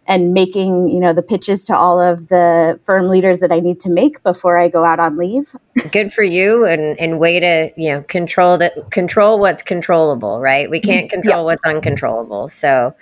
and 0.07 0.33
making 0.33 0.89
you 0.89 0.99
know 0.99 1.13
the 1.13 1.21
pitches 1.21 1.65
to 1.65 1.75
all 1.75 1.99
of 1.99 2.27
the 2.27 2.79
firm 2.83 3.07
leaders 3.07 3.39
that 3.39 3.51
I 3.51 3.59
need 3.59 3.79
to 3.81 3.89
make 3.89 4.21
before 4.23 4.57
I 4.57 4.67
go 4.67 4.83
out 4.83 4.99
on 4.99 5.17
leave. 5.17 5.55
Good 5.91 6.13
for 6.13 6.23
you, 6.23 6.65
and 6.65 6.99
and 6.99 7.19
way 7.19 7.39
to 7.39 7.71
you 7.75 7.93
know 7.93 8.01
control 8.03 8.57
that 8.57 8.91
control 8.91 9.39
what's 9.39 9.61
controllable, 9.61 10.41
right? 10.41 10.69
We 10.69 10.79
can't 10.79 11.09
control 11.09 11.37
yeah. 11.37 11.43
what's 11.43 11.63
uncontrollable. 11.63 12.47
So 12.49 12.95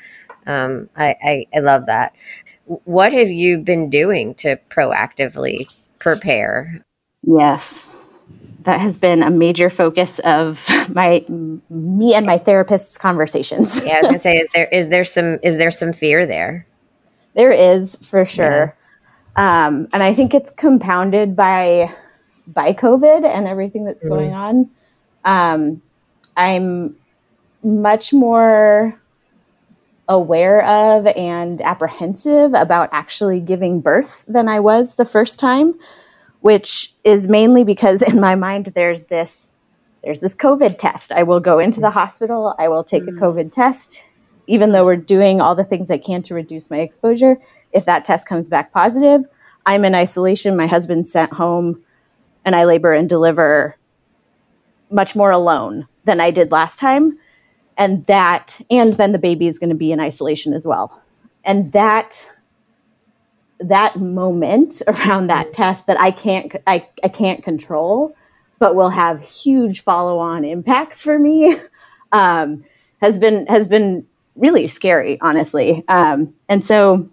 um, 0.46 0.90
I, 0.96 1.16
I 1.24 1.46
I 1.56 1.60
love 1.60 1.88
that. 1.88 2.14
What 2.66 3.12
have 3.14 3.30
you 3.30 3.58
been 3.58 3.90
doing 3.90 4.36
to 4.36 4.58
proactively 4.70 5.68
prepare? 6.00 6.84
Yes, 7.24 7.86
that 8.64 8.80
has 8.80 8.98
been 8.98 9.24
a 9.24 9.30
major 9.30 9.70
focus 9.70 10.20
of 10.20 10.62
my 10.90 11.26
me 11.70 12.14
and 12.14 12.26
my 12.26 12.38
therapist's 12.38 12.98
conversations. 12.98 13.84
yeah, 13.86 13.96
I 13.96 13.98
was 14.00 14.06
gonna 14.08 14.18
say, 14.20 14.38
is 14.38 14.48
there 14.54 14.68
is 14.68 14.88
there 14.90 15.04
some 15.04 15.40
is 15.44 15.58
there 15.58 15.72
some 15.72 15.94
fear 15.94 16.26
there? 16.26 16.66
There 17.36 17.52
is 17.52 17.96
for 17.96 18.26
sure. 18.26 18.76
Yeah. 19.38 19.66
Um, 19.66 19.88
and 19.92 20.04
I 20.04 20.14
think 20.14 20.34
it's 20.34 20.52
compounded 20.52 21.36
by 21.36 21.94
by 22.48 22.74
COVID 22.74 23.26
and 23.26 23.48
everything 23.48 23.86
that's 23.86 24.04
mm 24.04 24.10
going 24.10 24.34
on. 24.34 24.70
Um, 25.26 25.82
I'm 26.36 26.96
much 27.64 28.14
more 28.14 29.00
aware 30.10 30.66
of 30.66 31.08
and 31.08 31.62
apprehensive 31.62 32.54
about 32.54 32.90
actually 32.92 33.40
giving 33.40 33.80
birth 33.80 34.26
than 34.28 34.48
I 34.48 34.60
was 34.60 34.96
the 34.96 35.06
first 35.06 35.40
time, 35.40 35.76
which 36.42 36.94
is 37.04 37.28
mainly 37.28 37.64
because 37.64 38.02
in 38.02 38.20
my 38.20 38.36
mind 38.36 38.72
there's 38.76 39.06
this 39.06 39.50
there's 40.04 40.20
this 40.20 40.36
COVID 40.36 40.78
test. 40.78 41.14
I 41.14 41.24
will 41.24 41.40
go 41.40 41.60
into 41.60 41.80
the 41.80 41.88
mm-hmm. 41.88 41.98
hospital, 41.98 42.56
I 42.60 42.68
will 42.68 42.84
take 42.84 43.04
a 43.04 43.08
mm-hmm. 43.08 43.24
COVID 43.24 43.52
test 43.52 44.04
even 44.48 44.72
though 44.72 44.86
we're 44.86 44.96
doing 44.96 45.42
all 45.42 45.56
the 45.56 45.64
things 45.64 45.90
I 45.90 45.98
can 45.98 46.22
to 46.24 46.34
reduce 46.34 46.70
my 46.70 46.80
exposure, 46.80 47.40
if 47.72 47.86
that 47.86 48.04
test 48.04 48.28
comes 48.28 48.50
back 48.50 48.72
positive, 48.72 49.26
I'm 49.66 49.86
in 49.86 49.96
isolation. 49.96 50.58
My 50.58 50.68
husband's 50.68 51.12
sent 51.12 51.34
home, 51.34 51.82
and 52.44 52.56
I 52.56 52.66
labor 52.66 52.94
and 52.94 53.08
deliver 53.08 53.78
much 54.90 55.16
more 55.16 55.32
alone 55.32 55.88
than 56.04 56.20
I 56.20 56.32
did 56.32 56.52
last 56.52 56.78
time. 56.80 57.18
And 57.78 58.06
that, 58.06 58.62
and 58.70 58.94
then 58.94 59.12
the 59.12 59.20
baby 59.20 59.48
is 59.48 59.60
going 59.60 59.70
to 59.70 59.76
be 59.76 59.92
in 59.92 60.00
isolation 60.00 60.54
as 60.54 60.66
well. 60.66 61.02
And 61.44 61.72
that, 61.72 62.30
that 63.60 64.00
moment 64.00 64.82
around 64.88 65.28
that 65.28 65.54
test 65.54 65.88
that 65.88 66.00
I 66.00 66.12
can't, 66.12 66.56
I, 66.68 66.88
I 67.04 67.08
can't 67.08 67.44
control, 67.44 68.16
but 68.60 68.76
will 68.76 68.90
have 68.90 69.22
huge 69.22 69.82
follow-on 69.82 70.46
impacts 70.46 71.04
for 71.04 71.18
me, 71.20 71.58
um, 72.12 72.64
has 73.02 73.20
been 73.20 73.46
has 73.48 73.68
been 73.68 74.08
really 74.36 74.68
scary, 74.68 75.20
honestly. 75.22 75.84
Um, 75.88 76.34
and 76.48 76.66
so, 76.66 77.10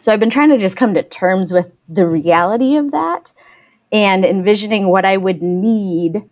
so 0.00 0.12
I've 0.12 0.20
been 0.20 0.30
trying 0.30 0.50
to 0.50 0.58
just 0.58 0.76
come 0.76 0.94
to 0.94 1.02
terms 1.02 1.52
with 1.52 1.74
the 1.88 2.06
reality 2.06 2.76
of 2.76 2.92
that 2.92 3.32
and 3.90 4.24
envisioning 4.24 4.88
what 4.88 5.04
I 5.04 5.16
would 5.16 5.42
need 5.42 6.22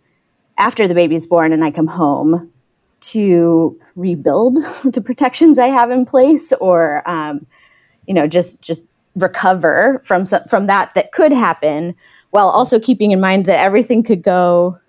after 0.57 0.87
the 0.87 0.93
baby's 0.93 1.25
born 1.25 1.53
and 1.53 1.63
I 1.63 1.71
come 1.71 1.87
home 1.87 2.51
to 2.99 3.79
rebuild 3.95 4.55
the 4.83 5.01
protections 5.01 5.59
I 5.59 5.67
have 5.67 5.91
in 5.91 6.05
place, 6.05 6.53
or 6.53 7.07
um, 7.09 7.45
you 8.07 8.13
know, 8.13 8.27
just 8.27 8.61
just 8.61 8.87
recover 9.15 10.01
from 10.03 10.25
from 10.25 10.67
that 10.67 10.93
that 10.93 11.11
could 11.11 11.33
happen, 11.33 11.95
while 12.31 12.47
also 12.47 12.79
keeping 12.79 13.11
in 13.11 13.19
mind 13.19 13.45
that 13.45 13.59
everything 13.59 14.03
could 14.03 14.21
go 14.21 14.79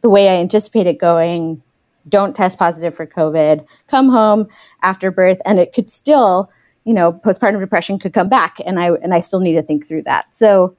the 0.00 0.10
way 0.10 0.28
I 0.28 0.36
anticipate 0.36 0.86
it 0.86 0.98
going. 0.98 1.62
Don't 2.08 2.36
test 2.36 2.56
positive 2.56 2.94
for 2.94 3.04
COVID, 3.04 3.66
come 3.88 4.08
home 4.08 4.46
after 4.82 5.10
birth, 5.10 5.38
and 5.44 5.58
it 5.58 5.72
could 5.72 5.90
still, 5.90 6.48
you 6.84 6.94
know, 6.94 7.12
postpartum 7.12 7.58
depression 7.58 7.98
could 7.98 8.12
come 8.12 8.28
back, 8.28 8.58
and 8.64 8.78
I 8.78 8.90
and 8.92 9.12
I 9.12 9.20
still 9.20 9.40
need 9.40 9.54
to 9.54 9.62
think 9.62 9.86
through 9.86 10.02
that. 10.02 10.32
So, 10.34 10.76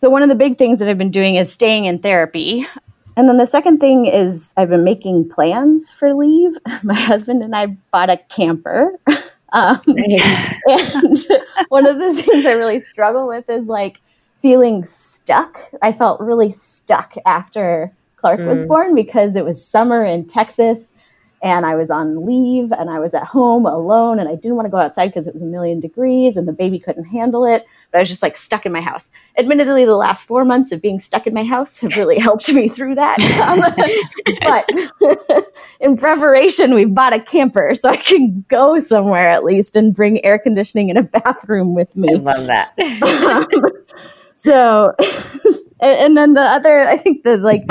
so 0.00 0.08
one 0.08 0.22
of 0.22 0.30
the 0.30 0.34
big 0.34 0.56
things 0.56 0.78
that 0.78 0.88
I've 0.88 0.96
been 0.96 1.10
doing 1.10 1.34
is 1.34 1.52
staying 1.52 1.84
in 1.84 1.98
therapy, 1.98 2.66
and 3.18 3.28
then 3.28 3.36
the 3.36 3.46
second 3.46 3.80
thing 3.80 4.06
is 4.06 4.54
I've 4.56 4.70
been 4.70 4.84
making 4.84 5.28
plans 5.28 5.90
for 5.90 6.14
leave. 6.14 6.56
My 6.84 6.94
husband 6.94 7.42
and 7.42 7.54
I 7.54 7.66
bought 7.92 8.10
a 8.10 8.16
camper. 8.16 8.92
Um, 9.50 9.80
and 9.86 11.16
one 11.70 11.86
of 11.86 11.96
the 11.96 12.22
things 12.22 12.44
I 12.44 12.52
really 12.52 12.80
struggle 12.80 13.26
with 13.26 13.48
is 13.48 13.66
like 13.66 13.98
feeling 14.36 14.84
stuck. 14.84 15.58
I 15.80 15.90
felt 15.90 16.20
really 16.20 16.50
stuck 16.50 17.14
after 17.24 17.90
Clark 18.16 18.40
mm. 18.40 18.52
was 18.52 18.64
born 18.64 18.94
because 18.94 19.36
it 19.36 19.46
was 19.46 19.66
summer 19.66 20.04
in 20.04 20.26
Texas 20.26 20.92
and 21.42 21.64
I 21.64 21.76
was 21.76 21.90
on 21.90 22.26
leave 22.26 22.72
and 22.72 22.90
I 22.90 22.98
was 22.98 23.14
at 23.14 23.24
home 23.24 23.64
alone 23.66 24.18
and 24.18 24.28
I 24.28 24.34
didn't 24.34 24.56
want 24.56 24.66
to 24.66 24.70
go 24.70 24.78
outside 24.78 25.08
because 25.08 25.26
it 25.26 25.34
was 25.34 25.42
a 25.42 25.46
million 25.46 25.78
degrees 25.80 26.36
and 26.36 26.48
the 26.48 26.52
baby 26.52 26.78
couldn't 26.78 27.04
handle 27.04 27.44
it. 27.44 27.64
But 27.92 27.98
I 27.98 28.00
was 28.02 28.08
just 28.08 28.22
like 28.22 28.36
stuck 28.36 28.66
in 28.66 28.72
my 28.72 28.80
house. 28.80 29.08
Admittedly, 29.36 29.84
the 29.84 29.96
last 29.96 30.26
four 30.26 30.44
months 30.44 30.72
of 30.72 30.82
being 30.82 30.98
stuck 30.98 31.26
in 31.26 31.34
my 31.34 31.44
house 31.44 31.78
have 31.78 31.96
really 31.96 32.18
helped 32.28 32.52
me 32.52 32.68
through 32.68 32.96
that. 32.96 33.20
Um, 33.40 33.60
but 35.30 35.46
in 35.80 35.96
preparation, 35.96 36.74
we've 36.74 36.92
bought 36.92 37.12
a 37.12 37.20
camper 37.20 37.74
so 37.74 37.88
I 37.88 37.96
can 37.96 38.44
go 38.48 38.80
somewhere 38.80 39.28
at 39.28 39.44
least 39.44 39.76
and 39.76 39.94
bring 39.94 40.24
air 40.24 40.38
conditioning 40.38 40.90
and 40.90 40.98
a 40.98 41.02
bathroom 41.02 41.74
with 41.74 41.94
me. 41.96 42.14
I 42.14 42.16
love 42.16 42.46
that. 42.46 42.72
um, 43.22 43.46
so, 44.34 44.94
and, 45.80 45.98
and 45.98 46.16
then 46.16 46.34
the 46.34 46.42
other, 46.42 46.80
I 46.80 46.96
think 46.96 47.22
the 47.22 47.36
like 47.36 47.64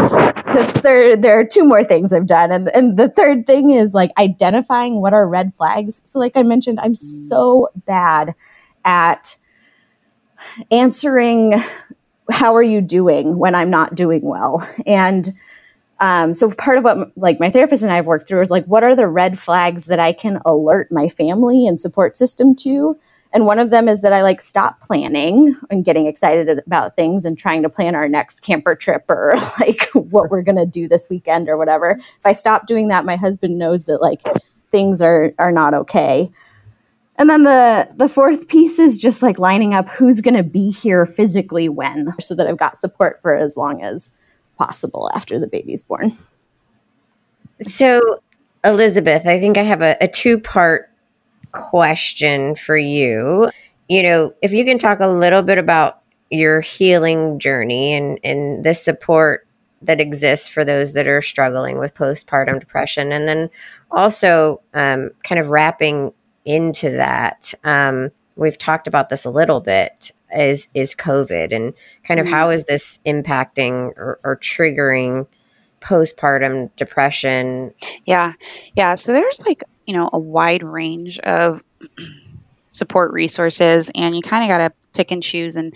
the 0.55 0.65
third, 0.81 1.21
there 1.21 1.39
are 1.39 1.45
two 1.45 1.65
more 1.65 1.83
things 1.83 2.13
I've 2.13 2.27
done. 2.27 2.51
And, 2.51 2.69
and 2.75 2.97
the 2.97 3.09
third 3.09 3.45
thing 3.47 3.71
is 3.71 3.93
like 3.93 4.11
identifying 4.17 5.01
what 5.01 5.13
are 5.13 5.27
red 5.27 5.53
flags. 5.55 6.03
So, 6.05 6.19
like 6.19 6.37
I 6.37 6.43
mentioned, 6.43 6.79
I'm 6.81 6.95
so 6.95 7.69
bad 7.85 8.35
at 8.85 9.35
answering, 10.71 11.61
How 12.31 12.55
are 12.55 12.63
you 12.63 12.81
doing 12.81 13.37
when 13.37 13.55
I'm 13.55 13.69
not 13.69 13.95
doing 13.95 14.21
well? 14.23 14.67
And 14.85 15.29
Um, 15.99 16.33
so 16.35 16.51
part 16.51 16.77
of 16.77 16.83
what 16.83 17.11
like 17.17 17.39
my 17.39 17.49
therapist 17.49 17.81
and 17.83 17.91
I 17.91 17.95
have 17.95 18.05
worked 18.07 18.27
through 18.27 18.43
is 18.43 18.51
like 18.51 18.65
what 18.65 18.83
are 18.83 18.95
the 18.95 19.07
red 19.07 19.39
flags 19.39 19.85
that 19.85 19.99
I 19.99 20.13
can 20.13 20.39
alert 20.45 20.91
my 20.91 21.09
family 21.09 21.65
and 21.65 21.79
support 21.79 22.15
system 22.15 22.55
to 22.57 22.97
and 23.37 23.45
one 23.45 23.59
of 23.59 23.69
them 23.69 23.87
is 23.87 24.01
that 24.01 24.13
I 24.13 24.23
like 24.23 24.41
stop 24.41 24.79
planning 24.79 25.55
and 25.69 25.85
getting 25.85 26.07
excited 26.07 26.49
about 26.65 26.95
things 26.95 27.23
and 27.23 27.37
trying 27.37 27.61
to 27.61 27.69
plan 27.69 27.93
our 27.93 28.09
next 28.09 28.39
camper 28.39 28.73
trip 28.73 29.05
or 29.07 29.35
like 29.59 29.83
what 29.93 30.31
we're 30.31 30.41
going 30.41 30.55
to 30.55 30.65
do 30.65 30.87
this 30.87 31.07
weekend 31.07 31.47
or 31.47 31.55
whatever. 31.55 31.91
If 31.91 32.25
I 32.25 32.31
stop 32.31 32.65
doing 32.65 32.87
that, 32.87 33.05
my 33.05 33.15
husband 33.15 33.59
knows 33.59 33.83
that 33.83 34.01
like 34.01 34.23
things 34.71 35.03
are 35.03 35.35
are 35.37 35.51
not 35.51 35.75
okay. 35.75 36.31
And 37.17 37.29
then 37.29 37.43
the 37.43 37.87
the 37.95 38.09
fourth 38.09 38.47
piece 38.47 38.79
is 38.79 38.97
just 38.97 39.21
like 39.21 39.37
lining 39.37 39.75
up 39.75 39.87
who's 39.87 40.19
going 40.19 40.37
to 40.37 40.41
be 40.41 40.71
here 40.71 41.05
physically 41.05 41.69
when 41.69 42.11
so 42.19 42.33
that 42.33 42.47
I've 42.47 42.57
got 42.57 42.75
support 42.75 43.21
for 43.21 43.35
as 43.35 43.55
long 43.55 43.83
as 43.83 44.09
possible 44.57 45.11
after 45.13 45.37
the 45.37 45.45
baby's 45.45 45.83
born. 45.83 46.17
So, 47.67 48.01
Elizabeth, 48.63 49.27
I 49.27 49.39
think 49.39 49.59
I 49.59 49.63
have 49.63 49.83
a, 49.83 49.95
a 50.01 50.07
two 50.07 50.39
part 50.39 50.89
question 51.51 52.55
for 52.55 52.77
you. 52.77 53.49
You 53.89 54.03
know, 54.03 54.33
if 54.41 54.53
you 54.53 54.65
can 54.65 54.77
talk 54.77 54.99
a 54.99 55.07
little 55.07 55.41
bit 55.41 55.57
about 55.57 56.01
your 56.29 56.61
healing 56.61 57.39
journey 57.39 57.93
and, 57.93 58.19
and 58.23 58.63
the 58.63 58.73
support 58.73 59.47
that 59.81 60.01
exists 60.01 60.49
for 60.49 60.65
those 60.65 60.93
that 60.93 61.07
are 61.07 61.21
struggling 61.21 61.77
with 61.77 61.93
postpartum 61.93 62.59
depression. 62.59 63.11
And 63.11 63.27
then 63.27 63.49
also, 63.91 64.61
um, 64.73 65.11
kind 65.23 65.39
of 65.39 65.49
wrapping 65.49 66.13
into 66.45 66.89
that, 66.91 67.53
um, 67.63 68.09
we've 68.35 68.57
talked 68.57 68.87
about 68.87 69.09
this 69.09 69.25
a 69.25 69.29
little 69.29 69.59
bit 69.59 70.11
is 70.35 70.67
is 70.73 70.93
COVID 70.93 71.55
and 71.55 71.73
kind 72.03 72.19
of 72.19 72.25
mm-hmm. 72.25 72.35
how 72.35 72.49
is 72.49 72.65
this 72.65 72.99
impacting 73.05 73.93
or, 73.97 74.19
or 74.23 74.37
triggering 74.37 75.25
postpartum 75.81 76.75
depression? 76.75 77.73
Yeah, 78.05 78.33
yeah. 78.75 78.95
So 78.95 79.13
there's 79.13 79.45
like 79.45 79.63
you 79.85 79.95
know 79.95 80.09
a 80.11 80.19
wide 80.19 80.63
range 80.63 81.19
of 81.19 81.63
support 82.69 83.11
resources, 83.13 83.91
and 83.93 84.15
you 84.15 84.21
kind 84.21 84.43
of 84.43 84.49
got 84.49 84.57
to 84.57 84.73
pick 84.93 85.11
and 85.11 85.21
choose 85.21 85.57
and 85.57 85.75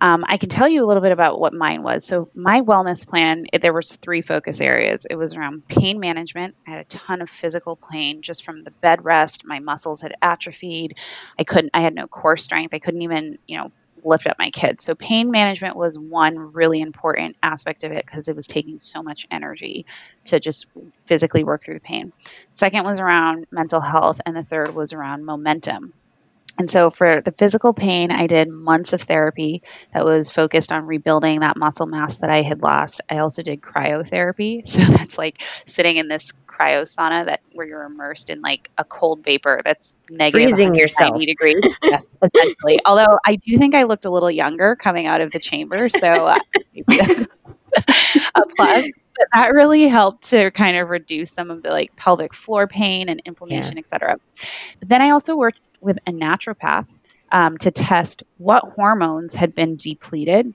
um, 0.00 0.24
I 0.26 0.38
can 0.38 0.48
tell 0.48 0.68
you 0.68 0.84
a 0.84 0.86
little 0.86 1.02
bit 1.02 1.12
about 1.12 1.38
what 1.38 1.52
mine 1.52 1.82
was. 1.82 2.06
So 2.06 2.30
my 2.34 2.62
wellness 2.62 3.06
plan, 3.06 3.46
it, 3.52 3.60
there 3.60 3.72
was 3.72 3.96
three 3.96 4.22
focus 4.22 4.60
areas. 4.60 5.06
It 5.08 5.16
was 5.16 5.36
around 5.36 5.68
pain 5.68 6.00
management. 6.00 6.54
I 6.66 6.70
had 6.70 6.80
a 6.80 6.84
ton 6.84 7.20
of 7.20 7.28
physical 7.28 7.76
pain 7.76 8.22
just 8.22 8.44
from 8.44 8.64
the 8.64 8.70
bed 8.70 9.04
rest. 9.04 9.44
My 9.44 9.58
muscles 9.58 10.00
had 10.00 10.14
atrophied. 10.22 10.96
I 11.38 11.44
couldn't. 11.44 11.72
I 11.74 11.82
had 11.82 11.94
no 11.94 12.06
core 12.06 12.38
strength. 12.38 12.72
I 12.72 12.78
couldn't 12.78 13.02
even, 13.02 13.38
you 13.46 13.58
know, 13.58 13.72
lift 14.04 14.26
up 14.26 14.36
my 14.38 14.50
kids. 14.50 14.84
So 14.84 14.94
pain 14.94 15.30
management 15.30 15.76
was 15.76 15.98
one 15.98 16.52
really 16.52 16.80
important 16.80 17.36
aspect 17.42 17.84
of 17.84 17.92
it 17.92 18.04
because 18.04 18.28
it 18.28 18.36
was 18.36 18.46
taking 18.46 18.80
so 18.80 19.02
much 19.02 19.26
energy 19.30 19.86
to 20.26 20.40
just 20.40 20.66
physically 21.06 21.44
work 21.44 21.62
through 21.62 21.74
the 21.74 21.80
pain. 21.80 22.12
Second 22.50 22.84
was 22.84 23.00
around 23.00 23.46
mental 23.50 23.80
health, 23.80 24.20
and 24.24 24.36
the 24.36 24.44
third 24.44 24.74
was 24.74 24.92
around 24.92 25.24
momentum. 25.24 25.92
And 26.60 26.70
so 26.70 26.90
for 26.90 27.22
the 27.22 27.32
physical 27.32 27.72
pain, 27.72 28.10
I 28.10 28.26
did 28.26 28.50
months 28.50 28.92
of 28.92 29.00
therapy 29.00 29.62
that 29.94 30.04
was 30.04 30.30
focused 30.30 30.72
on 30.72 30.84
rebuilding 30.84 31.40
that 31.40 31.56
muscle 31.56 31.86
mass 31.86 32.18
that 32.18 32.28
I 32.28 32.42
had 32.42 32.60
lost. 32.60 33.00
I 33.08 33.20
also 33.20 33.42
did 33.42 33.62
cryotherapy. 33.62 34.60
So 34.70 34.82
that's 34.92 35.16
like 35.16 35.36
sitting 35.40 35.96
in 35.96 36.08
this 36.08 36.32
cryo 36.46 36.82
sauna 36.82 37.26
that 37.26 37.40
where 37.52 37.66
you're 37.66 37.82
immersed 37.82 38.28
in 38.28 38.42
like 38.42 38.70
a 38.76 38.84
cold 38.84 39.24
vapor 39.24 39.62
that's 39.64 39.96
negative 40.10 40.50
freezing 40.50 40.74
yourself 40.74 41.18
degrees. 41.18 41.62
yes, 41.82 42.06
essentially. 42.22 42.78
Although 42.84 43.18
I 43.24 43.36
do 43.36 43.56
think 43.56 43.74
I 43.74 43.84
looked 43.84 44.04
a 44.04 44.10
little 44.10 44.30
younger 44.30 44.76
coming 44.76 45.06
out 45.06 45.22
of 45.22 45.32
the 45.32 45.38
chamber, 45.38 45.88
so 45.88 46.26
uh, 46.26 46.38
a 46.90 47.26
plus. 48.56 48.90
But 49.16 49.28
that 49.34 49.52
really 49.54 49.88
helped 49.88 50.30
to 50.30 50.50
kind 50.50 50.76
of 50.76 50.88
reduce 50.88 51.30
some 51.32 51.50
of 51.50 51.62
the 51.62 51.70
like 51.70 51.96
pelvic 51.96 52.32
floor 52.34 52.66
pain 52.66 53.08
and 53.08 53.22
inflammation, 53.24 53.76
yeah. 53.76 53.80
et 53.80 53.88
cetera. 53.88 54.16
But 54.78 54.88
then 54.88 55.02
I 55.02 55.10
also 55.10 55.36
worked 55.36 55.60
with 55.80 55.98
a 56.06 56.12
naturopath 56.12 56.94
um, 57.32 57.58
to 57.58 57.70
test 57.70 58.22
what 58.38 58.64
hormones 58.64 59.34
had 59.34 59.54
been 59.54 59.76
depleted. 59.76 60.52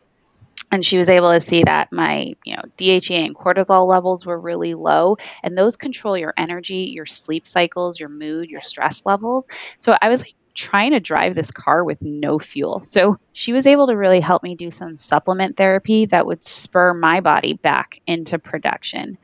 And 0.71 0.83
she 0.83 0.97
was 0.97 1.09
able 1.09 1.31
to 1.31 1.39
see 1.39 1.63
that 1.63 1.93
my, 1.93 2.33
you 2.43 2.55
know, 2.55 2.63
DHEA 2.77 3.25
and 3.25 3.35
cortisol 3.35 3.87
levels 3.87 4.25
were 4.25 4.37
really 4.37 4.73
low, 4.73 5.17
and 5.43 5.57
those 5.57 5.75
control 5.77 6.17
your 6.17 6.33
energy, 6.35 6.91
your 6.93 7.05
sleep 7.05 7.45
cycles, 7.45 7.99
your 7.99 8.09
mood, 8.09 8.49
your 8.49 8.61
stress 8.61 9.05
levels. 9.05 9.45
So 9.79 9.95
I 10.01 10.09
was 10.09 10.23
like 10.23 10.33
trying 10.55 10.91
to 10.91 10.99
drive 10.99 11.35
this 11.35 11.51
car 11.51 11.83
with 11.83 12.01
no 12.01 12.39
fuel. 12.39 12.81
So 12.81 13.17
she 13.31 13.53
was 13.53 13.67
able 13.67 13.87
to 13.87 13.95
really 13.95 14.21
help 14.21 14.41
me 14.41 14.55
do 14.55 14.71
some 14.71 14.97
supplement 14.97 15.55
therapy 15.55 16.05
that 16.07 16.25
would 16.25 16.43
spur 16.43 16.93
my 16.93 17.19
body 17.19 17.53
back 17.53 18.01
into 18.07 18.39
production. 18.39 19.17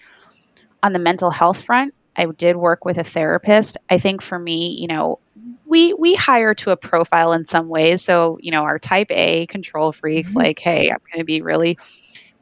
On 0.83 0.93
the 0.93 0.99
mental 0.99 1.31
health 1.31 1.63
front, 1.63 1.93
I 2.15 2.25
did 2.25 2.55
work 2.55 2.85
with 2.85 2.97
a 2.97 3.03
therapist. 3.03 3.77
I 3.89 3.97
think 3.97 4.21
for 4.21 4.37
me, 4.37 4.77
you 4.79 4.87
know, 4.87 5.19
we 5.71 5.93
we 5.93 6.15
hire 6.15 6.53
to 6.53 6.71
a 6.71 6.77
profile 6.77 7.31
in 7.31 7.45
some 7.45 7.69
ways. 7.69 8.03
So, 8.03 8.37
you 8.41 8.51
know, 8.51 8.63
our 8.63 8.77
type 8.77 9.07
A 9.09 9.45
control 9.47 9.93
freaks 9.93 10.31
mm-hmm. 10.31 10.39
like, 10.39 10.59
hey, 10.59 10.89
I'm 10.89 10.99
going 11.09 11.19
to 11.19 11.23
be 11.23 11.41
really 11.41 11.77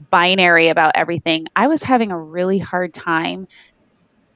binary 0.09 0.69
about 0.69 0.93
everything. 0.95 1.45
I 1.55 1.67
was 1.67 1.83
having 1.83 2.11
a 2.11 2.19
really 2.19 2.57
hard 2.57 2.91
time 2.91 3.47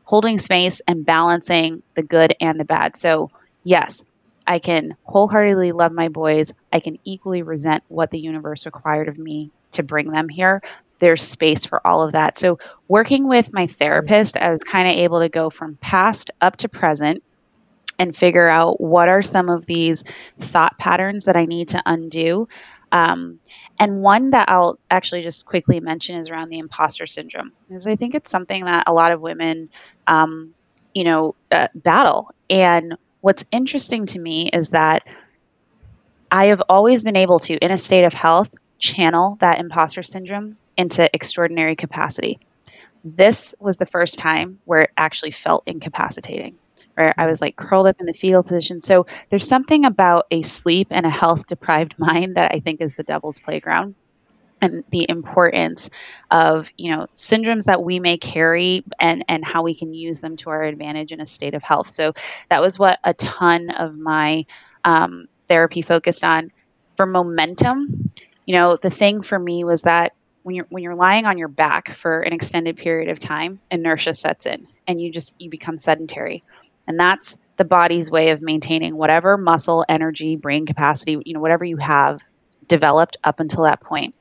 holding 0.03 0.37
space 0.37 0.83
and 0.87 1.07
balancing 1.07 1.81
the 1.95 2.03
good 2.03 2.35
and 2.39 2.59
the 2.59 2.65
bad. 2.65 2.95
So, 2.95 3.31
yes, 3.63 4.05
I 4.45 4.59
can 4.59 4.95
wholeheartedly 5.05 5.71
love 5.71 5.91
my 5.91 6.09
boys. 6.09 6.53
I 6.71 6.79
can 6.79 6.99
equally 7.03 7.41
resent 7.41 7.83
what 7.87 8.11
the 8.11 8.19
universe 8.19 8.67
required 8.67 9.07
of 9.07 9.17
me 9.17 9.49
to 9.71 9.81
bring 9.81 10.11
them 10.11 10.29
here. 10.29 10.61
There's 10.99 11.23
space 11.23 11.65
for 11.65 11.85
all 11.85 12.03
of 12.03 12.11
that. 12.11 12.37
So, 12.37 12.59
working 12.87 13.27
with 13.27 13.53
my 13.53 13.65
therapist, 13.65 14.37
I 14.37 14.51
was 14.51 14.59
kind 14.59 14.87
of 14.87 14.93
able 14.93 15.21
to 15.21 15.29
go 15.29 15.49
from 15.49 15.77
past 15.77 16.29
up 16.39 16.57
to 16.57 16.69
present 16.69 17.23
and 17.99 18.15
figure 18.15 18.47
out 18.47 18.81
what 18.81 19.09
are 19.09 19.21
some 19.21 19.49
of 19.49 19.65
these 19.65 20.03
thought 20.39 20.77
patterns 20.77 21.25
that 21.25 21.35
I 21.35 21.45
need 21.45 21.69
to 21.69 21.81
undo. 21.85 22.47
Um, 22.91 23.39
and 23.79 24.01
one 24.01 24.31
that 24.31 24.49
I'll 24.49 24.77
actually 24.89 25.21
just 25.21 25.45
quickly 25.45 25.79
mention 25.79 26.17
is 26.17 26.29
around 26.29 26.49
the 26.49 26.59
imposter 26.59 27.07
syndrome, 27.07 27.51
because 27.67 27.87
I 27.87 27.95
think 27.95 28.13
it's 28.13 28.29
something 28.29 28.65
that 28.65 28.87
a 28.87 28.93
lot 28.93 29.11
of 29.11 29.21
women, 29.21 29.69
um, 30.05 30.53
you 30.93 31.03
know, 31.03 31.35
uh, 31.51 31.69
battle. 31.73 32.29
And 32.49 32.97
what's 33.21 33.45
interesting 33.51 34.05
to 34.07 34.19
me 34.19 34.49
is 34.51 34.69
that 34.69 35.07
I 36.29 36.45
have 36.45 36.61
always 36.69 37.03
been 37.03 37.15
able 37.15 37.39
to, 37.39 37.55
in 37.55 37.71
a 37.71 37.77
state 37.77 38.03
of 38.03 38.13
health, 38.13 38.53
channel 38.77 39.37
that 39.39 39.59
imposter 39.59 40.03
syndrome 40.03 40.57
into 40.75 41.09
extraordinary 41.13 41.75
capacity. 41.75 42.39
This 43.03 43.55
was 43.59 43.77
the 43.77 43.85
first 43.85 44.19
time 44.19 44.59
where 44.65 44.81
it 44.81 44.89
actually 44.97 45.31
felt 45.31 45.63
incapacitating 45.65 46.57
where 46.95 47.13
I 47.17 47.25
was 47.25 47.41
like 47.41 47.55
curled 47.55 47.87
up 47.87 47.99
in 47.99 48.05
the 48.05 48.13
fetal 48.13 48.43
position. 48.43 48.81
So 48.81 49.05
there's 49.29 49.47
something 49.47 49.85
about 49.85 50.27
a 50.31 50.41
sleep 50.41 50.87
and 50.91 51.05
a 51.05 51.09
health 51.09 51.47
deprived 51.47 51.95
mind 51.97 52.35
that 52.35 52.51
I 52.53 52.59
think 52.59 52.81
is 52.81 52.95
the 52.95 53.03
devil's 53.03 53.39
playground 53.39 53.95
and 54.61 54.83
the 54.91 55.05
importance 55.09 55.89
of 56.31 56.71
you 56.77 56.95
know 56.95 57.07
syndromes 57.13 57.65
that 57.65 57.83
we 57.83 57.99
may 57.99 58.17
carry 58.17 58.83
and 58.99 59.25
and 59.27 59.43
how 59.43 59.63
we 59.63 59.75
can 59.75 59.93
use 59.93 60.21
them 60.21 60.37
to 60.37 60.49
our 60.51 60.63
advantage 60.63 61.11
in 61.11 61.19
a 61.19 61.25
state 61.25 61.53
of 61.53 61.63
health. 61.63 61.91
So 61.91 62.13
that 62.49 62.61
was 62.61 62.79
what 62.79 62.99
a 63.03 63.13
ton 63.13 63.69
of 63.69 63.97
my 63.97 64.45
um, 64.85 65.27
therapy 65.47 65.81
focused 65.81 66.23
on. 66.23 66.51
For 66.95 67.07
momentum 67.07 68.11
you 68.45 68.55
know 68.55 68.77
the 68.77 68.89
thing 68.89 69.21
for 69.21 69.37
me 69.37 69.63
was 69.63 69.83
that 69.83 70.13
when 70.43 70.55
you're 70.55 70.65
when 70.69 70.83
you're 70.83 70.95
lying 70.95 71.25
on 71.25 71.37
your 71.37 71.47
back 71.47 71.89
for 71.89 72.19
an 72.21 72.33
extended 72.33 72.77
period 72.77 73.09
of 73.09 73.19
time 73.19 73.59
inertia 73.71 74.13
sets 74.13 74.45
in 74.45 74.67
and 74.87 74.99
you 74.99 75.11
just 75.11 75.39
you 75.41 75.49
become 75.49 75.77
sedentary 75.77 76.43
and 76.87 76.99
that's 76.99 77.37
the 77.57 77.65
body's 77.65 78.09
way 78.09 78.31
of 78.31 78.41
maintaining 78.41 78.95
whatever 78.95 79.37
muscle, 79.37 79.85
energy, 79.87 80.35
brain 80.35 80.65
capacity, 80.65 81.17
you 81.25 81.33
know, 81.33 81.39
whatever 81.39 81.63
you 81.63 81.77
have 81.77 82.21
developed 82.67 83.17
up 83.23 83.39
until 83.39 83.63
that 83.63 83.81
point. 83.81 84.15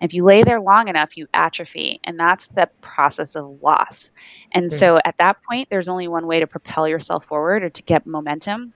If 0.00 0.14
you 0.14 0.24
lay 0.24 0.42
there 0.42 0.60
long 0.60 0.88
enough, 0.88 1.16
you 1.16 1.26
atrophy, 1.32 2.00
and 2.04 2.18
that's 2.18 2.48
the 2.48 2.68
process 2.80 3.34
of 3.36 3.62
loss. 3.62 4.12
And 4.52 4.66
mm-hmm. 4.66 4.76
so 4.76 4.98
at 5.04 5.16
that 5.18 5.38
point, 5.48 5.68
there's 5.70 5.88
only 5.88 6.08
one 6.08 6.26
way 6.26 6.40
to 6.40 6.46
propel 6.46 6.86
yourself 6.86 7.26
forward 7.26 7.62
or 7.62 7.70
to 7.70 7.82
get 7.82 8.06
momentum. 8.06 8.72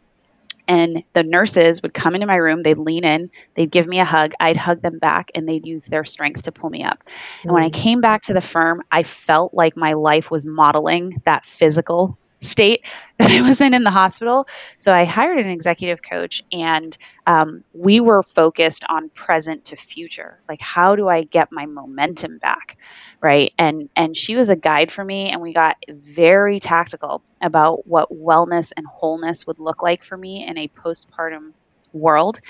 And 0.67 1.03
the 1.15 1.23
nurses 1.23 1.83
would 1.83 1.95
come 1.95 2.15
into 2.15 2.27
my 2.27 2.37
room, 2.37 2.63
they'd 2.63 2.77
lean 2.77 3.05
in, 3.05 3.31
they'd 3.55 3.71
give 3.71 3.87
me 3.87 4.01
a 4.01 4.05
hug, 4.05 4.33
I'd 4.39 4.59
hug 4.59 4.83
them 4.83 4.99
back, 4.99 5.31
and 5.35 5.49
they'd 5.49 5.67
use 5.67 5.87
their 5.87 6.05
strength 6.05 6.43
to 6.43 6.53
pull 6.53 6.69
me 6.69 6.85
up. 6.85 6.99
Mm-hmm. 6.99 7.49
And 7.49 7.55
when 7.55 7.63
I 7.63 7.71
mm-hmm. 7.71 7.83
came 7.83 8.01
back 8.03 8.23
to 8.23 8.35
the 8.35 8.43
firm, 8.43 8.83
I 8.91 9.03
felt 9.03 9.55
like 9.55 9.77
my 9.77 9.95
life 9.95 10.31
was 10.31 10.47
modeling 10.47 11.23
that 11.25 11.47
physical 11.47 12.19
state 12.41 12.85
that 13.19 13.31
I 13.31 13.43
was 13.43 13.61
in 13.61 13.75
in 13.75 13.85
the 13.85 13.91
hospital. 13.91 14.47
So 14.79 14.93
I 14.93 15.05
hired 15.05 15.39
an 15.39 15.51
executive 15.51 16.03
coach, 16.03 16.43
and 16.53 16.97
um, 17.27 17.65
we 17.73 18.01
were 18.01 18.23
focused 18.23 18.85
on 18.89 19.09
present 19.11 19.67
to 19.67 19.77
future. 19.77 20.41
Like, 20.49 20.61
how 20.61 20.97
do 20.97 21.09
I 21.09 21.25
get 21.25 21.53
my 21.53 21.67
momentum 21.67 22.39
back, 22.39 22.79
right? 23.21 23.53
And 23.59 23.89
and 23.97 24.17
she 24.17 24.37
was 24.37 24.51
a 24.51 24.57
guide 24.57 24.91
for 24.91 25.05
me, 25.05 25.31
and 25.31 25.41
we 25.41 25.53
got 25.53 25.77
very 25.89 26.61
tactical 26.61 27.23
about 27.41 27.87
what 27.87 28.11
wellness 28.11 28.73
and 28.77 28.87
wholeness 28.87 29.47
would 29.47 29.59
look 29.59 29.83
like 29.83 30.03
for 30.03 30.17
me 30.17 30.47
in 30.47 30.59
a 30.59 30.69
postpartum 30.69 31.53
world 31.93 32.41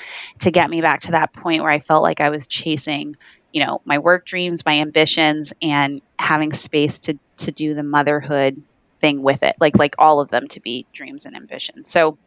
to 0.41 0.51
get 0.51 0.69
me 0.69 0.81
back 0.81 1.01
to 1.01 1.13
that 1.13 1.33
point 1.33 1.63
where 1.63 1.71
I 1.71 1.79
felt 1.79 2.03
like 2.03 2.21
I 2.21 2.31
was 2.31 2.49
chasing 2.49 3.17
you 3.51 3.65
know, 3.65 3.81
my 3.87 3.99
work 3.99 4.27
dreams, 4.27 4.67
my 4.67 4.81
ambitions, 4.81 5.55
and 5.63 6.03
having 6.19 6.53
space 6.53 7.01
to 7.01 7.19
to 7.39 7.51
do 7.51 7.73
the 7.73 7.83
motherhood 7.83 8.63
thing 9.01 9.23
with 9.23 9.43
it, 9.43 9.57
like 9.61 9.79
like 9.79 9.95
all 9.99 10.21
of 10.21 10.29
them 10.29 10.49
to 10.49 10.61
be 10.61 10.87
dreams 10.93 11.27
and 11.27 11.37
ambitions. 11.37 11.89
So 11.89 12.19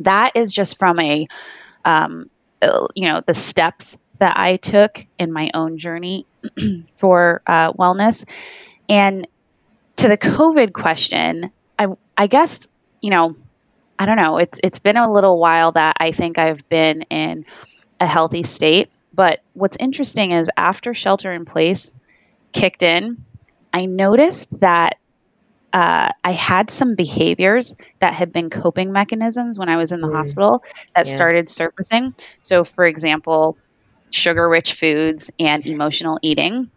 that 0.00 0.36
is 0.36 0.52
just 0.52 0.78
from 0.78 0.98
a, 1.00 1.28
um, 1.84 2.30
uh, 2.60 2.86
you 2.94 3.08
know, 3.08 3.22
the 3.24 3.34
steps 3.34 3.96
that 4.18 4.36
I 4.36 4.56
took 4.56 5.04
in 5.18 5.32
my 5.32 5.50
own 5.54 5.78
journey 5.78 6.26
for 6.96 7.42
uh, 7.46 7.72
wellness. 7.72 8.28
And 8.88 9.26
to 9.96 10.08
the 10.08 10.18
COVID 10.18 10.72
question, 10.72 11.50
I 11.78 11.88
I 12.16 12.26
guess 12.26 12.68
you 13.02 13.10
know, 13.10 13.36
I 13.98 14.06
don't 14.06 14.16
know. 14.16 14.38
It's 14.38 14.58
it's 14.62 14.80
been 14.80 14.96
a 14.96 15.12
little 15.12 15.38
while 15.38 15.72
that 15.72 15.96
I 15.98 16.12
think 16.12 16.38
I've 16.38 16.66
been 16.68 17.02
in 17.02 17.44
a 18.00 18.06
healthy 18.06 18.42
state. 18.42 18.90
But 19.12 19.42
what's 19.52 19.76
interesting 19.78 20.30
is 20.30 20.48
after 20.56 20.94
shelter 20.94 21.32
in 21.32 21.44
place 21.44 21.92
kicked 22.52 22.82
in, 22.82 23.24
I 23.72 23.86
noticed 23.86 24.60
that 24.60 24.98
uh, 25.72 26.10
I 26.22 26.32
had 26.32 26.70
some 26.70 26.94
behaviors 26.94 27.74
that 28.00 28.14
had 28.14 28.32
been 28.32 28.50
coping 28.50 28.92
mechanisms 28.92 29.58
when 29.58 29.68
I 29.68 29.76
was 29.76 29.92
in 29.92 30.00
the 30.00 30.08
mm. 30.08 30.14
hospital 30.14 30.62
that 30.94 31.06
yeah. 31.06 31.12
started 31.12 31.48
surfacing. 31.48 32.14
So, 32.40 32.64
for 32.64 32.84
example, 32.84 33.56
sugar 34.10 34.48
rich 34.48 34.74
foods 34.74 35.30
and 35.38 35.64
emotional 35.66 36.18
eating 36.22 36.70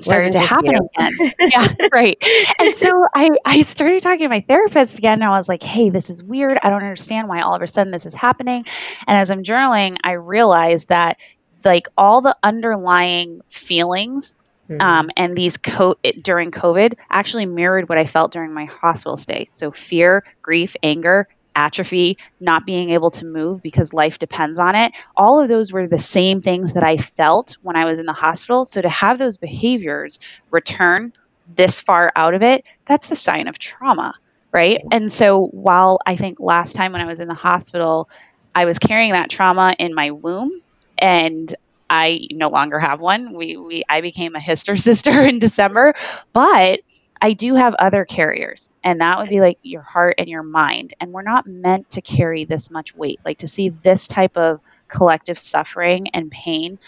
started 0.00 0.34
Wasn't 0.34 0.44
to 0.44 0.48
happen 0.48 0.74
again. 0.76 1.32
yeah, 1.40 1.88
right. 1.92 2.16
And 2.58 2.74
so 2.74 2.88
I, 3.14 3.30
I 3.44 3.62
started 3.62 4.02
talking 4.02 4.26
to 4.26 4.28
my 4.28 4.40
therapist 4.40 4.98
again, 4.98 5.14
and 5.14 5.24
I 5.24 5.30
was 5.30 5.48
like, 5.48 5.62
hey, 5.62 5.90
this 5.90 6.10
is 6.10 6.22
weird. 6.22 6.58
I 6.62 6.70
don't 6.70 6.82
understand 6.82 7.28
why 7.28 7.40
all 7.40 7.56
of 7.56 7.62
a 7.62 7.66
sudden 7.66 7.90
this 7.90 8.06
is 8.06 8.14
happening. 8.14 8.64
And 9.06 9.18
as 9.18 9.30
I'm 9.30 9.42
journaling, 9.42 9.96
I 10.04 10.12
realized 10.12 10.88
that 10.88 11.18
like 11.64 11.88
all 11.96 12.20
the 12.20 12.36
underlying 12.42 13.40
feelings 13.48 14.34
Mm-hmm. 14.68 14.80
Um, 14.80 15.10
and 15.16 15.36
these 15.36 15.56
co- 15.56 15.96
during 16.22 16.50
COVID 16.50 16.94
actually 17.10 17.46
mirrored 17.46 17.88
what 17.88 17.98
I 17.98 18.04
felt 18.04 18.32
during 18.32 18.52
my 18.52 18.66
hospital 18.66 19.16
stay. 19.16 19.48
So 19.52 19.70
fear, 19.70 20.24
grief, 20.42 20.76
anger, 20.82 21.26
atrophy, 21.58 22.18
not 22.38 22.66
being 22.66 22.90
able 22.90 23.10
to 23.10 23.26
move 23.26 23.62
because 23.62 23.92
life 23.92 24.18
depends 24.18 24.58
on 24.58 24.76
it. 24.76 24.92
All 25.16 25.40
of 25.40 25.48
those 25.48 25.72
were 25.72 25.88
the 25.88 25.98
same 25.98 26.40
things 26.40 26.74
that 26.74 26.84
I 26.84 26.96
felt 26.96 27.56
when 27.62 27.76
I 27.76 27.84
was 27.84 27.98
in 27.98 28.06
the 28.06 28.12
hospital. 28.12 28.64
So 28.64 28.80
to 28.80 28.88
have 28.88 29.18
those 29.18 29.38
behaviors 29.38 30.20
return 30.50 31.12
this 31.56 31.80
far 31.80 32.12
out 32.14 32.34
of 32.34 32.42
it, 32.42 32.64
that's 32.84 33.08
the 33.08 33.16
sign 33.16 33.48
of 33.48 33.58
trauma, 33.58 34.14
right? 34.52 34.80
And 34.92 35.10
so 35.10 35.46
while 35.46 35.98
I 36.06 36.14
think 36.16 36.38
last 36.38 36.76
time 36.76 36.92
when 36.92 37.00
I 37.00 37.06
was 37.06 37.20
in 37.20 37.28
the 37.28 37.34
hospital, 37.34 38.08
I 38.54 38.66
was 38.66 38.78
carrying 38.78 39.12
that 39.12 39.30
trauma 39.30 39.74
in 39.78 39.94
my 39.94 40.12
womb 40.12 40.52
and 40.96 41.52
I 41.90 42.28
no 42.30 42.48
longer 42.48 42.78
have 42.78 43.00
one. 43.00 43.32
We, 43.32 43.56
we 43.56 43.84
I 43.88 44.00
became 44.00 44.34
a 44.34 44.40
hyster 44.40 44.78
sister 44.80 45.22
in 45.22 45.38
December, 45.38 45.94
but 46.32 46.80
I 47.20 47.32
do 47.32 47.54
have 47.54 47.74
other 47.74 48.04
carriers, 48.04 48.70
and 48.84 49.00
that 49.00 49.18
would 49.18 49.28
be 49.28 49.40
like 49.40 49.58
your 49.62 49.82
heart 49.82 50.16
and 50.18 50.28
your 50.28 50.44
mind. 50.44 50.94
And 51.00 51.12
we're 51.12 51.22
not 51.22 51.46
meant 51.46 51.90
to 51.90 52.00
carry 52.00 52.44
this 52.44 52.70
much 52.70 52.94
weight. 52.94 53.20
Like 53.24 53.38
to 53.38 53.48
see 53.48 53.70
this 53.70 54.06
type 54.06 54.36
of 54.36 54.60
collective 54.86 55.38
suffering 55.38 56.08
and 56.14 56.30
pain, 56.30 56.78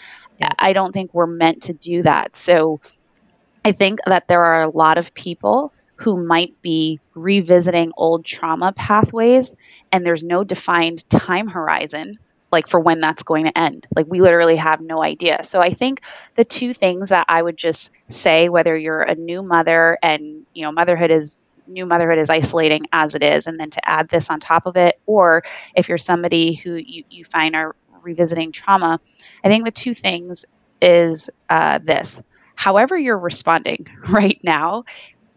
I 0.57 0.73
don't 0.73 0.93
think 0.93 1.13
we're 1.13 1.27
meant 1.27 1.63
to 1.63 1.73
do 1.73 2.03
that. 2.03 2.35
So 2.35 2.79
I 3.63 3.73
think 3.73 3.99
that 4.05 4.27
there 4.27 4.43
are 4.43 4.61
a 4.61 4.69
lot 4.69 4.97
of 4.97 5.13
people 5.13 5.73
who 5.95 6.25
might 6.25 6.61
be 6.61 6.99
revisiting 7.13 7.91
old 7.95 8.25
trauma 8.25 8.71
pathways, 8.71 9.55
and 9.91 10.05
there's 10.05 10.23
no 10.23 10.43
defined 10.43 11.07
time 11.09 11.47
horizon 11.47 12.17
like 12.51 12.67
for 12.67 12.79
when 12.79 12.99
that's 12.99 13.23
going 13.23 13.45
to 13.45 13.57
end. 13.57 13.87
Like 13.95 14.07
we 14.09 14.21
literally 14.21 14.57
have 14.57 14.81
no 14.81 15.01
idea. 15.01 15.43
So 15.43 15.59
I 15.59 15.71
think 15.71 16.01
the 16.35 16.45
two 16.45 16.73
things 16.73 17.09
that 17.09 17.25
I 17.29 17.41
would 17.41 17.57
just 17.57 17.91
say 18.07 18.49
whether 18.49 18.75
you're 18.75 19.01
a 19.01 19.15
new 19.15 19.41
mother 19.41 19.97
and 20.01 20.45
you 20.53 20.63
know 20.63 20.71
motherhood 20.71 21.11
is 21.11 21.39
new 21.67 21.85
motherhood 21.85 22.17
is 22.17 22.29
isolating 22.29 22.83
as 22.91 23.15
it 23.15 23.23
is 23.23 23.47
and 23.47 23.59
then 23.59 23.69
to 23.69 23.87
add 23.87 24.09
this 24.09 24.29
on 24.29 24.39
top 24.39 24.65
of 24.65 24.75
it 24.75 24.99
or 25.05 25.43
if 25.75 25.87
you're 25.87 25.97
somebody 25.97 26.53
who 26.53 26.75
you, 26.75 27.03
you 27.09 27.23
find 27.23 27.55
are 27.55 27.75
revisiting 28.01 28.51
trauma, 28.51 28.99
I 29.43 29.47
think 29.47 29.65
the 29.65 29.71
two 29.71 29.93
things 29.93 30.45
is 30.81 31.29
uh, 31.49 31.79
this. 31.81 32.21
However 32.55 32.97
you're 32.97 33.17
responding 33.17 33.87
right 34.09 34.39
now 34.43 34.83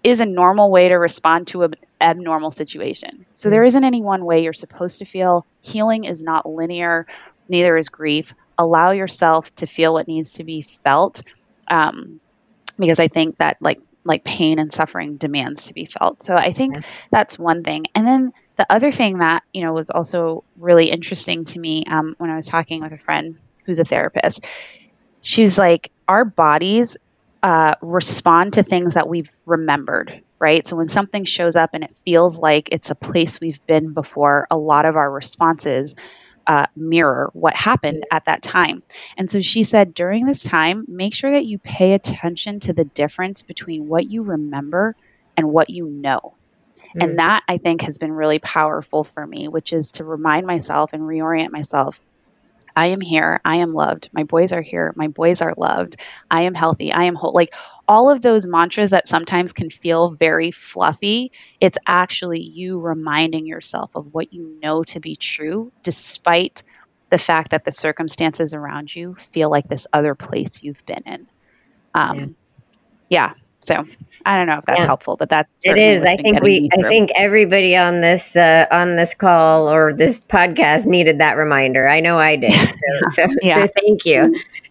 is 0.05 0.21
a 0.21 0.27
normal 0.27 0.71
way 0.71 0.89
to 0.89 0.95
respond 0.95 1.49
to 1.49 1.63
an 1.63 1.75
abnormal 2.01 2.51
situation. 2.51 3.25
So 3.35 3.49
there 3.49 3.65
isn't 3.65 3.83
any 3.83 4.03
one 4.03 4.25
way 4.25 4.45
you're 4.45 4.53
supposed 4.53 4.99
to 4.99 5.07
feel. 5.07 5.47
Healing 5.63 6.05
is 6.05 6.23
not 6.23 6.49
linear, 6.49 7.07
neither 7.49 7.77
is 7.77 7.89
grief. 7.89 8.35
Allow 8.59 8.91
yourself 8.93 9.53
to 9.57 9.67
feel 9.67 9.95
what 9.95 10.07
needs 10.07 10.35
to 10.35 10.45
be 10.45 10.63
felt, 10.63 11.23
um, 11.67 12.21
because 12.79 13.01
I 13.01 13.09
think 13.09 13.39
that 13.39 13.57
like 13.61 13.81
like 14.05 14.23
pain 14.23 14.59
and 14.59 14.71
suffering 14.71 15.17
demands 15.17 15.69
to 15.69 15.75
be 15.75 15.87
felt. 15.87 16.23
So 16.23 16.37
I 16.37 16.53
think 16.53 16.85
that's 17.11 17.39
one 17.39 17.65
thing. 17.65 17.87
And 17.95 18.07
then 18.07 18.33
the 18.57 18.67
other 18.71 18.93
thing 18.93 19.19
that 19.19 19.43
you 19.53 19.63
know 19.63 19.73
was 19.73 19.91
also 19.91 20.45
really 20.59 20.91
interesting 20.91 21.47
to 21.47 21.59
me 21.59 21.85
um, 21.87 22.15
when 22.19 22.31
I 22.31 22.37
was 22.37 22.47
talking 22.47 22.83
with 22.83 22.93
a 22.93 22.99
friend 22.99 23.39
who's 23.65 23.79
a 23.79 23.85
therapist. 23.85 24.47
She's 25.23 25.59
like, 25.59 25.91
our 26.07 26.27
bodies 26.27 26.99
uh, 27.45 27.75
respond 27.83 28.55
to 28.55 28.65
things 28.65 28.95
that 28.95 29.07
we've 29.07 29.31
remembered, 29.45 30.23
right? 30.41 30.67
So 30.67 30.77
when 30.77 30.89
something 30.89 31.27
shows 31.27 31.57
up 31.57 31.73
and 31.75 31.85
it 31.85 31.99
feels 32.07 32.39
like 32.39 32.71
it's 32.73 32.91
a 32.91 32.95
place 32.97 33.39
we've 33.39 33.65
been 33.67 33.93
before, 33.93 34.47
a 34.51 34.57
lot 34.57 34.87
of 34.87 34.97
our 34.97 35.11
responses 35.11 35.95
uh, 36.47 36.67
mirror 36.75 37.31
what 37.35 37.55
happened 37.55 38.05
at 38.11 38.25
that 38.27 38.43
time. 38.43 38.83
And 39.19 39.31
so 39.31 39.41
she 39.41 39.65
said, 39.65 39.93
during 39.93 40.25
this 40.25 40.43
time, 40.43 40.87
make 40.89 41.15
sure 41.15 41.33
that 41.33 41.45
you 41.45 41.59
pay 41.59 41.93
attention 41.93 42.61
to 42.61 42.73
the 42.73 42.87
difference 42.87 43.43
between 43.43 43.89
what 43.89 44.07
you 44.07 44.23
remember 44.23 44.97
and 45.37 45.51
what 45.51 45.69
you 45.69 45.87
know. 45.87 46.39
Mm. 46.97 47.05
And 47.05 47.19
that 47.19 47.43
I 47.49 47.59
think 47.59 47.83
has 47.83 47.99
been 47.99 48.13
really 48.13 48.39
powerful 48.39 49.05
for 49.05 49.27
me, 49.27 49.49
which 49.49 49.75
is 49.75 49.93
to 49.93 50.05
remind 50.05 50.47
myself 50.47 50.95
and 50.95 51.03
reorient 51.03 51.51
myself 51.51 52.01
I 52.77 52.87
am 52.87 53.01
here. 53.01 53.41
I 53.45 53.57
am 53.57 53.73
loved. 53.73 54.11
My 54.13 54.25
boys 54.25 54.53
are 54.53 54.63
here. 54.63 54.93
My 54.97 55.09
boys 55.09 55.43
are 55.43 55.55
loved. 55.57 55.97
I 56.31 56.43
am 56.43 56.55
healthy. 56.55 56.93
I 56.93 57.05
am 57.05 57.15
whole. 57.15 57.33
Like 57.33 57.55
all 57.87 58.11
of 58.11 58.21
those 58.21 58.49
mantras 58.49 58.91
that 58.91 59.09
sometimes 59.09 59.53
can 59.53 59.71
feel 59.71 60.11
very 60.11 60.51
fluffy, 60.51 61.33
it's 61.61 61.79
actually 61.87 62.41
you 62.41 62.81
reminding 62.81 63.47
yourself 63.47 63.95
of 63.95 64.13
what 64.13 64.33
you 64.33 64.59
know 64.63 64.83
to 64.85 65.01
be 65.01 65.17
true, 65.17 65.73
despite 65.83 66.63
the 67.11 67.19
fact 67.19 67.51
that 67.51 67.65
the 67.65 67.73
circumstances 67.73 68.55
around 68.55 68.95
you 68.95 69.15
feel 69.15 69.51
like 69.51 69.69
this 69.69 69.87
other 69.93 70.15
place 70.15 70.63
you've 70.63 70.85
been 70.87 71.03
in. 71.07 71.27
Um, 71.95 72.37
yeah. 73.09 73.29
yeah. 73.29 73.44
So 73.65 73.83
I 74.27 74.37
don't 74.37 74.47
know 74.47 74.59
if 74.59 74.65
that's 74.67 74.81
yeah. 74.81 74.87
helpful, 74.87 75.17
but 75.17 75.31
that's 75.31 75.49
it 75.65 75.79
is. 75.79 76.03
I 76.03 76.17
think 76.17 76.43
we, 76.43 76.69
I 76.75 76.83
think 76.83 77.11
everybody 77.17 77.75
on 77.75 78.03
this 78.03 78.37
uh, 78.37 78.67
on 78.71 78.97
this 78.97 79.15
call 79.15 79.73
or 79.73 79.95
this 79.95 80.21
podcast 80.21 80.85
needed 80.85 81.19
that 81.19 81.39
reminder. 81.39 81.89
I 81.89 82.01
know 82.01 82.19
I 82.19 82.37
did. 82.37 82.53
So, 83.15 83.25
so, 83.27 83.35
yeah. 83.43 83.65
so 83.65 83.73
thank 83.81 84.05
you. 84.05 84.21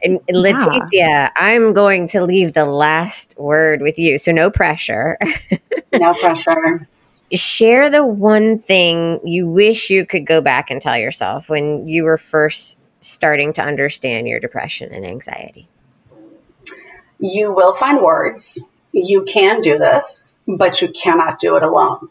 And, 0.03 0.19
and 0.27 0.37
Leticia. 0.37 1.31
I'm 1.35 1.73
going 1.73 2.07
to 2.09 2.23
leave 2.23 2.53
the 2.53 2.65
last 2.65 3.35
word 3.37 3.81
with 3.81 3.97
you. 3.97 4.17
So 4.17 4.31
no 4.31 4.51
pressure. 4.51 5.17
no 5.93 6.13
pressure. 6.13 6.87
Share 7.31 7.89
the 7.89 8.05
one 8.05 8.59
thing 8.59 9.19
you 9.23 9.49
wish 9.49 9.89
you 9.89 10.05
could 10.05 10.27
go 10.27 10.41
back 10.41 10.69
and 10.69 10.81
tell 10.81 10.97
yourself 10.97 11.49
when 11.49 11.87
you 11.87 12.03
were 12.03 12.17
first 12.17 12.79
starting 12.99 13.53
to 13.53 13.61
understand 13.61 14.27
your 14.27 14.39
depression 14.39 14.93
and 14.93 15.05
anxiety. 15.05 15.67
You 17.19 17.51
will 17.51 17.73
find 17.73 18.01
words 18.01 18.59
you 18.93 19.23
can 19.23 19.59
do 19.61 19.77
this, 19.77 20.35
but 20.47 20.81
you 20.81 20.89
cannot 20.89 21.39
do 21.39 21.55
it 21.57 21.63
alone. 21.63 22.09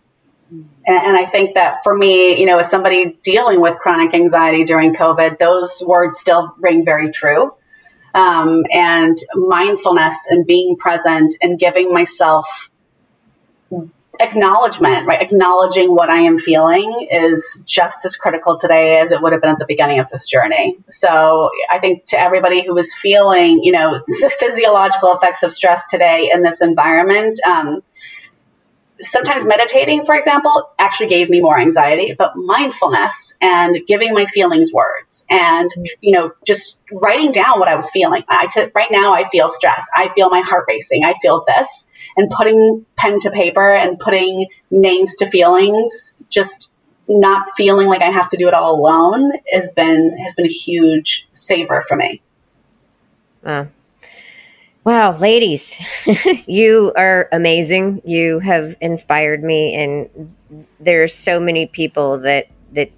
And, 0.51 0.67
and, 0.87 1.17
I 1.17 1.25
think 1.25 1.55
that 1.55 1.79
for 1.83 1.97
me, 1.97 2.39
you 2.39 2.45
know, 2.45 2.59
as 2.59 2.69
somebody 2.69 3.17
dealing 3.23 3.61
with 3.61 3.79
chronic 3.79 4.13
anxiety 4.13 4.65
during 4.65 4.95
COVID, 4.95 5.39
those 5.39 5.83
words 5.87 6.19
still 6.19 6.55
ring 6.59 6.85
very 6.85 7.11
true. 7.11 7.55
Um, 8.15 8.65
and 8.71 9.17
mindfulness 9.35 10.27
and 10.29 10.45
being 10.45 10.77
present 10.77 11.35
and 11.41 11.59
giving 11.59 11.91
myself 11.95 12.69
acknowledgement, 14.23 15.07
right? 15.07 15.21
Acknowledging 15.21 15.95
what 15.95 16.09
I 16.09 16.19
am 16.19 16.39
feeling 16.39 17.09
is 17.11 17.63
just 17.67 18.05
as 18.05 18.17
critical 18.17 18.59
today 18.59 18.99
as 18.99 19.11
it 19.11 19.21
would 19.21 19.33
have 19.33 19.43
been 19.43 19.51
at 19.51 19.59
the 19.59 19.67
beginning 19.67 19.99
of 19.99 20.09
this 20.11 20.27
journey. 20.27 20.77
So 20.89 21.51
I 21.71 21.79
think 21.79 22.07
to 22.07 22.19
everybody 22.19 22.65
who 22.65 22.77
is 22.79 22.95
feeling, 22.95 23.63
you 23.63 23.73
know, 23.73 24.01
the 24.07 24.33
physiological 24.39 25.15
effects 25.15 25.43
of 25.43 25.53
stress 25.53 25.85
today 25.87 26.31
in 26.33 26.43
this 26.43 26.61
environment, 26.61 27.39
um, 27.47 27.83
sometimes 29.03 29.45
meditating, 29.45 30.05
for 30.05 30.15
example, 30.15 30.71
actually 30.79 31.09
gave 31.09 31.29
me 31.29 31.41
more 31.41 31.59
anxiety, 31.59 32.15
but 32.17 32.33
mindfulness 32.37 33.35
and 33.41 33.79
giving 33.87 34.15
my 34.15 34.25
feelings 34.27 34.73
words 34.73 35.25
and, 35.29 35.71
you 36.01 36.13
know, 36.13 36.33
just 36.47 36.79
writing 36.93 37.31
down 37.31 37.59
what 37.59 37.69
I 37.69 37.75
was 37.75 37.91
feeling. 37.91 38.23
I 38.29 38.47
t- 38.47 38.71
right 38.75 38.91
now 38.91 39.13
I 39.13 39.29
feel 39.29 39.49
stress. 39.49 39.87
I 39.95 40.09
feel 40.15 40.31
my 40.31 40.41
heart 40.41 40.65
racing. 40.69 41.05
I 41.05 41.15
feel 41.21 41.45
this 41.47 41.87
and 42.17 42.31
putting 42.31 42.87
pen 42.97 43.21
to 43.21 43.31
paper 43.31 43.75
and 43.75 43.99
putting 43.99 44.47
names 44.71 45.17
to 45.17 45.27
feelings, 45.27 46.13
just 46.29 46.71
not 47.09 47.49
feeling 47.57 47.89
like 47.89 48.03
I 48.03 48.11
have 48.11 48.29
to 48.31 48.37
do 48.37 48.49
it 48.49 48.55
all 48.55 48.75
alone 48.75 49.33
has 49.53 49.71
been, 49.71 50.17
has 50.19 50.35
been 50.35 50.47
a 50.47 50.53
huge 50.53 51.27
saver 51.33 51.83
for 51.87 51.97
me. 51.97 52.23
Uh, 53.45 53.67
Wow, 54.85 55.17
ladies, 55.17 55.79
you 56.47 56.93
are 56.97 57.29
amazing. 57.31 58.03
You 58.05 58.41
have 58.41 58.75
inspired 58.81 59.45
me, 59.45 59.75
and 59.77 60.35
there's 60.81 61.15
so 61.15 61.39
many 61.39 61.67
people 61.67 62.19
that 62.21 62.49
that 62.73 62.91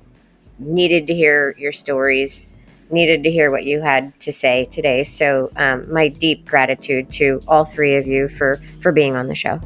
needed 0.59 1.07
to 1.09 1.14
hear 1.14 1.55
your 1.59 1.72
stories, 1.72 2.49
needed 2.91 3.24
to 3.24 3.30
hear 3.30 3.51
what 3.51 3.64
you 3.64 3.82
had 3.82 4.18
to 4.20 4.32
say 4.32 4.64
today. 4.66 5.05
So, 5.05 5.51
um, 5.57 5.93
my 5.93 6.09
deep 6.09 6.47
gratitude 6.47 7.12
to 7.12 7.41
all 7.47 7.66
three 7.66 7.97
of 7.97 8.07
you 8.07 8.28
for 8.28 8.57
for 8.80 8.91
being 8.91 9.14
on 9.14 9.26
the 9.26 9.35
show. 9.35 9.61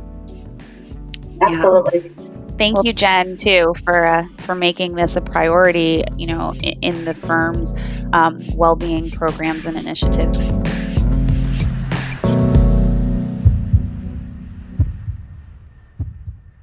Absolutely. 1.41 2.01
Yeah. 2.01 2.29
Thank 2.59 2.83
you, 2.83 2.93
Jen, 2.93 3.37
too, 3.37 3.73
for 3.85 4.05
uh, 4.05 4.27
for 4.39 4.57
making 4.57 4.97
this 4.97 5.15
a 5.15 5.21
priority. 5.21 6.03
You 6.17 6.27
know, 6.27 6.53
in, 6.55 6.81
in 6.83 7.05
the 7.05 7.15
firm's 7.15 7.75
um, 8.13 8.41
well-being 8.57 9.13
programs 9.13 9.67
and 9.67 9.77
initiatives. 9.77 10.39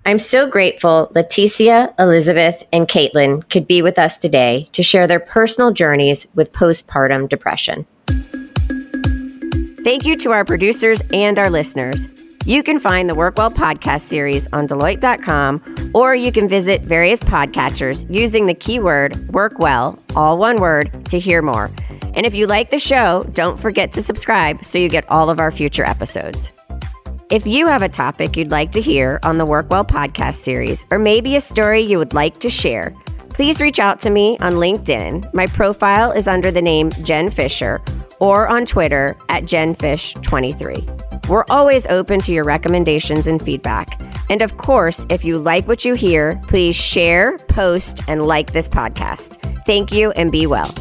I'm 0.07 0.19
so 0.19 0.47
grateful 0.47 1.11
Leticia, 1.15 1.91
Elizabeth, 1.97 2.63
and 2.71 2.87
Caitlin 2.87 3.49
could 3.49 3.67
be 3.67 3.81
with 3.81 3.97
us 3.97 4.19
today 4.19 4.69
to 4.73 4.83
share 4.83 5.07
their 5.07 5.19
personal 5.19 5.71
journeys 5.71 6.27
with 6.35 6.51
postpartum 6.51 7.27
depression. 7.27 7.87
Thank 9.83 10.05
you 10.05 10.15
to 10.17 10.31
our 10.31 10.45
producers 10.45 11.01
and 11.11 11.39
our 11.39 11.49
listeners. 11.49 12.07
You 12.45 12.61
can 12.61 12.79
find 12.79 13.09
the 13.09 13.15
Workwell 13.15 13.51
podcast 13.51 14.01
series 14.01 14.47
on 14.53 14.67
Deloitte.com, 14.67 15.91
or 15.95 16.13
you 16.13 16.31
can 16.31 16.47
visit 16.47 16.81
various 16.83 17.21
podcatchers 17.23 18.05
using 18.13 18.45
the 18.45 18.53
keyword 18.53 19.13
Workwell, 19.29 19.97
all 20.15 20.37
one 20.37 20.61
word, 20.61 21.05
to 21.09 21.17
hear 21.17 21.41
more. 21.41 21.71
And 22.13 22.27
if 22.27 22.35
you 22.35 22.45
like 22.45 22.69
the 22.69 22.77
show, 22.77 23.23
don't 23.33 23.59
forget 23.59 23.91
to 23.93 24.03
subscribe 24.03 24.63
so 24.63 24.77
you 24.77 24.87
get 24.87 25.09
all 25.09 25.31
of 25.31 25.39
our 25.39 25.49
future 25.49 25.83
episodes. 25.83 26.53
If 27.31 27.47
you 27.47 27.65
have 27.65 27.81
a 27.81 27.89
topic 27.89 28.37
you'd 28.37 28.51
like 28.51 28.71
to 28.73 28.81
hear 28.81 29.19
on 29.23 29.39
the 29.39 29.47
Workwell 29.47 29.87
podcast 29.87 30.35
series, 30.35 30.85
or 30.91 30.99
maybe 30.99 31.35
a 31.35 31.41
story 31.41 31.81
you 31.81 31.97
would 31.97 32.13
like 32.13 32.39
to 32.41 32.51
share, 32.51 32.93
please 33.29 33.59
reach 33.59 33.79
out 33.79 33.99
to 34.01 34.11
me 34.11 34.37
on 34.41 34.53
LinkedIn. 34.53 35.33
My 35.33 35.47
profile 35.47 36.11
is 36.11 36.27
under 36.27 36.51
the 36.51 36.61
name 36.61 36.91
Jen 37.01 37.31
Fisher, 37.31 37.81
or 38.19 38.47
on 38.47 38.67
Twitter 38.67 39.17
at 39.29 39.45
JenFish23. 39.45 41.27
We're 41.27 41.45
always 41.49 41.87
open 41.87 42.21
to 42.21 42.31
your 42.31 42.43
recommendations 42.43 43.25
and 43.25 43.41
feedback. 43.41 43.99
And 44.29 44.43
of 44.43 44.57
course, 44.57 45.03
if 45.09 45.25
you 45.25 45.39
like 45.39 45.67
what 45.67 45.83
you 45.83 45.95
hear, 45.95 46.39
please 46.47 46.75
share, 46.75 47.39
post, 47.47 48.01
and 48.07 48.23
like 48.27 48.53
this 48.53 48.69
podcast. 48.69 49.41
Thank 49.65 49.91
you 49.91 50.11
and 50.11 50.31
be 50.31 50.45
well. 50.45 50.71